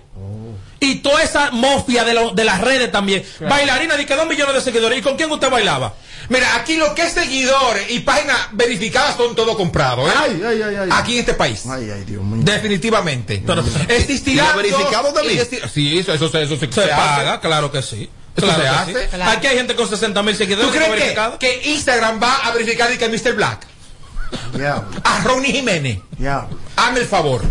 Y 0.83 0.97
toda 0.97 1.23
esa 1.23 1.51
mafia 1.51 2.05
de, 2.05 2.15
lo- 2.15 2.31
de 2.31 2.43
las 2.45 2.61
redes 2.61 2.91
también. 2.91 3.23
Bailarina 3.41 3.97
de 3.97 4.07
que 4.07 4.17
2 4.17 4.27
millones 4.27 4.55
de 4.55 4.61
seguidores. 4.63 4.99
¿Y 4.99 5.03
con 5.03 5.17
quién 5.17 5.31
usted 5.31 5.51
bailaba? 5.51 5.95
Mira, 6.31 6.55
aquí 6.57 6.77
lo 6.77 6.95
que 6.95 7.03
es 7.03 7.13
seguidores 7.13 7.91
y 7.91 8.01
páginas 8.01 8.37
verificadas 8.53 9.17
son 9.17 9.35
todo 9.37 9.57
comprado, 9.57 10.09
¿eh? 10.09 10.13
Ay, 10.17 10.43
ay, 10.47 10.63
ay, 10.63 10.75
ay. 10.83 10.89
Aquí 10.93 11.15
en 11.15 11.21
este 11.21 11.35
país. 11.35 11.65
Ay, 11.67 11.91
ay, 11.91 12.05
Dios 12.05 12.23
mío. 12.23 12.43
Definitivamente. 12.45 13.43
Existirá. 13.89 14.45
¿Y 14.45 14.49
lo 14.49 14.57
verificado 14.57 15.13
también? 15.13 15.47
Sí, 15.73 15.99
eso, 15.99 16.15
eso, 16.15 16.29
se- 16.31 16.43
eso 16.43 16.57
se, 16.57 16.67
Se, 16.73 16.73
se 16.83 16.89
paga, 16.89 17.41
claro 17.41 17.71
que 17.71 17.83
sí. 17.83 18.09
Eso 18.37 18.47
Claro 18.47 18.63
se 18.63 18.93
que 18.93 18.99
hace. 19.03 19.11
sí. 19.11 19.23
Aquí 19.23 19.47
hay 19.49 19.57
gente 19.57 19.75
con 19.75 19.89
60 19.89 20.23
mil 20.23 20.33
¿Tú 20.35 20.39
seguidores. 20.39 20.71
crees 20.71 20.91
verificados. 20.91 21.39
que, 21.39 21.61
que 21.61 21.71
Instagram 21.73 22.23
va 22.23 22.37
a 22.47 22.53
verificar 22.53 22.91
y 22.93 22.97
que 22.97 23.09
Mr. 23.09 23.35
Black? 23.35 23.67
Diablo, 24.55 24.89
A 25.03 25.21
Ronnie 25.25 25.53
Jiménez. 25.53 25.99
diablo, 26.17 26.57
Hazme 26.77 27.01
el 27.01 27.07
favor. 27.07 27.43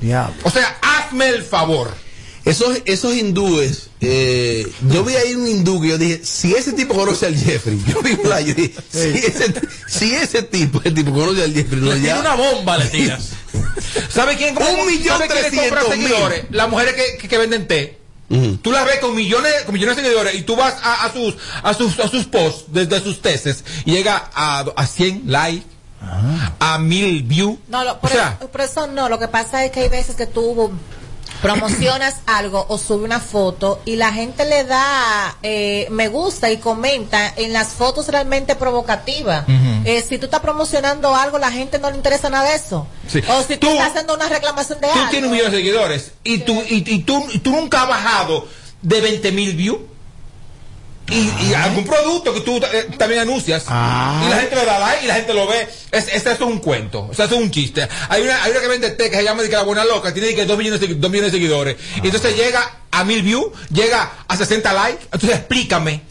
diablo. 0.00 0.34
O 0.44 0.50
sea, 0.50 0.78
hazme 0.80 1.28
el 1.28 1.42
favor. 1.42 1.92
Esos, 2.48 2.78
esos 2.86 3.14
hindúes, 3.14 3.90
eh, 4.00 4.66
yo 4.90 5.04
vi 5.04 5.14
ahí 5.16 5.34
un 5.34 5.46
hindú 5.46 5.80
que 5.80 5.88
yo 5.88 5.98
dije, 5.98 6.20
si 6.24 6.54
ese 6.54 6.72
tipo 6.72 6.94
conoce 6.94 7.26
al 7.26 7.36
Jeffrey, 7.36 7.78
yo 7.86 8.00
vi 8.02 8.12
un 8.12 8.22
yo 8.46 8.54
dije, 8.54 8.74
si 8.90 9.08
ese, 9.18 9.54
si 9.86 10.14
ese 10.14 10.42
tipo, 10.42 10.80
el 10.84 10.94
tipo 10.94 11.12
conoce 11.12 11.42
al 11.44 11.52
Jeffrey, 11.52 11.80
no 11.80 11.92
Le 11.92 12.00
tira 12.00 12.14
ya. 12.14 12.20
una 12.20 12.34
bomba, 12.34 12.78
le 12.78 12.86
tiras. 12.86 13.28
¿Sabe 14.08 14.36
quién? 14.36 14.56
Un 14.56 14.86
millón 14.86 15.18
¿sabe 15.18 15.28
quién 15.28 15.42
le 15.42 15.50
compra 15.50 15.80
trescientos 15.82 15.96
mil. 15.98 16.06
seguidores? 16.08 16.44
Las 16.50 16.68
mujeres 16.68 16.94
que, 16.94 17.18
que, 17.18 17.28
que 17.28 17.38
venden 17.38 17.66
té. 17.68 17.98
Tú 18.62 18.72
las 18.72 18.84
ves 18.84 18.98
con 18.98 19.14
millones, 19.16 19.52
con 19.64 19.72
millones 19.72 19.96
de 19.96 20.02
seguidores 20.02 20.34
y 20.34 20.42
tú 20.42 20.54
vas 20.54 20.74
a, 20.82 21.04
a 21.06 21.12
sus 21.14 21.34
a 21.62 21.72
sus 21.72 21.98
a 21.98 22.08
sus 22.08 22.26
posts 22.26 22.64
desde 22.68 23.00
sus 23.00 23.22
tesis 23.22 23.64
y 23.86 23.92
llega 23.92 24.30
a, 24.34 24.66
a 24.76 24.86
100 24.86 25.22
likes, 25.26 25.64
a 26.60 26.78
1000 26.78 27.22
views. 27.22 27.58
No, 27.68 27.84
lo- 27.84 27.98
por, 28.00 28.10
o 28.10 28.12
sea, 28.12 28.36
eso, 28.38 28.50
por 28.50 28.60
eso 28.60 28.86
no. 28.86 29.08
Lo 29.08 29.18
que 29.18 29.28
pasa 29.28 29.64
es 29.64 29.70
que 29.70 29.80
hay 29.80 29.88
veces 29.88 30.14
que 30.14 30.26
tú 30.26 30.70
promocionas 31.42 32.16
algo 32.26 32.64
o 32.68 32.78
sube 32.78 33.04
una 33.04 33.20
foto 33.20 33.80
y 33.84 33.96
la 33.96 34.12
gente 34.12 34.44
le 34.44 34.64
da 34.64 35.36
eh, 35.42 35.86
me 35.90 36.08
gusta 36.08 36.50
y 36.50 36.58
comenta 36.58 37.32
en 37.36 37.52
las 37.52 37.68
fotos 37.68 38.08
realmente 38.08 38.56
provocativas. 38.56 39.44
Eh, 39.84 40.04
si 40.06 40.18
tú 40.18 40.26
estás 40.26 40.40
promocionando 40.40 41.14
algo, 41.14 41.38
la 41.38 41.50
gente 41.50 41.78
no 41.78 41.90
le 41.90 41.96
interesa 41.96 42.28
nada 42.28 42.50
de 42.50 42.56
eso. 42.56 42.86
Sí. 43.06 43.22
O 43.28 43.42
si 43.42 43.56
tú, 43.56 43.68
estás 43.68 43.88
haciendo 43.88 44.14
una 44.14 44.28
reclamación 44.28 44.80
de 44.80 44.88
tú 44.88 44.92
algo. 44.98 45.10
tienes 45.10 45.30
un 45.30 45.36
millón 45.36 45.50
de 45.50 45.56
seguidores 45.58 46.12
y 46.24 46.38
tú 46.38 46.52
y, 46.68 46.94
y 46.94 46.98
tú 47.02 47.24
y 47.32 47.38
tú 47.38 47.50
nunca 47.52 47.82
has 47.82 47.88
bajado 47.88 48.46
de 48.82 49.00
20 49.00 49.32
mil 49.32 49.56
views. 49.56 49.78
Y, 51.10 51.30
y 51.46 51.54
algún 51.54 51.84
producto 51.84 52.34
que 52.34 52.40
tú 52.40 52.58
eh, 52.58 52.88
también 52.98 53.22
anuncias. 53.22 53.64
Ah. 53.68 54.22
y 54.26 54.30
la 54.30 54.40
gente 54.40 54.56
le 54.56 54.64
da 54.64 54.78
like 54.78 55.04
y 55.04 55.08
la 55.08 55.14
gente 55.14 55.32
lo 55.34 55.46
ve. 55.46 55.68
Es, 55.90 56.08
es, 56.08 56.14
esto 56.14 56.30
es 56.32 56.40
un 56.40 56.58
cuento. 56.58 57.08
O 57.10 57.14
sea 57.14 57.24
esto 57.24 57.36
es 57.36 57.42
un 57.42 57.50
chiste. 57.50 57.88
Hay 58.08 58.22
una, 58.22 58.42
hay 58.42 58.50
una 58.52 58.60
que 58.60 58.68
vende 58.68 58.90
té 58.90 59.10
que 59.10 59.16
se 59.16 59.24
llama 59.24 59.42
de 59.42 59.48
que 59.48 59.56
la 59.56 59.62
buena 59.62 59.84
loca 59.84 60.12
tiene 60.12 60.34
que 60.34 60.44
dos 60.44 60.58
millones 60.58 60.80
de, 60.80 60.88
dos 60.88 61.10
millones 61.10 61.32
de 61.32 61.38
seguidores. 61.38 61.76
Y 62.02 62.06
entonces 62.06 62.36
llega 62.36 62.80
a 62.90 63.04
mil 63.04 63.22
views 63.22 63.46
llega 63.70 64.10
a 64.26 64.36
60 64.36 64.72
likes. 64.72 65.04
Entonces 65.04 65.38
explícame. 65.38 66.02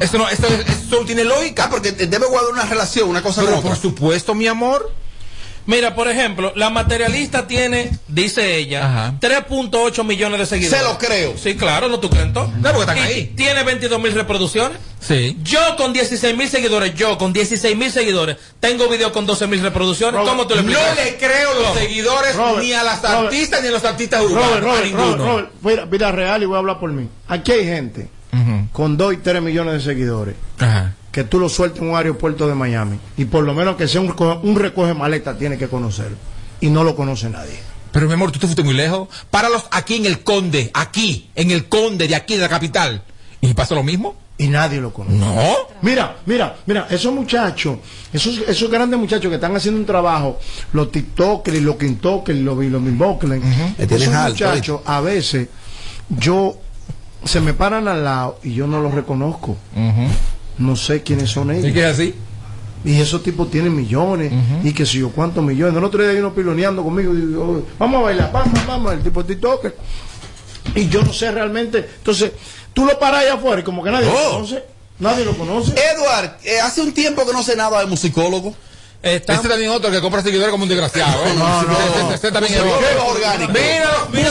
Esto 0.00 0.16
no 0.16 0.28
esto, 0.28 0.46
esto 0.46 1.00
no 1.00 1.04
tiene 1.06 1.24
lógica 1.24 1.68
porque 1.68 1.92
debe 1.92 2.26
guardar 2.26 2.52
una 2.52 2.64
relación 2.64 3.10
una 3.10 3.22
cosa 3.22 3.42
Pero 3.42 3.54
con 3.54 3.62
por 3.62 3.72
otra. 3.72 3.82
supuesto 3.82 4.34
mi 4.34 4.46
amor 4.46 4.90
Mira, 5.66 5.94
por 5.94 6.08
ejemplo, 6.08 6.52
la 6.56 6.70
materialista 6.70 7.46
tiene, 7.46 7.90
dice 8.08 8.56
ella, 8.56 9.14
3.8 9.20 10.04
millones 10.04 10.40
de 10.40 10.46
seguidores. 10.46 10.78
Se 10.80 10.84
lo 10.84 10.98
creo. 10.98 11.34
Sí, 11.36 11.54
claro, 11.56 11.88
no 11.88 12.00
tú 12.00 12.10
cuento. 12.10 12.50
No, 12.60 12.72
porque 12.72 12.80
están 12.80 12.98
Y 12.98 13.00
ahí. 13.00 13.32
Tiene 13.36 13.62
22 13.62 14.00
mil 14.00 14.12
reproducciones. 14.12 14.78
Sí. 15.00 15.36
Yo 15.42 15.60
con 15.76 15.92
16 15.92 16.36
mil 16.36 16.48
seguidores, 16.48 16.94
yo 16.94 17.16
con 17.18 17.32
16 17.32 17.76
mil 17.76 17.90
seguidores, 17.90 18.36
tengo 18.60 18.88
video 18.88 19.12
con 19.12 19.26
12 19.26 19.46
mil 19.46 19.60
reproducciones. 19.62 20.20
¿Cómo 20.28 20.46
tú 20.46 20.54
le 20.56 20.62
no 20.62 20.70
explicas? 20.72 20.96
le 21.04 21.16
creo 21.16 21.54
los 21.54 21.62
¿Cómo? 21.68 21.74
seguidores 21.78 22.36
Robert, 22.36 22.58
ni 22.62 22.72
a 22.72 22.82
las 22.82 23.02
Robert. 23.02 23.24
artistas 23.24 23.62
ni 23.62 23.68
a 23.68 23.70
los 23.72 23.84
artistas 23.84 24.22
urbanos 24.22 24.46
Robert, 24.48 24.62
a 24.62 24.66
Robert, 24.66 24.84
ninguno 24.84 25.04
Robert, 25.16 25.26
Robert, 25.26 25.50
mira, 25.62 25.84
vida 25.86 26.12
real 26.12 26.42
y 26.42 26.46
voy 26.46 26.56
a 26.56 26.58
hablar 26.58 26.78
por 26.80 26.90
mí. 26.92 27.08
Aquí 27.28 27.52
hay 27.52 27.64
gente 27.64 28.08
con 28.72 28.96
2 28.96 29.14
y 29.14 29.16
3 29.18 29.42
millones 29.42 29.74
de 29.74 29.80
seguidores 29.80 30.34
Ajá. 30.58 30.94
Que 31.12 31.24
tú 31.24 31.38
lo 31.38 31.48
sueltes 31.48 31.80
en 31.82 31.90
un 31.90 31.96
aeropuerto 31.96 32.48
de 32.48 32.54
Miami 32.54 32.98
y 33.16 33.26
por 33.26 33.44
lo 33.44 33.54
menos 33.54 33.76
que 33.76 33.86
sea 33.86 34.00
un, 34.00 34.14
un 34.42 34.56
recoge 34.56 34.94
maleta 34.94 35.36
tiene 35.38 35.58
que 35.58 35.68
conocerlo 35.68 36.16
y 36.60 36.70
no 36.70 36.82
lo 36.82 36.96
conoce 36.96 37.28
nadie. 37.28 37.58
Pero 37.92 38.06
mi 38.06 38.14
amor, 38.14 38.32
tú 38.32 38.38
te 38.38 38.46
fuiste 38.46 38.62
muy 38.62 38.74
lejos. 38.74 39.08
Páralos 39.30 39.66
aquí 39.70 39.96
en 39.96 40.06
el 40.06 40.22
Conde, 40.22 40.70
aquí, 40.72 41.28
en 41.34 41.50
el 41.50 41.68
Conde 41.68 42.08
de 42.08 42.16
aquí 42.16 42.34
de 42.34 42.40
la 42.40 42.48
capital. 42.48 43.02
¿Y 43.42 43.52
pasa 43.52 43.74
lo 43.74 43.82
mismo? 43.82 44.16
Y 44.38 44.48
nadie 44.48 44.80
lo 44.80 44.92
conoce. 44.92 45.16
No. 45.16 45.54
Mira, 45.82 46.16
mira, 46.24 46.56
mira, 46.64 46.86
esos 46.88 47.12
muchachos, 47.12 47.76
esos, 48.12 48.38
esos 48.48 48.70
grandes 48.70 48.98
muchachos 48.98 49.28
que 49.28 49.34
están 49.34 49.54
haciendo 49.54 49.78
un 49.78 49.86
trabajo, 49.86 50.40
los 50.72 50.90
TikTokers 50.90 51.60
los 51.60 51.76
TikTokers 51.76 52.38
y 52.38 52.42
los, 52.42 52.56
Me 52.56 53.86
tienes 53.86 54.02
esos 54.02 54.14
alto, 54.14 54.44
muchachos, 54.44 54.80
a 54.86 55.00
veces, 55.00 55.48
yo, 56.08 56.56
se 57.24 57.40
me 57.40 57.52
paran 57.52 57.88
al 57.88 58.02
lado 58.02 58.38
y 58.42 58.54
yo 58.54 58.66
no 58.66 58.80
los 58.80 58.94
reconozco. 58.94 59.56
No 60.62 60.76
sé 60.76 61.02
quiénes 61.02 61.30
son 61.30 61.50
ellos. 61.50 61.66
¿Y 61.70 61.72
qué 61.72 61.80
es 61.88 61.94
así? 61.94 62.14
Y 62.84 63.00
esos 63.00 63.22
tipos 63.22 63.50
tienen 63.50 63.74
millones 63.76 64.32
y 64.64 64.72
que 64.72 64.84
si 64.86 64.98
yo 64.98 65.10
cuántos 65.10 65.42
millones. 65.44 65.76
El 65.76 65.84
otro 65.84 66.02
día 66.02 66.10
hay 66.12 66.18
uno 66.18 66.34
piloneando 66.34 66.82
conmigo 66.82 67.12
y 67.14 67.16
digo, 67.26 67.42
"Oh, 67.44 67.62
vamos 67.78 68.00
a 68.00 68.02
bailar, 68.02 68.32
vamos, 68.32 68.66
vamos, 68.66 68.92
el 68.92 69.02
tipo 69.02 69.22
de 69.22 69.34
TikToker. 69.34 69.76
Y 70.74 70.88
yo 70.88 71.02
no 71.02 71.12
sé 71.12 71.30
realmente. 71.30 71.78
Entonces, 71.98 72.32
tú 72.72 72.84
lo 72.84 72.98
paras 72.98 73.20
allá 73.22 73.34
afuera 73.34 73.60
y 73.60 73.64
como 73.64 73.82
que 73.84 73.90
nadie 73.90 74.06
lo 74.06 74.12
Oh. 74.18 74.32
conoce. 74.34 74.64
Nadie 74.98 75.24
lo 75.24 75.36
conoce. 75.36 75.72
Edward, 75.72 76.36
eh, 76.44 76.60
hace 76.60 76.80
un 76.80 76.92
tiempo 76.92 77.26
que 77.26 77.32
no 77.32 77.42
sé 77.42 77.56
nada 77.56 77.80
de 77.80 77.86
musicólogo. 77.86 78.54
Este 79.02 79.36
también 79.36 79.70
otro 79.70 79.90
que 79.90 80.00
compra 80.00 80.22
seguidores 80.22 80.52
como 80.52 80.62
un 80.62 80.68
desgraciado. 80.68 81.24
¿eh? 81.26 81.34
No, 81.36 81.62
no. 81.64 81.72
Este- 81.72 82.00
este- 82.00 82.14
este 82.14 82.32
también 82.32 82.54
es 82.54 82.60
orgánico. 82.60 83.52
Mira 83.52 83.90
mira 84.12 84.30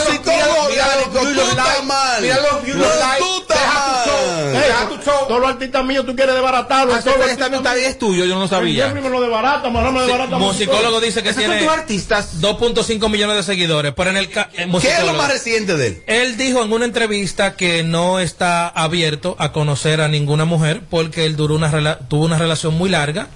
mira. 0.72 0.80
Mira 1.12 1.34
tú 1.34 1.42
estás 1.42 1.76
Deja 2.20 3.18
Todos 5.28 5.40
los 5.40 5.50
artistas 5.50 5.84
míos 5.84 6.04
tú 6.06 6.14
quieres 6.14 6.34
desbaratarlos. 6.34 6.96
Ah, 7.06 7.76
es 7.76 7.98
tuyo, 7.98 8.24
yo 8.24 8.34
no 8.34 8.40
lo 8.42 8.48
sabía. 8.48 8.88
Lo 8.92 9.20
desbarata, 9.20 9.70
me 9.70 9.80
desbarata. 10.02 10.38
Musicólogo 10.38 11.00
dice 11.00 11.22
que 11.22 11.32
tiene 11.32 11.58
tus 11.60 11.68
artistas. 11.68 12.40
2.5 12.40 13.08
millones 13.10 13.36
de 13.36 13.42
seguidores. 13.42 13.92
Pero 13.96 14.10
en 14.10 14.16
el 14.16 14.24
eh, 14.26 14.68
¿Qué 14.80 14.92
es 14.92 15.04
lo 15.04 15.14
más 15.14 15.30
reciente 15.30 15.76
de 15.76 15.86
él? 15.88 16.02
Él 16.06 16.36
dijo 16.36 16.62
en 16.62 16.72
una 16.72 16.84
entrevista 16.84 17.54
que 17.56 17.82
no 17.82 18.20
está 18.20 18.68
abierto 18.68 19.36
a 19.38 19.52
conocer 19.52 20.00
a 20.00 20.08
ninguna 20.08 20.44
mujer 20.44 20.82
porque 20.88 21.24
él 21.26 21.36
duró 21.36 21.54
una 21.54 21.70
rela- 21.70 21.98
tuvo 22.08 22.24
una 22.24 22.38
relación 22.38 22.74
muy 22.74 22.88
larga 22.90 23.28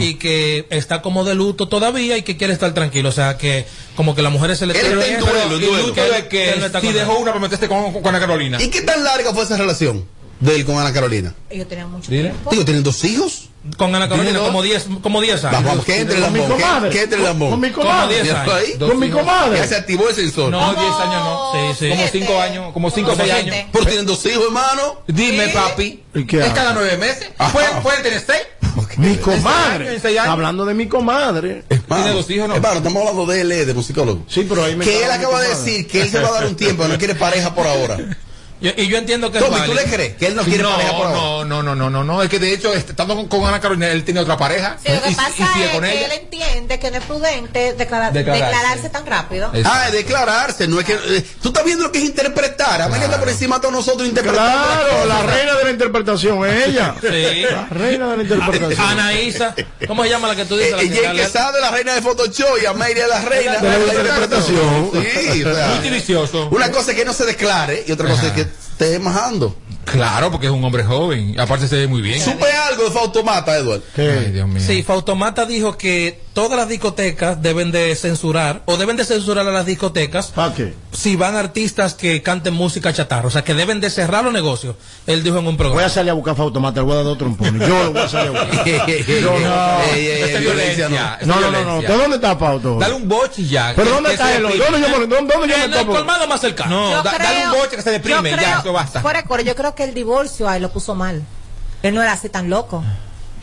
y 0.00 0.14
que 0.14 0.66
está 0.70 1.00
como 1.00 1.24
de 1.24 1.34
luto 1.34 1.66
todavía 1.68 2.16
y 2.18 2.22
que 2.22 2.36
quiere 2.36 2.52
estar 2.52 2.74
tranquilo. 2.74 3.08
O 3.08 3.12
sea, 3.12 3.38
que 3.38 3.64
como 3.96 4.14
que 4.14 4.20
las 4.22 4.32
mujeres 4.32 4.58
se 4.58 4.66
le 4.66 4.74
Él 4.78 4.86
está 4.86 4.92
en 4.92 5.00
tienen- 5.04 5.20
duelo, 5.20 5.58
duelo. 5.58 5.86
luto 5.86 5.94
Que, 5.94 6.02
de 6.02 6.28
que 6.28 6.50
él 6.52 6.60
no 6.60 6.66
está 6.66 6.80
si 6.80 6.92
dejó 6.92 7.18
una 7.18 7.30
para 7.32 7.40
meterse 7.42 7.68
con, 7.68 7.92
con 7.92 8.06
Ana 8.06 8.20
Carolina. 8.20 8.60
¿Y 8.60 8.68
qué 8.68 8.82
tan 8.82 9.02
larga 9.04 9.32
fue 9.32 9.44
esa 9.44 9.56
relación 9.56 10.04
de 10.42 10.56
él 10.56 10.64
con 10.64 10.78
Ana 10.78 10.92
Carolina? 10.92 11.34
Ellos 11.50 11.68
tenían 11.68 11.90
mucho 11.90 12.10
Dile. 12.10 12.30
tiempo. 12.30 12.50
Digo, 12.50 12.64
¿tienen 12.64 12.82
dos 12.82 13.02
hijos? 13.04 13.48
Con 13.76 13.94
Ana 13.94 14.08
Carolina 14.08 14.40
como 14.40 14.60
10 14.60 14.86
como 15.00 15.20
10 15.20 15.44
años. 15.44 15.62
Vamos, 15.62 15.84
que 15.84 16.00
entre 16.00 16.16
el 16.18 16.24
Con 16.24 16.32
mi 16.32 16.40
lambón. 16.40 16.58
comadre. 16.60 16.90
que- 16.90 16.96
Que 16.96 17.02
entre 17.04 17.18
el 17.18 17.24
lambón. 17.24 17.50
Con 17.50 17.60
mi 17.60 17.70
comadre. 17.70 18.22
10 18.22 18.34
años. 18.34 18.54
ahí? 18.54 18.72
Con 18.78 18.98
mi 18.98 19.08
comadre. 19.10 19.58
Ya 19.58 19.66
se 19.68 19.76
activó 19.76 20.08
el 20.08 20.14
sensor. 20.16 20.50
No, 20.50 20.58
10 20.74 20.80
años 20.80 21.24
no. 21.24 21.52
Sí, 21.52 21.78
sí. 21.78 21.88
Como 21.90 22.08
5 22.08 22.40
años, 22.40 22.72
como 22.72 22.90
5 22.90 23.08
o 23.08 23.12
Como 23.12 23.24
6 23.24 23.34
siete. 23.40 23.56
años. 23.56 23.68
Pero 23.72 23.86
tienen 23.86 24.06
dos 24.06 24.26
hijos, 24.26 24.44
hermano. 24.46 25.02
Dime, 25.06 25.48
papi. 25.48 26.02
¿Y 26.14 26.24
qué 26.26 26.40
es 26.40 26.52
cada 26.52 26.72
9 26.74 26.96
meses. 26.96 27.30
Ajá. 27.38 27.52
¿Pueden, 27.52 27.82
pueden 27.82 28.02
tener 28.02 28.20
6. 28.26 28.38
Mi 28.96 29.16
comadre. 29.16 30.00
Hablando 30.18 30.64
de 30.64 30.74
mi 30.74 30.88
comadre. 30.88 31.62
Hermano, 31.68 32.02
Tiene 32.02 32.10
dos 32.18 32.30
hijos, 32.30 32.48
¿no? 32.48 32.56
Hermano, 32.56 32.76
estamos 32.78 33.00
hablando 33.00 33.26
de 33.26 33.40
él, 33.42 33.52
eh, 33.52 33.64
de 33.64 33.74
musicólogo. 33.74 34.24
Sí, 34.28 34.44
pero 34.48 34.64
ahí 34.64 34.74
me 34.74 34.84
Que 34.84 35.04
él 35.04 35.10
acaba 35.10 35.40
de 35.40 35.50
decir 35.50 35.86
que 35.86 36.02
él 36.02 36.10
se 36.10 36.18
va 36.20 36.28
a 36.28 36.32
dar 36.32 36.46
un 36.46 36.56
tiempo, 36.56 36.88
no 36.88 36.98
quiere 36.98 37.14
pareja 37.14 37.54
por 37.54 37.66
ahora. 37.66 37.96
Yo- 38.62 38.70
y 38.76 38.86
yo 38.88 38.96
entiendo 38.98 39.30
que 39.30 39.38
es 39.38 39.44
Tommy, 39.44 39.56
¿tú 39.56 39.60
válido. 39.72 39.74
le 39.82 39.84
crees 39.94 40.16
que 40.16 40.26
él 40.26 40.36
no 40.36 40.42
quiere 40.44 40.64
pareja 40.64 40.92
por 40.96 41.06
ahora? 41.06 41.18
no, 41.18 41.44
no, 41.44 41.62
no, 41.62 41.74
no, 41.74 41.90
no, 41.90 42.04
no. 42.04 42.22
Es 42.22 42.28
que 42.30 42.38
de 42.38 42.52
hecho, 42.54 42.72
estando 42.72 43.14
con, 43.16 43.26
con 43.28 43.44
Ana 43.46 43.60
Carolina, 43.60 43.88
él 43.88 44.04
tiene 44.04 44.20
otra 44.20 44.36
pareja. 44.36 44.76
Sí, 44.84 44.92
lo 44.92 45.02
que 45.02 45.10
y, 45.10 45.14
pasa 45.14 45.30
y 45.30 45.42
sigue 45.52 45.64
es 45.66 45.70
con 45.72 45.82
que 45.82 45.92
ella. 45.98 46.06
él 46.06 46.12
entiende 46.22 46.78
que 46.78 46.90
no 46.90 46.96
es 46.98 47.04
prudente 47.04 47.74
declarar- 47.74 48.12
Declararse. 48.12 48.44
declararse 48.46 48.88
tan 48.90 49.06
rápido. 49.06 49.50
Es- 49.52 49.66
Ah, 49.66 49.86
es 49.88 49.92
declararse, 49.92 50.68
no 50.68 50.78
es 50.80 50.86
que. 50.86 50.92
eh, 50.94 51.24
tú 51.42 51.48
estás 51.48 51.64
viendo 51.64 51.84
lo 51.84 51.92
que 51.92 51.98
es 51.98 52.04
interpretar. 52.04 52.82
Amelia 52.82 53.06
está 53.06 53.18
por 53.18 53.28
encima 53.28 53.56
de 53.56 53.62
todos 53.62 53.74
nosotros 53.74 54.08
interpretando. 54.08 54.52
Claro, 54.68 55.06
la 55.06 55.22
reina 55.22 55.54
de 55.54 55.64
la 55.64 55.70
interpretación 55.70 56.46
es 56.46 56.66
ella. 56.68 56.94
Sí. 57.02 57.42
La 57.42 57.66
reina 57.70 58.08
de 58.10 58.16
la 58.18 58.22
interpretación. 58.22 58.80
Anaísa, 58.80 59.54
¿cómo 59.86 60.02
se 60.04 60.10
llama 60.10 60.28
la 60.28 60.36
que 60.36 60.44
tú 60.44 60.56
dices? 60.56 60.72
La 60.72 60.82
Eh, 60.82 60.88
que- 60.90 61.22
es 61.22 61.34
la 61.34 61.70
reina 61.70 61.94
de 61.94 62.02
Photoshop 62.02 62.58
y 62.62 62.66
Amelia 62.66 63.04
es 63.04 63.08
la 63.10 63.20
reina 63.22 63.58
De 63.58 63.68
la 63.68 63.78
interpretación. 63.78 64.90
Sí, 64.92 65.44
o 65.44 65.54
sea, 65.54 65.66
Muy 65.68 65.78
delicioso. 65.88 66.48
una 66.50 66.70
cosa 66.70 66.92
es 66.92 66.96
que 66.96 67.04
no 67.04 67.12
se 67.12 67.24
declare 67.24 67.84
y 67.86 67.92
otra 67.92 68.08
cosa 68.08 68.26
es 68.28 68.32
que 68.32 68.46
esté 68.58 68.98
majando. 68.98 69.56
Claro, 69.84 70.30
porque 70.30 70.46
es 70.46 70.52
un 70.52 70.64
hombre 70.64 70.84
joven. 70.84 71.38
Aparte 71.38 71.66
se 71.68 71.76
ve 71.76 71.86
muy 71.86 72.02
bien. 72.02 72.20
Supe 72.20 72.46
algo 72.52 72.84
de 72.84 72.90
Fautomata, 72.90 73.56
Edward. 73.56 73.82
Ay, 73.96 74.30
Dios 74.32 74.48
mío. 74.48 74.62
Sí, 74.64 74.82
Fautomata 74.82 75.44
dijo 75.44 75.76
que 75.76 76.20
todas 76.34 76.56
las 76.58 76.66
discotecas 76.68 77.42
deben 77.42 77.70
de 77.72 77.94
censurar 77.94 78.62
o 78.64 78.76
deben 78.78 78.96
de 78.96 79.04
censurar 79.04 79.46
a 79.46 79.50
las 79.50 79.66
discotecas 79.66 80.28
¿Para 80.28 80.54
qué? 80.54 80.74
si 80.90 81.14
van 81.14 81.36
artistas 81.36 81.92
que 81.94 82.22
canten 82.22 82.54
música 82.54 82.92
chatarra. 82.92 83.28
O 83.28 83.30
sea, 83.30 83.44
que 83.44 83.52
deben 83.52 83.80
de 83.80 83.90
cerrar 83.90 84.24
los 84.24 84.32
negocios. 84.32 84.76
Él 85.06 85.22
dijo 85.22 85.38
en 85.38 85.46
un 85.46 85.56
Voy 85.56 85.66
programa. 85.66 85.86
a 85.86 85.90
salir 85.90 86.10
a 86.10 86.14
buscar 86.14 86.34
Fautomata, 86.34 86.80
le 86.80 86.84
voy 86.84 86.92
a 86.94 86.96
dar 86.96 87.04
dos 87.04 87.18
trompones. 87.18 87.68
Yo 87.68 87.84
lo 87.84 87.92
voy 87.92 88.00
a 88.02 88.08
salir 88.08 88.28
a 88.36 88.44
buscar. 88.44 88.66
Yo 89.22 89.38
no. 89.40 89.82
Ey, 89.94 90.06
ey, 90.06 90.22
ey, 90.22 90.40
violencia, 90.40 90.88
No, 90.88 90.96
no, 91.26 91.40
no, 91.40 91.50
no. 91.50 91.50
violencia. 91.60 91.88
¿De 91.90 91.96
dónde 92.02 92.16
está 92.16 92.36
Fauto? 92.36 92.78
Dale 92.78 92.94
un 92.94 93.08
boche 93.08 93.42
y 93.42 93.48
ya. 93.48 93.72
¿Pero 93.76 93.88
Que- 93.88 93.94
dónde 93.94 94.08
que 94.08 94.14
está 94.14 94.36
él? 94.36 94.42
¿Dónde 94.42 94.58
yo 94.58 94.70
me, 94.70 95.06
dónde, 95.06 95.16
dónde 95.16 95.34
yo 95.34 95.40
me 95.46 95.54
En 95.64 95.72
el 95.72 95.78
topo? 95.78 95.92
colmado 95.92 96.26
más 96.26 96.40
cercano. 96.40 96.90
No, 96.96 97.02
dale 97.02 97.46
un 97.46 97.52
boche 97.52 97.76
que 97.76 97.82
se 97.82 97.90
deprime. 97.90 98.30
Ya, 98.30 98.60
eso 98.60 98.72
basta. 98.72 99.00
Fuera 99.02 99.20
de 99.22 99.28
coro, 99.28 99.42
yo 99.42 99.54
creo 99.54 99.74
que 99.74 99.84
el 99.84 99.92
divorcio 99.94 100.48
ahí 100.48 100.60
lo 100.60 100.70
puso 100.72 100.94
mal. 100.94 101.22
Él 101.82 101.94
no 101.94 102.02
era 102.02 102.12
así 102.12 102.28
tan 102.30 102.48
loco. 102.48 102.82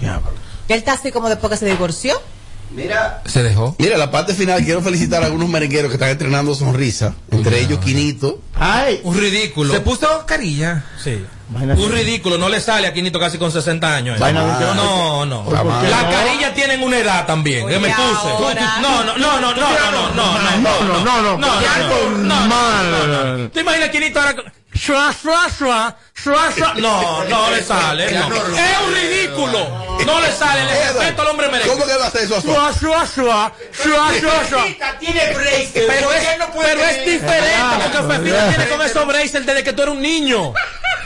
Él 0.01 0.77
está 0.77 0.93
así 0.93 1.11
como 1.11 1.29
después 1.29 1.51
que 1.51 1.57
se 1.57 1.65
divorció. 1.65 2.19
Mira. 2.71 3.21
Se 3.25 3.41
dejó. 3.43 3.75
Mira, 3.79 3.97
la 3.97 4.11
parte 4.11 4.33
final, 4.35 4.63
quiero 4.63 4.81
felicitar 4.81 5.23
a 5.23 5.25
algunos 5.25 5.49
merengueros 5.49 5.89
que 5.89 5.95
están 5.95 6.09
estrenando 6.09 6.53
sonrisa. 6.55 7.15
Entre 7.31 7.61
ellos, 7.61 7.79
Quinito. 7.79 8.41
Ay, 8.55 8.99
Un 9.03 9.17
ridículo. 9.17 9.73
Se 9.73 9.79
puso 9.81 10.25
carilla. 10.25 10.85
Sí. 11.03 11.23
Un 11.51 11.91
ridículo, 11.91 12.37
no 12.37 12.47
le 12.47 12.61
sale 12.61 12.85
a 12.85 12.93
Quinito 12.93 13.19
casi 13.19 13.39
con 13.39 13.51
60 13.51 13.95
años. 13.95 14.21
eh. 14.21 14.33
No, 14.33 15.25
no. 15.25 15.43
¿Por 15.45 15.53
qué 15.81 15.89
Las 15.89 16.03
no? 16.03 16.11
carillas 16.11 16.53
tienen 16.53 16.83
una 16.83 16.99
edad 16.99 17.25
también. 17.25 17.67
que 17.67 17.79
me 17.79 17.89
puse. 17.89 18.29
No, 18.81 19.03
no, 19.03 19.17
no, 19.17 19.39
no, 19.39 19.39
no, 19.39 19.53
no, 19.55 19.55
no, 19.55 20.13
no, 20.13 20.13
no, 20.13 20.39
No, 20.59 20.83
no, 20.83 21.03
no, 21.03 21.37
no, 21.37 21.37
no, 21.37 22.17
no, 22.17 22.47
mal. 22.47 23.49
¿Te 23.51 23.61
imaginas 23.61 23.89
Quinito 23.89 24.19
ahora? 24.19 24.35
con- 24.35 24.58
Shua, 24.79 25.11
shua, 25.11 25.47
shua, 25.49 25.95
shua, 26.15 26.51
shua? 26.55 26.73
No, 26.79 27.23
no 27.25 27.51
le 27.51 27.61
sale. 27.61 28.11
no. 28.11 28.35
Es 28.35 28.79
un 28.87 28.93
ridículo. 28.95 29.59
No 30.05 30.21
le 30.21 30.31
sale. 30.31 30.63
Le 30.63 30.93
respeto 30.93 31.21
al 31.21 31.27
hombre 31.27 31.49
merece. 31.49 31.69
¿Cómo 31.69 31.85
que 31.85 31.95
va 31.97 32.05
a 32.05 32.07
hacer 32.07 32.23
eso? 32.23 32.39
Shua, 32.39 32.71
shua, 32.79 33.05
shua, 33.05 33.51
shua, 33.83 34.11
shua, 34.19 34.43
shua. 34.49 34.65
Tiene 34.99 35.33
braces. 35.33 35.83
Pero 35.85 36.13
es, 36.13 36.39
no 36.39 36.47
puede 36.51 36.69
pero 36.69 36.81
es 36.85 37.05
diferente 37.05 37.57
porque 37.83 38.13
Fefita 38.13 38.49
tiene 38.49 38.69
con 38.69 38.81
esos 38.81 39.07
braces 39.07 39.45
desde 39.45 39.63
que 39.63 39.73
tú 39.73 39.81
eres 39.81 39.95
un 39.95 40.01
niño. 40.01 40.53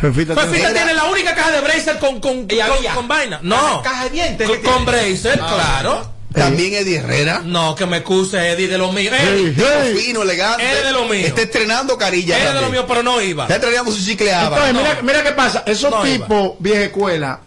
Fefita 0.02 0.36
Fefita 0.36 0.74
tiene- 0.74 0.94
la 0.94 1.06
única 1.06 1.34
caja 1.34 1.52
de 1.52 1.62
bracer 1.62 1.98
con, 1.98 2.20
con, 2.20 2.48
con, 2.94 3.08
vaina. 3.08 3.40
No. 3.42 3.82
Caja 3.82 4.04
de 4.04 4.10
dientes. 4.12 4.50
Con, 4.64 4.86
bracer, 4.86 5.40
claro. 5.40 6.14
También 6.34 6.74
Eddie 6.74 6.98
Herrera. 6.98 7.42
No, 7.46 7.76
que 7.76 7.86
me 7.86 7.98
excuse 7.98 8.38
Eddie 8.52 8.68
de 8.68 8.78
lo 8.78 8.92
mío. 8.92 9.12
Eddie, 9.14 9.54
hey. 9.56 9.96
Fino, 9.98 10.22
elegante. 10.24 10.64
Es 10.70 10.84
de 10.86 10.92
lo 10.92 11.06
mío. 11.06 11.26
Está 11.26 11.42
estrenando 11.42 11.98
carilla. 11.98 12.36
Eddie 12.38 12.48
de 12.48 12.54
lo 12.54 12.62
también. 12.62 12.72
mío, 12.84 12.86
pero 12.88 13.04
no 13.04 13.22
iba. 13.22 13.44
Está 13.44 13.56
estrenando 13.56 13.92
su 13.92 14.04
chicleaba. 14.04 14.58
Entonces, 14.68 14.74
mira, 14.76 15.00
mira 15.04 15.24
qué 15.24 15.32
pasa. 15.32 15.64
Esos 15.66 15.92
No, 15.92 16.02
tipos 16.02 16.54
vieja 16.60 16.82
escuela 16.86 17.40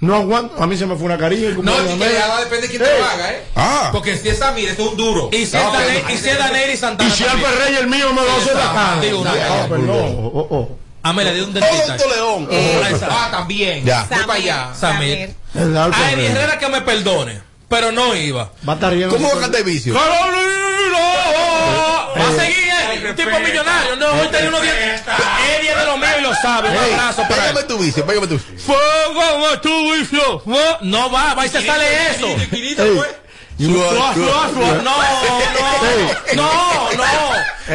no 0.00 0.16
aguantan. 0.16 0.60
A 0.60 0.66
mí 0.66 0.76
se 0.76 0.84
me 0.86 0.96
fue 0.96 1.04
una 1.06 1.16
carilla. 1.18 1.50
No, 1.50 1.62
me- 1.96 2.06
depende 2.08 2.62
de 2.62 2.68
quién 2.68 2.82
te 2.82 2.98
lo 2.98 3.04
haga, 3.04 3.30
¿eh? 3.32 3.42
Ah. 3.54 3.90
Porque 3.92 4.16
si 4.16 4.28
es 4.30 4.38
Samir, 4.38 4.68
es 4.68 4.78
un 4.80 4.96
duro. 4.96 5.28
Y 5.32 5.36
si 5.38 5.42
es 5.44 5.52
Dane- 5.52 6.04
y 6.12 6.16
si 6.16 6.28
es 6.28 6.38
Daneri 6.38 6.72
Y 6.72 6.76
Santana. 6.76 7.14
si 7.14 7.22
también. 7.22 7.48
Alper 7.48 7.64
Rey 7.66 7.76
el 7.76 7.86
mío 7.86 8.12
me 8.12 8.22
lo 8.22 8.32
hace 8.36 8.52
la. 8.54 8.96
Ah, 8.96 9.66
perdón. 9.68 9.86
Oh, 9.88 10.30
oh, 10.34 10.46
oh. 10.50 10.78
Ah, 11.04 11.12
me 11.12 11.24
le 11.24 11.34
di 11.34 11.40
un 11.40 11.52
dentista. 11.52 11.96
León. 11.96 12.48
Ah, 13.08 13.28
también. 13.30 13.84
Ya. 13.84 14.06
Voy 14.10 14.18
para 14.26 14.34
allá. 14.38 14.70
Samir. 14.74 15.34
A 15.54 15.60
Eddie 15.60 16.16
Rey. 16.16 16.26
Herrera 16.26 16.58
que 16.58 16.68
me 16.68 16.80
perdone, 16.80 17.40
pero 17.72 17.90
no 17.90 18.14
iba. 18.14 18.50
Va 18.68 18.74
a 18.74 18.76
estar 18.76 18.92
riendo. 18.92 19.16
¿Cómo 19.16 19.30
va 19.30 19.38
a 19.38 19.40
cantar 19.40 19.64
vicio? 19.64 19.94
¡Carolina! 19.94 20.98
Va 22.18 22.28
a 22.28 22.32
seguir 22.32 22.68
Eddie, 22.92 23.08
un 23.08 23.16
tipo 23.16 23.40
millonario. 23.40 23.96
No, 23.96 24.08
hoy 24.08 24.28
tenía 24.28 24.48
unos 24.50 24.60
días. 24.60 24.76
Es 24.76 25.76
de 25.76 25.86
lo 25.86 25.96
mío 25.96 26.08
y 26.18 26.22
lo 26.22 26.34
sabe. 26.34 26.68
Un 26.68 26.76
abrazo 26.76 27.22
para. 27.22 27.44
Pégame 27.44 27.62
tu 27.62 27.78
vicio, 27.78 28.04
pégame 28.04 28.26
tu 28.26 28.34
vicio. 28.34 28.58
Fuego, 28.58 29.60
tu 29.62 29.92
vicio. 29.94 30.42
No 30.82 31.10
va, 31.10 31.32
va 31.32 31.46
y 31.46 31.48
se 31.48 31.64
sale 31.64 32.10
eso. 32.10 32.28
No, 33.58 33.66
no, 36.36 36.94
no, 36.94 37.30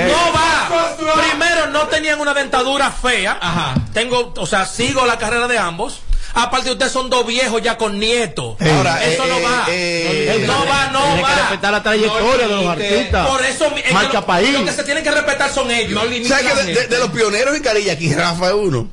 no 0.07 0.33
va. 0.33 1.23
Primero, 1.27 1.67
no 1.71 1.87
tenían 1.87 2.19
una 2.19 2.35
dentadura 2.35 2.91
fea. 2.91 3.39
Ajá. 3.41 3.73
Tengo, 3.93 4.31
o 4.37 4.45
sea, 4.45 4.67
sigo 4.67 5.07
la 5.07 5.17
carrera 5.17 5.47
de 5.47 5.57
ambos. 5.57 6.01
Aparte, 6.39 6.71
ustedes 6.71 6.91
son 6.91 7.09
dos 7.09 7.25
viejos 7.25 7.61
ya 7.63 7.77
con 7.77 7.97
nietos. 7.99 8.55
Ahora, 8.61 9.03
eso 9.03 9.23
eh, 9.25 9.27
no 9.27 9.41
va. 9.41 9.65
eh, 9.69 10.43
no 10.45 10.65
va, 10.67 10.87
no 10.91 10.99
Tiene 11.03 11.15
que 11.17 11.21
va. 11.23 11.35
respetar 11.35 11.71
la 11.71 11.81
trayectoria 11.83 12.47
de 12.47 12.55
los 12.55 12.65
artistas. 12.67 13.27
Por 13.27 13.43
eso, 13.45 13.65
es 13.75 13.83
que 13.83 13.93
Marca 13.93 14.19
lo, 14.19 14.25
país. 14.27 14.53
lo 14.53 14.65
que 14.65 14.71
se 14.71 14.83
tienen 14.83 15.03
que 15.03 15.11
respetar 15.11 15.51
son 15.51 15.71
ellos. 15.71 15.99
¿Sabes 16.27 16.45
que 16.53 16.63
de, 16.73 16.87
de- 16.87 16.99
los 16.99 17.09
pioneros 17.09 17.55
en 17.55 17.63
carilla 17.63 17.93
aquí, 17.93 18.13
Rafa 18.13 18.49
es 18.49 18.53
uno? 18.53 18.89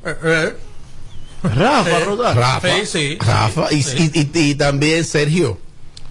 Rafa, 1.43 1.99
Rodar. 1.99 2.35
Rafa. 2.35 2.67
Sí, 2.79 2.85
sí. 2.85 3.17
Rafa. 3.21 3.67
Y, 3.71 3.75
y- 3.75 4.11
y- 4.33 4.49
y 4.49 4.55
también 4.55 5.05
Sergio. 5.05 5.59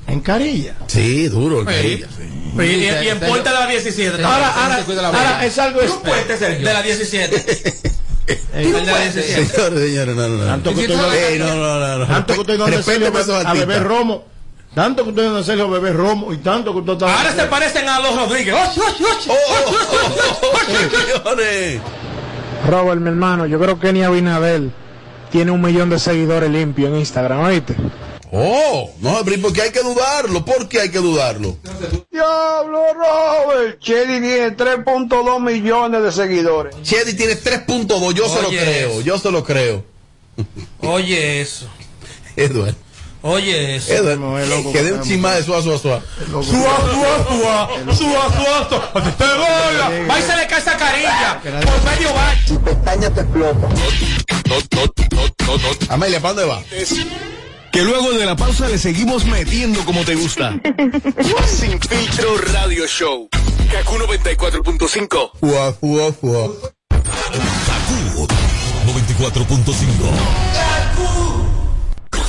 En 0.06 0.20
carilla. 0.20 0.74
Sí, 0.86 1.28
duro 1.28 1.60
en 1.60 1.66
carilla. 1.66 2.06
Y, 2.56 2.62
y- 2.62 2.84
y 2.84 3.08
en 3.08 3.18
Puente 3.18 3.48
de 3.48 3.54
la 3.54 3.66
17. 3.66 4.22
Ahora, 4.22 4.48
ahora, 4.54 4.84
ahora 5.08 5.44
es 5.46 5.58
algo. 5.58 5.80
De 5.80 5.86
la 5.88 6.22
17. 6.22 6.56
El 6.58 6.64
de 6.64 6.72
la 6.74 6.82
17. 6.82 7.74
Señores, 8.26 9.14
señores, 9.14 10.16
no, 10.16 10.28
no, 10.28 10.36
no. 10.38 10.44
Tanto 10.44 10.74
que 10.74 10.80
Ey, 10.80 10.86
estoy 10.86 10.96
donde- 10.96 11.38
no, 11.38 11.54
no, 11.56 11.80
no, 11.80 11.98
no. 11.98 12.06
Tanto 12.06 12.44
que 12.44 12.56
Respéteme 12.56 13.22
Sergio 13.22 13.48
a 13.48 13.52
beber 13.54 13.82
romo. 13.82 14.24
Tanto 14.74 15.04
que 15.04 15.10
estoy 15.10 15.24
donde 15.26 15.44
Sergio 15.44 15.64
a 15.66 15.70
beber 15.70 15.96
romo. 15.96 16.32
Y 16.32 16.38
tanto 16.38 16.72
que 16.72 16.78
usted 16.78 16.92
está. 16.94 17.16
Ahora 17.18 17.32
se 17.32 17.44
parecen 17.44 17.88
a 17.88 18.00
los 18.00 18.16
Rodríguez. 18.16 18.54
Oh, 18.54 18.72
oh, 18.76 19.34
oh, 20.42 20.50
oh. 21.24 22.70
Robert, 22.70 23.00
mi 23.00 23.08
hermano, 23.08 23.46
yo 23.46 23.60
creo 23.60 23.78
que 23.78 23.92
ni 23.92 24.02
Abinadel 24.02 24.72
tiene 25.30 25.50
un 25.50 25.60
millón 25.60 25.90
de 25.90 25.98
seguidores 25.98 26.50
limpios 26.50 26.90
en 26.90 26.96
Instagram, 27.00 27.40
¿oíste? 27.40 27.74
Oh, 28.36 28.90
no, 28.98 29.20
pero 29.22 29.36
¿y 29.36 29.38
¿por 29.38 29.52
qué 29.52 29.62
hay 29.62 29.70
que 29.70 29.80
dudarlo? 29.80 30.44
¿Por 30.44 30.68
qué 30.68 30.80
hay 30.80 30.90
que 30.90 30.98
dudarlo? 30.98 31.56
Diablo, 32.10 32.82
Robert. 32.92 33.78
Chedi 33.78 34.20
tiene 34.20 34.56
3.2 34.56 35.40
millones 35.40 36.02
de 36.02 36.10
seguidores. 36.10 36.74
Chedi 36.82 37.14
tiene 37.14 37.34
3.2, 37.34 38.12
yo 38.12 38.28
se 38.28 38.42
lo 38.42 38.48
creo, 38.48 38.90
eso. 38.90 39.00
yo 39.02 39.18
se 39.20 39.30
lo 39.30 39.44
creo. 39.44 39.84
Oye 40.80 41.42
eso. 41.42 41.68
Edward, 42.34 42.74
Oye 43.22 43.76
eso. 43.76 43.92
Edward, 43.92 44.18
No, 44.18 44.36
es 44.36 44.48
loco 44.48 44.72
que 44.72 44.82
dé 44.82 44.92
un 44.94 45.02
chisma 45.02 45.34
de 45.34 45.44
suá, 45.44 45.62
suá, 45.62 45.78
suá. 45.78 46.02
Suá, 46.28 46.42
suá, 46.42 47.26
suá. 47.28 47.68
Suá, 47.94 48.32
suá, 48.32 48.68
suá. 48.68 49.16
¡Te 49.16 49.24
bola! 49.24 50.06
Va 50.10 50.18
y 50.18 50.22
se 50.22 50.36
le 50.36 50.46
cae 50.48 50.58
esa 50.58 50.76
carilla. 50.76 51.40
Por 51.40 51.84
medio. 51.84 52.08
No, 54.48 54.56
no, 54.72 54.92
no, 55.12 55.46
no, 55.46 55.56
no. 55.56 55.94
Amelia, 55.94 56.20
¿para 56.20 56.34
dónde 56.34 56.50
va? 56.50 56.62
Que 57.74 57.82
luego 57.82 58.12
de 58.12 58.24
la 58.24 58.36
pausa 58.36 58.68
le 58.68 58.78
seguimos 58.78 59.24
metiendo 59.24 59.84
como 59.84 60.04
te 60.04 60.14
gusta. 60.14 60.52
Sin 61.48 61.80
filtro 61.80 62.38
radio 62.52 62.86
show. 62.86 63.28
Kaku 63.68 63.96
94.5. 63.96 65.32
Fuá, 65.40 65.72
fuá, 65.72 66.12
fuá. 66.12 66.50
94.5. 68.86 71.33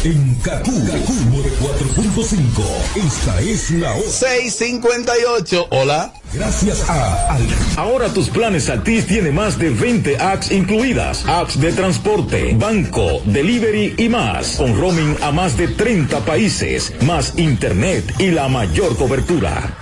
En 0.06 0.36
Kaku, 0.36 0.72
Kaku 0.86 1.14
94.5. 1.32 2.64
Esta 3.08 3.42
es 3.42 3.72
la 3.72 3.92
hora. 3.92 4.08
658, 4.08 5.68
hola. 5.72 6.14
Gracias 6.32 6.88
a 6.88 7.34
Al. 7.34 7.42
Ahora 7.76 8.10
tus 8.10 8.30
planes 8.30 8.70
Altis 8.70 9.08
tiene 9.08 9.32
más 9.32 9.58
de 9.58 9.72
20 9.72 10.18
apps 10.20 10.52
incluidas. 10.52 11.26
Apps 11.26 11.60
de 11.60 11.74
transporte, 11.74 12.54
banco, 12.56 13.24
delivery 13.26 13.96
y 13.98 14.08
más. 14.08 14.58
Con 14.58 14.80
roaming 14.80 15.18
a 15.24 15.32
más 15.32 15.58
de 15.58 15.70
30 15.70 16.24
países. 16.24 16.94
Más 17.02 17.40
internet 17.40 18.14
y 18.20 18.30
la 18.30 18.48
mayor 18.48 18.96
cobertura. 18.98 19.76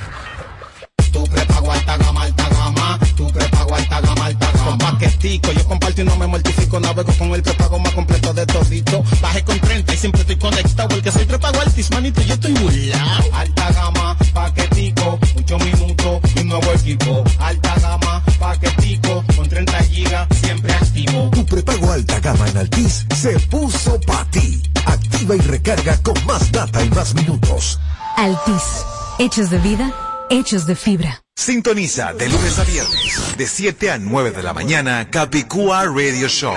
Yo 5.24 5.66
comparto 5.70 6.02
y 6.02 6.04
no 6.04 6.18
me 6.18 6.28
mortifico. 6.28 6.82
Navego 6.82 7.14
con 7.18 7.34
el 7.34 7.42
prepago 7.42 7.80
más 7.80 7.94
completo 7.94 8.34
de 8.34 8.46
todito. 8.46 9.02
Bajé 9.22 9.42
con 9.46 9.58
30 9.58 9.94
y 9.94 9.98
siempre 9.98 10.20
estoy 10.20 10.36
conectado. 10.36 10.90
Porque 10.90 11.12
soy 11.12 11.24
prepago 11.24 11.62
altis, 11.62 11.90
manito, 11.92 12.22
yo 12.24 12.34
estoy 12.34 12.52
burlao. 12.52 13.24
Alta 13.32 13.72
gama, 13.72 14.18
paquetico, 14.34 15.18
mucho 15.36 15.58
minuto 15.60 16.20
y 16.36 16.40
un 16.40 16.48
nuevo 16.50 16.72
equipo. 16.74 17.24
Alta 17.40 17.74
gama, 17.80 18.22
paquetico, 18.38 19.24
con 19.38 19.48
30 19.48 19.84
gigas, 19.84 20.28
siempre 20.42 20.74
activo. 20.74 21.30
Tu 21.32 21.46
prepago 21.46 21.92
alta 21.92 22.20
gama 22.20 22.50
en 22.50 22.58
Altis 22.58 23.06
se 23.16 23.40
puso 23.40 24.02
para 24.02 24.26
ti. 24.26 24.62
Activa 24.86 25.38
y 25.38 25.40
recarga 25.40 25.98
con 26.02 26.16
más 26.26 26.52
data 26.52 26.84
y 26.84 26.90
más 26.90 27.16
minutos. 27.16 27.80
Altis. 28.18 28.84
Hechos 29.20 29.50
de 29.50 29.60
vida, 29.60 29.94
hechos 30.30 30.66
de 30.66 30.76
fibra. 30.76 31.23
Sintoniza 31.36 32.14
de 32.14 32.30
lunes 32.30 32.60
a 32.60 32.64
viernes, 32.64 33.36
de 33.38 33.48
7 33.48 33.90
a 33.92 33.98
9 33.98 34.32
de 34.32 34.44
la 34.44 34.54
mañana, 34.54 35.10
Capicúa 35.10 35.84
Radio 35.86 36.28
Show. 36.28 36.56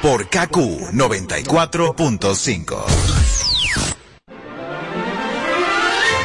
Por 0.00 0.28
KQ 0.28 0.92
94.5. 0.92 2.84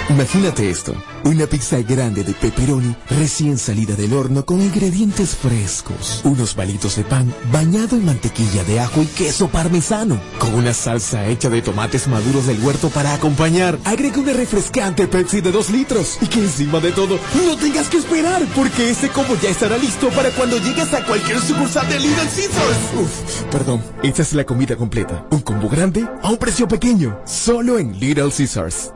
Imagínate 0.09 0.69
esto, 0.69 0.93
una 1.23 1.45
pizza 1.45 1.81
grande 1.81 2.23
de 2.23 2.33
pepperoni 2.33 2.95
recién 3.09 3.57
salida 3.57 3.95
del 3.95 4.13
horno 4.13 4.45
con 4.45 4.61
ingredientes 4.61 5.35
frescos, 5.35 6.21
unos 6.23 6.53
palitos 6.53 6.95
de 6.95 7.03
pan 7.03 7.33
bañado 7.51 7.95
en 7.95 8.05
mantequilla 8.05 8.63
de 8.63 8.79
ajo 8.79 9.01
y 9.01 9.05
queso 9.05 9.47
parmesano, 9.49 10.19
con 10.39 10.53
una 10.53 10.73
salsa 10.73 11.27
hecha 11.27 11.49
de 11.49 11.61
tomates 11.61 12.07
maduros 12.07 12.47
del 12.47 12.59
huerto 12.61 12.89
para 12.89 13.13
acompañar. 13.13 13.77
Agrega 13.85 14.19
una 14.19 14.33
refrescante 14.33 15.07
Pepsi 15.07 15.41
de 15.41 15.51
2 15.51 15.69
litros 15.71 16.17
y 16.21 16.27
que 16.27 16.39
encima 16.39 16.79
de 16.79 16.91
todo 16.91 17.19
no 17.45 17.57
tengas 17.57 17.87
que 17.89 17.97
esperar 17.97 18.45
porque 18.55 18.89
ese 18.89 19.09
combo 19.09 19.35
ya 19.41 19.49
estará 19.49 19.77
listo 19.77 20.09
para 20.09 20.31
cuando 20.31 20.57
llegues 20.57 20.93
a 20.93 21.05
cualquier 21.05 21.39
sucursal 21.39 21.87
de 21.87 21.99
Little 21.99 22.23
Caesars. 22.23 22.77
Uf, 22.99 23.43
perdón, 23.51 23.83
esta 24.03 24.21
es 24.21 24.33
la 24.33 24.45
comida 24.45 24.75
completa, 24.75 25.27
un 25.31 25.41
combo 25.41 25.69
grande 25.69 26.07
a 26.21 26.29
un 26.29 26.37
precio 26.37 26.67
pequeño, 26.67 27.19
solo 27.25 27.77
en 27.79 27.99
Little 27.99 28.31
Caesars. 28.31 28.91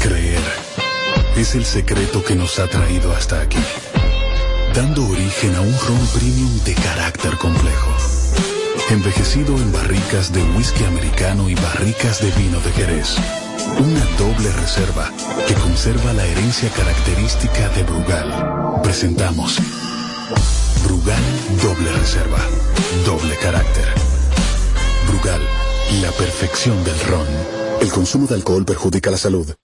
Creer 0.00 0.67
es 1.38 1.54
el 1.54 1.64
secreto 1.64 2.24
que 2.24 2.34
nos 2.34 2.58
ha 2.58 2.66
traído 2.66 3.12
hasta 3.12 3.40
aquí, 3.40 3.62
dando 4.74 5.06
origen 5.06 5.54
a 5.54 5.60
un 5.60 5.72
ron 5.86 6.06
premium 6.12 6.64
de 6.64 6.74
carácter 6.74 7.38
complejo, 7.38 7.94
envejecido 8.90 9.56
en 9.56 9.70
barricas 9.70 10.32
de 10.32 10.42
whisky 10.42 10.82
americano 10.84 11.48
y 11.48 11.54
barricas 11.54 12.20
de 12.20 12.32
vino 12.32 12.58
de 12.60 12.72
Jerez. 12.72 13.16
Una 13.78 14.04
doble 14.18 14.50
reserva 14.52 15.12
que 15.46 15.54
conserva 15.54 16.12
la 16.12 16.26
herencia 16.26 16.70
característica 16.70 17.68
de 17.68 17.82
Brugal. 17.84 18.80
Presentamos 18.82 19.58
Brugal 20.84 21.22
doble 21.62 21.92
reserva, 21.92 22.40
doble 23.06 23.36
carácter. 23.36 23.86
Brugal, 25.06 25.40
la 26.02 26.10
perfección 26.12 26.82
del 26.82 26.98
ron. 27.00 27.26
El 27.80 27.92
consumo 27.92 28.26
de 28.26 28.34
alcohol 28.34 28.64
perjudica 28.64 29.10
la 29.10 29.18
salud. 29.18 29.54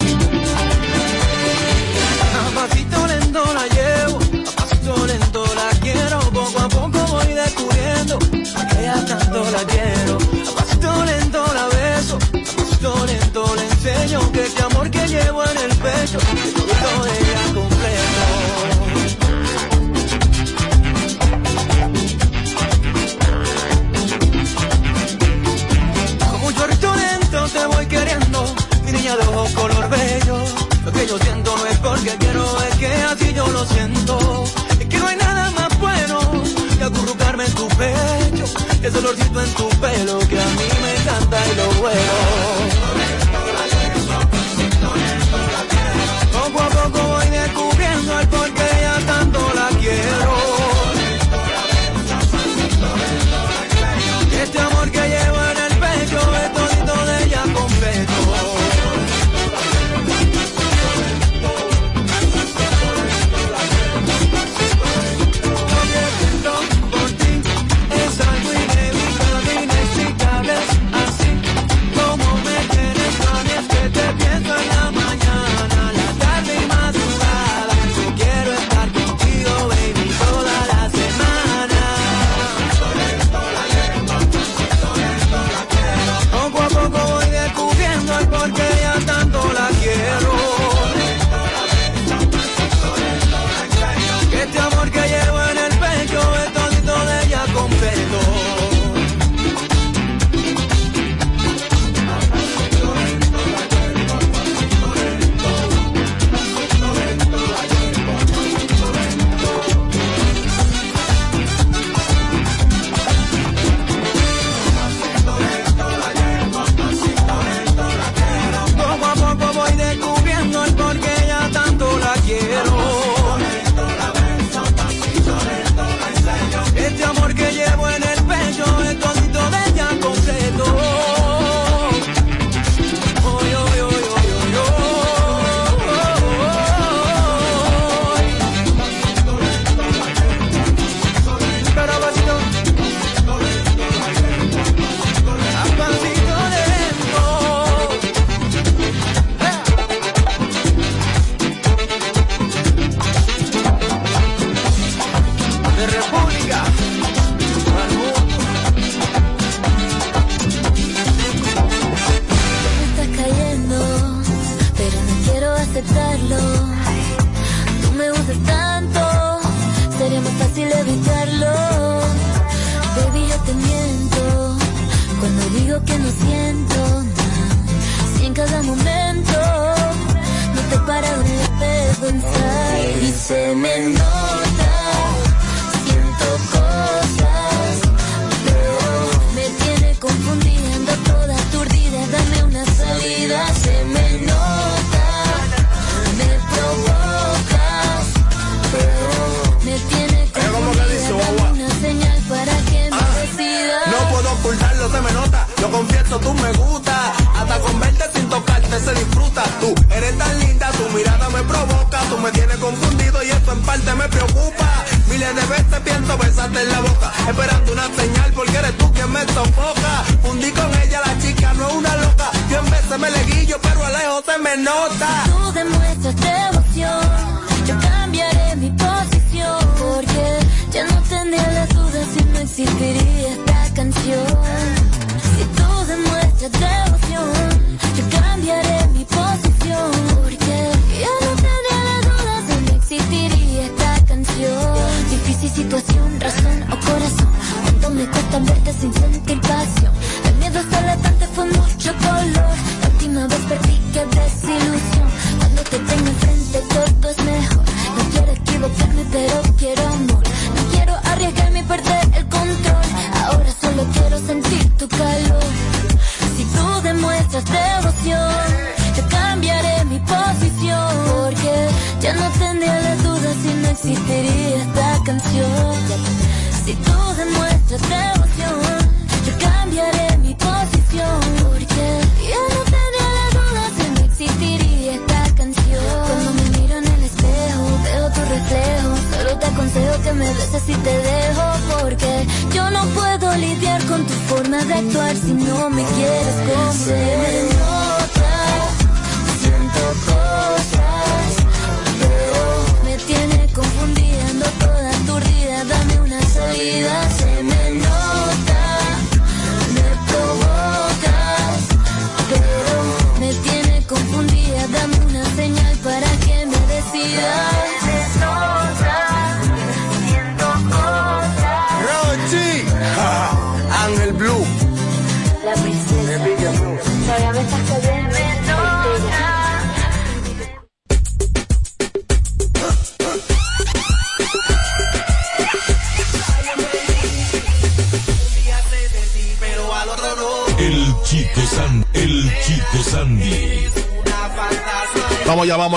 Latente, 251.53 251.93
fue 252.01 252.34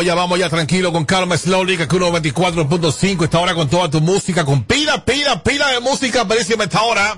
Ya, 0.08 0.16
vamos 0.16 0.40
ya, 0.40 0.50
tranquilo, 0.50 0.94
con 0.94 1.04
calma, 1.04 1.38
slowly, 1.38 1.76
que 1.76 1.86
124.5, 1.86 3.26
esta 3.26 3.40
hora 3.40 3.54
con 3.54 3.68
toda 3.68 3.90
tu 3.90 4.00
música, 4.00 4.46
con 4.46 4.64
pila, 4.64 5.04
pila, 5.04 5.44
pila 5.44 5.68
de 5.72 5.82
música, 5.82 6.22
aparece 6.22 6.54
esta 6.54 6.82
hora. 6.82 7.18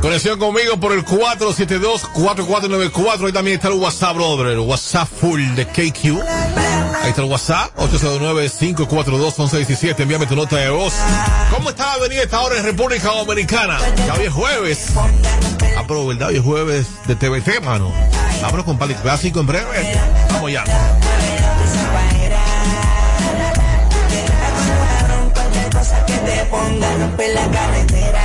Conexión 0.00 0.38
conmigo 0.38 0.80
por 0.80 0.92
el 0.92 1.04
472-4494, 1.04 3.26
ahí 3.26 3.32
también 3.32 3.56
está 3.56 3.68
el 3.68 3.74
WhatsApp, 3.74 4.16
brother, 4.16 4.46
el 4.46 4.60
WhatsApp 4.60 5.06
full 5.20 5.42
de 5.56 5.66
KQ. 5.66 6.22
Ahí 7.02 7.10
está 7.10 7.20
el 7.20 7.28
WhatsApp, 7.28 7.76
809-542-1117, 7.76 10.00
envíame 10.00 10.24
tu 10.24 10.36
nota 10.36 10.56
de 10.56 10.70
voz. 10.70 10.94
¿Cómo 11.50 11.68
está 11.68 11.98
la 11.98 12.06
esta 12.06 12.40
hora 12.40 12.56
en 12.56 12.64
República 12.64 13.10
Dominicana? 13.10 13.78
Ya 14.06 14.14
hoy 14.14 14.24
es 14.24 14.32
jueves. 14.32 14.86
Ah, 15.76 15.84
pero 15.86 16.06
verdad, 16.06 16.28
hoy 16.28 16.36
es 16.36 16.42
jueves 16.42 16.86
de 17.06 17.14
TVT, 17.14 17.62
mano. 17.62 17.92
Vámonos 18.40 18.64
con 18.64 18.78
Pali 18.78 18.94
Clásico 18.94 19.40
en 19.40 19.46
breve. 19.46 20.00
Vamos 20.30 20.50
ya. 20.50 20.64
Que 26.06 26.12
te 26.12 26.44
ponga 26.46 26.88
rompe 26.98 27.28
la 27.34 27.50
carretera. 27.50 28.22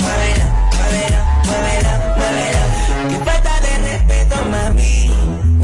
Muévelo, 0.00 0.46
muévelo, 0.78 1.20
muévelo, 1.46 1.92
muévelo. 2.16 2.62
Qué 3.10 3.16
falta 3.24 3.60
de 3.60 3.72
respeto, 3.90 4.36
mami. 4.50 5.10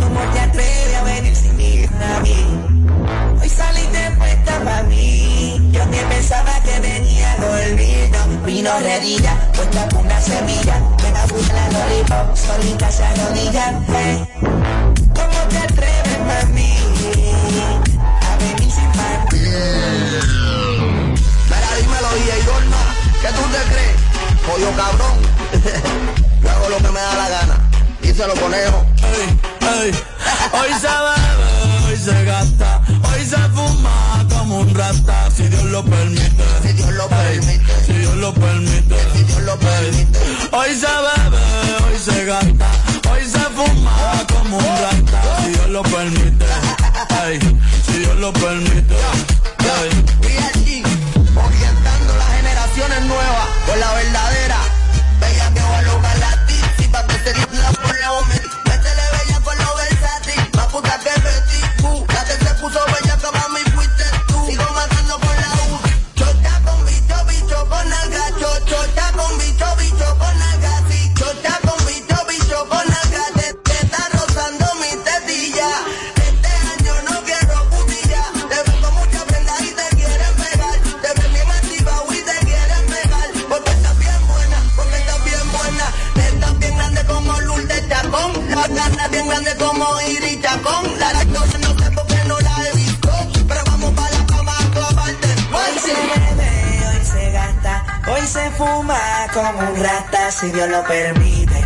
¿Cómo 0.01 0.21
te 0.33 0.41
atreves 0.41 0.95
a 0.97 1.03
venir 1.05 1.37
sin 1.37 1.57
mi 1.57 1.85
a 1.85 2.21
mí? 2.21 2.47
Hoy 3.41 3.49
saliste 3.49 4.11
puesta 4.19 4.61
pa' 4.65 4.83
mí. 4.85 5.71
Yo 5.73 5.91
que 5.91 6.03
pensaba 6.15 6.61
que 6.63 6.81
venía 6.81 7.37
dormido. 7.37 8.19
Vino 8.45 8.71
redilla, 8.81 9.37
puesta 9.55 9.89
con 9.89 10.07
una 10.07 10.21
semilla. 10.21 10.81
Me 11.03 11.11
la 11.13 11.25
puse 11.27 11.53
la 11.53 11.69
lollipop, 11.71 12.37
solita 12.37 12.91
se 12.91 13.05
arrodilla. 13.05 13.83
eh. 13.89 14.88
Pollo 24.49 24.71
cabrón. 24.77 25.19
Yo 26.43 26.51
hago 26.51 26.69
lo 26.71 26.77
que 26.79 26.91
me 26.91 27.01
da 27.01 27.15
la 27.15 27.29
gana. 27.29 27.71
Díselo, 28.01 28.35
conejo. 28.35 28.87
Hoy 30.53 30.71
se 30.81 30.89
bebe, 30.89 31.87
hoy 31.87 31.97
se 31.99 32.25
gasta, 32.25 32.81
hoy 33.13 33.25
se 33.27 33.37
fuma 33.51 34.27
como 34.31 34.61
un 34.61 34.75
rata, 34.75 35.31
si 35.31 35.47
Dios 35.49 35.65
lo 35.65 35.85
permite. 35.85 36.45
Si 36.63 36.73
Dios 36.73 36.91
lo 36.95 37.09
permite. 37.09 37.85
Si 37.87 37.93
Dios 37.93 38.17
lo 38.17 38.33
permite. 38.33 38.97
Si 39.13 39.25
Dios 39.25 39.43
lo 39.43 39.59
permite. 39.59 40.19
Hoy 40.53 40.75
se 40.75 40.87
bebe, 40.87 41.43
hoy 41.85 41.99
se 41.99 42.25
gasta, 42.25 42.71
hoy 43.11 43.25
se 43.25 43.41
fuma 43.55 44.27
como 44.33 44.57
un 44.57 44.65
rata, 44.65 45.43
si 45.45 45.51
Dios 45.51 45.69
lo 45.69 45.83
permite. 45.83 46.47
Si 47.87 47.99
Dios 47.99 48.17
lo 48.17 48.33
permite. 48.33 48.97
Si 100.49 100.55
Dios 100.55 100.71
lo 100.71 100.83
permite. 100.85 101.65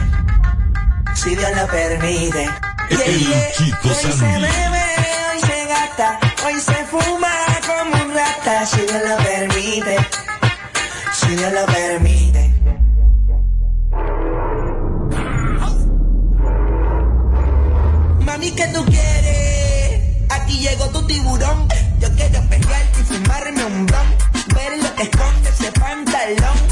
Si 1.14 1.37
Dios 1.37 1.51
lo 1.55 1.66
permite. 1.68 2.51
Yeah, 2.91 3.05
El 3.07 3.18
yeah. 3.20 3.53
Chico 3.53 3.89
Hoy 3.89 4.12
se 4.12 4.24
bebe, 4.24 4.85
hoy 5.30 5.41
se 5.41 5.66
gasta, 5.66 6.18
hoy 6.45 6.61
se 6.61 6.85
fuma 6.87 7.33
como 7.64 8.03
un 8.03 8.14
rata, 8.14 8.66
si 8.66 8.80
Dios 8.80 9.03
lo 9.09 9.16
permite. 9.18 9.97
Si 11.14 11.28
Dios 11.28 11.53
lo 11.53 11.66
permite. 11.66 12.51
Mami, 18.26 18.51
¿qué 18.51 18.66
tú 18.74 18.85
quieres? 18.87 20.01
Aquí 20.28 20.59
llegó 20.59 20.87
tu 20.89 21.07
tiburón. 21.07 21.68
Yo 22.01 22.09
quiero 22.16 22.41
pegarte 22.49 23.01
y 23.01 23.05
fumarme 23.05 23.64
un 23.64 23.87
blon. 23.87 24.16
Ver 24.57 24.83
lo 24.83 24.95
que 24.97 25.03
esconde 25.05 25.51
ese 25.51 25.70
pantalón. 25.72 26.72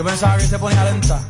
Yo 0.00 0.06
pensaba 0.06 0.38
que 0.38 0.46
se 0.46 0.58
ponía 0.58 0.82
lenta. 0.82 1.20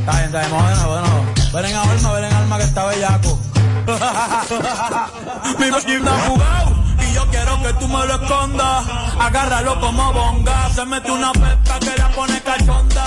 Está 0.00 0.12
bien, 0.12 0.24
está 0.24 0.38
bien, 0.40 0.50
bueno, 0.52 0.88
bueno. 0.88 1.06
Ven 1.52 1.66
en 1.66 1.76
alma, 1.76 2.12
ven 2.14 2.24
en 2.24 2.32
alma 2.32 2.56
que 2.56 2.64
está 2.64 2.86
bellaco. 2.86 3.38
Mi 5.58 5.70
vecino 5.70 6.10
ha 6.10 6.20
jugado 6.20 6.84
y 6.98 7.12
yo 7.12 7.28
quiero 7.28 7.62
que 7.62 7.72
tú 7.74 7.86
me 7.86 8.06
lo 8.06 8.14
escondas. 8.14 8.86
Agárralo 9.20 9.78
como 9.80 10.14
bonga. 10.14 10.70
Se 10.70 10.86
mete 10.86 11.10
una 11.10 11.30
pepa 11.32 11.78
que 11.80 11.94
la 11.98 12.08
pone 12.12 12.40
cachonda. 12.40 13.04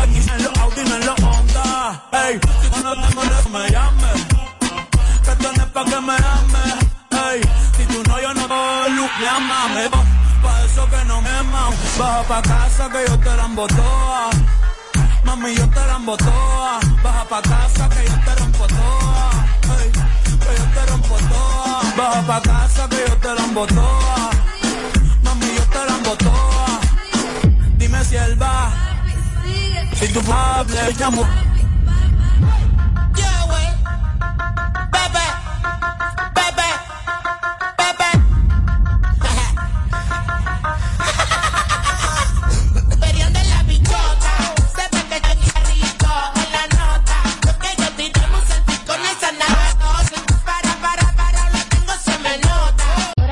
Aquí 0.00 0.16
en 0.16 0.42
los 0.42 0.58
Audi, 0.58 0.84
no 0.88 0.96
en 0.96 1.06
los 1.06 1.20
Honda. 1.20 2.02
Ey, 2.12 2.40
si 2.62 2.82
no 2.82 2.94
tengo 2.94 3.24
no 3.24 3.58
me 3.58 3.70
llames. 3.70 4.26
Que 5.22 5.36
tienes 5.36 5.66
pa' 5.66 5.84
que 5.84 6.00
me 6.00 6.14
ames. 6.14 6.76
Ey, 7.10 7.42
si 7.76 7.84
tú 7.92 8.02
no, 8.08 8.18
yo 8.22 8.32
no 8.32 8.48
te 8.48 8.90
luz, 8.92 9.10
llámame. 9.20 9.90
Pa' 10.42 10.64
eso 10.64 10.88
que 10.90 11.04
no 11.06 11.20
me. 11.20 11.32
Baja 11.98 12.22
pa' 12.28 12.42
casa 12.42 12.88
que 12.88 13.04
yo 13.06 13.18
te 13.18 13.36
la 13.36 13.48
toa. 13.54 14.30
Mami, 15.24 15.54
yo 15.54 15.68
te 15.68 15.80
la 15.86 15.98
toa. 16.16 16.80
Baja 17.02 17.24
pa' 17.28 17.42
casa 17.42 17.88
que 17.88 18.04
yo 18.08 18.16
te 18.24 18.34
rompo 18.40 18.66
toa. 18.66 19.30
Que 20.44 20.52
yo 20.58 20.64
te 20.74 20.86
rompo 20.90 21.16
toa. 21.30 21.82
Baja 21.96 22.22
pa' 22.26 22.40
casa 22.40 22.88
que 22.88 23.04
yo 23.08 23.16
te 23.18 23.28
la 23.28 23.66
toa. 23.66 24.30
Mami, 25.22 25.46
yo 25.56 25.64
te 25.74 25.82
la 25.88 26.16
toa. 26.16 26.80
Dime 27.76 28.04
si 28.04 28.16
él 28.16 28.42
va. 28.42 28.72
Si 29.94 30.08
tú 30.08 30.20
hables, 30.32 30.98
llamo. 30.98 31.51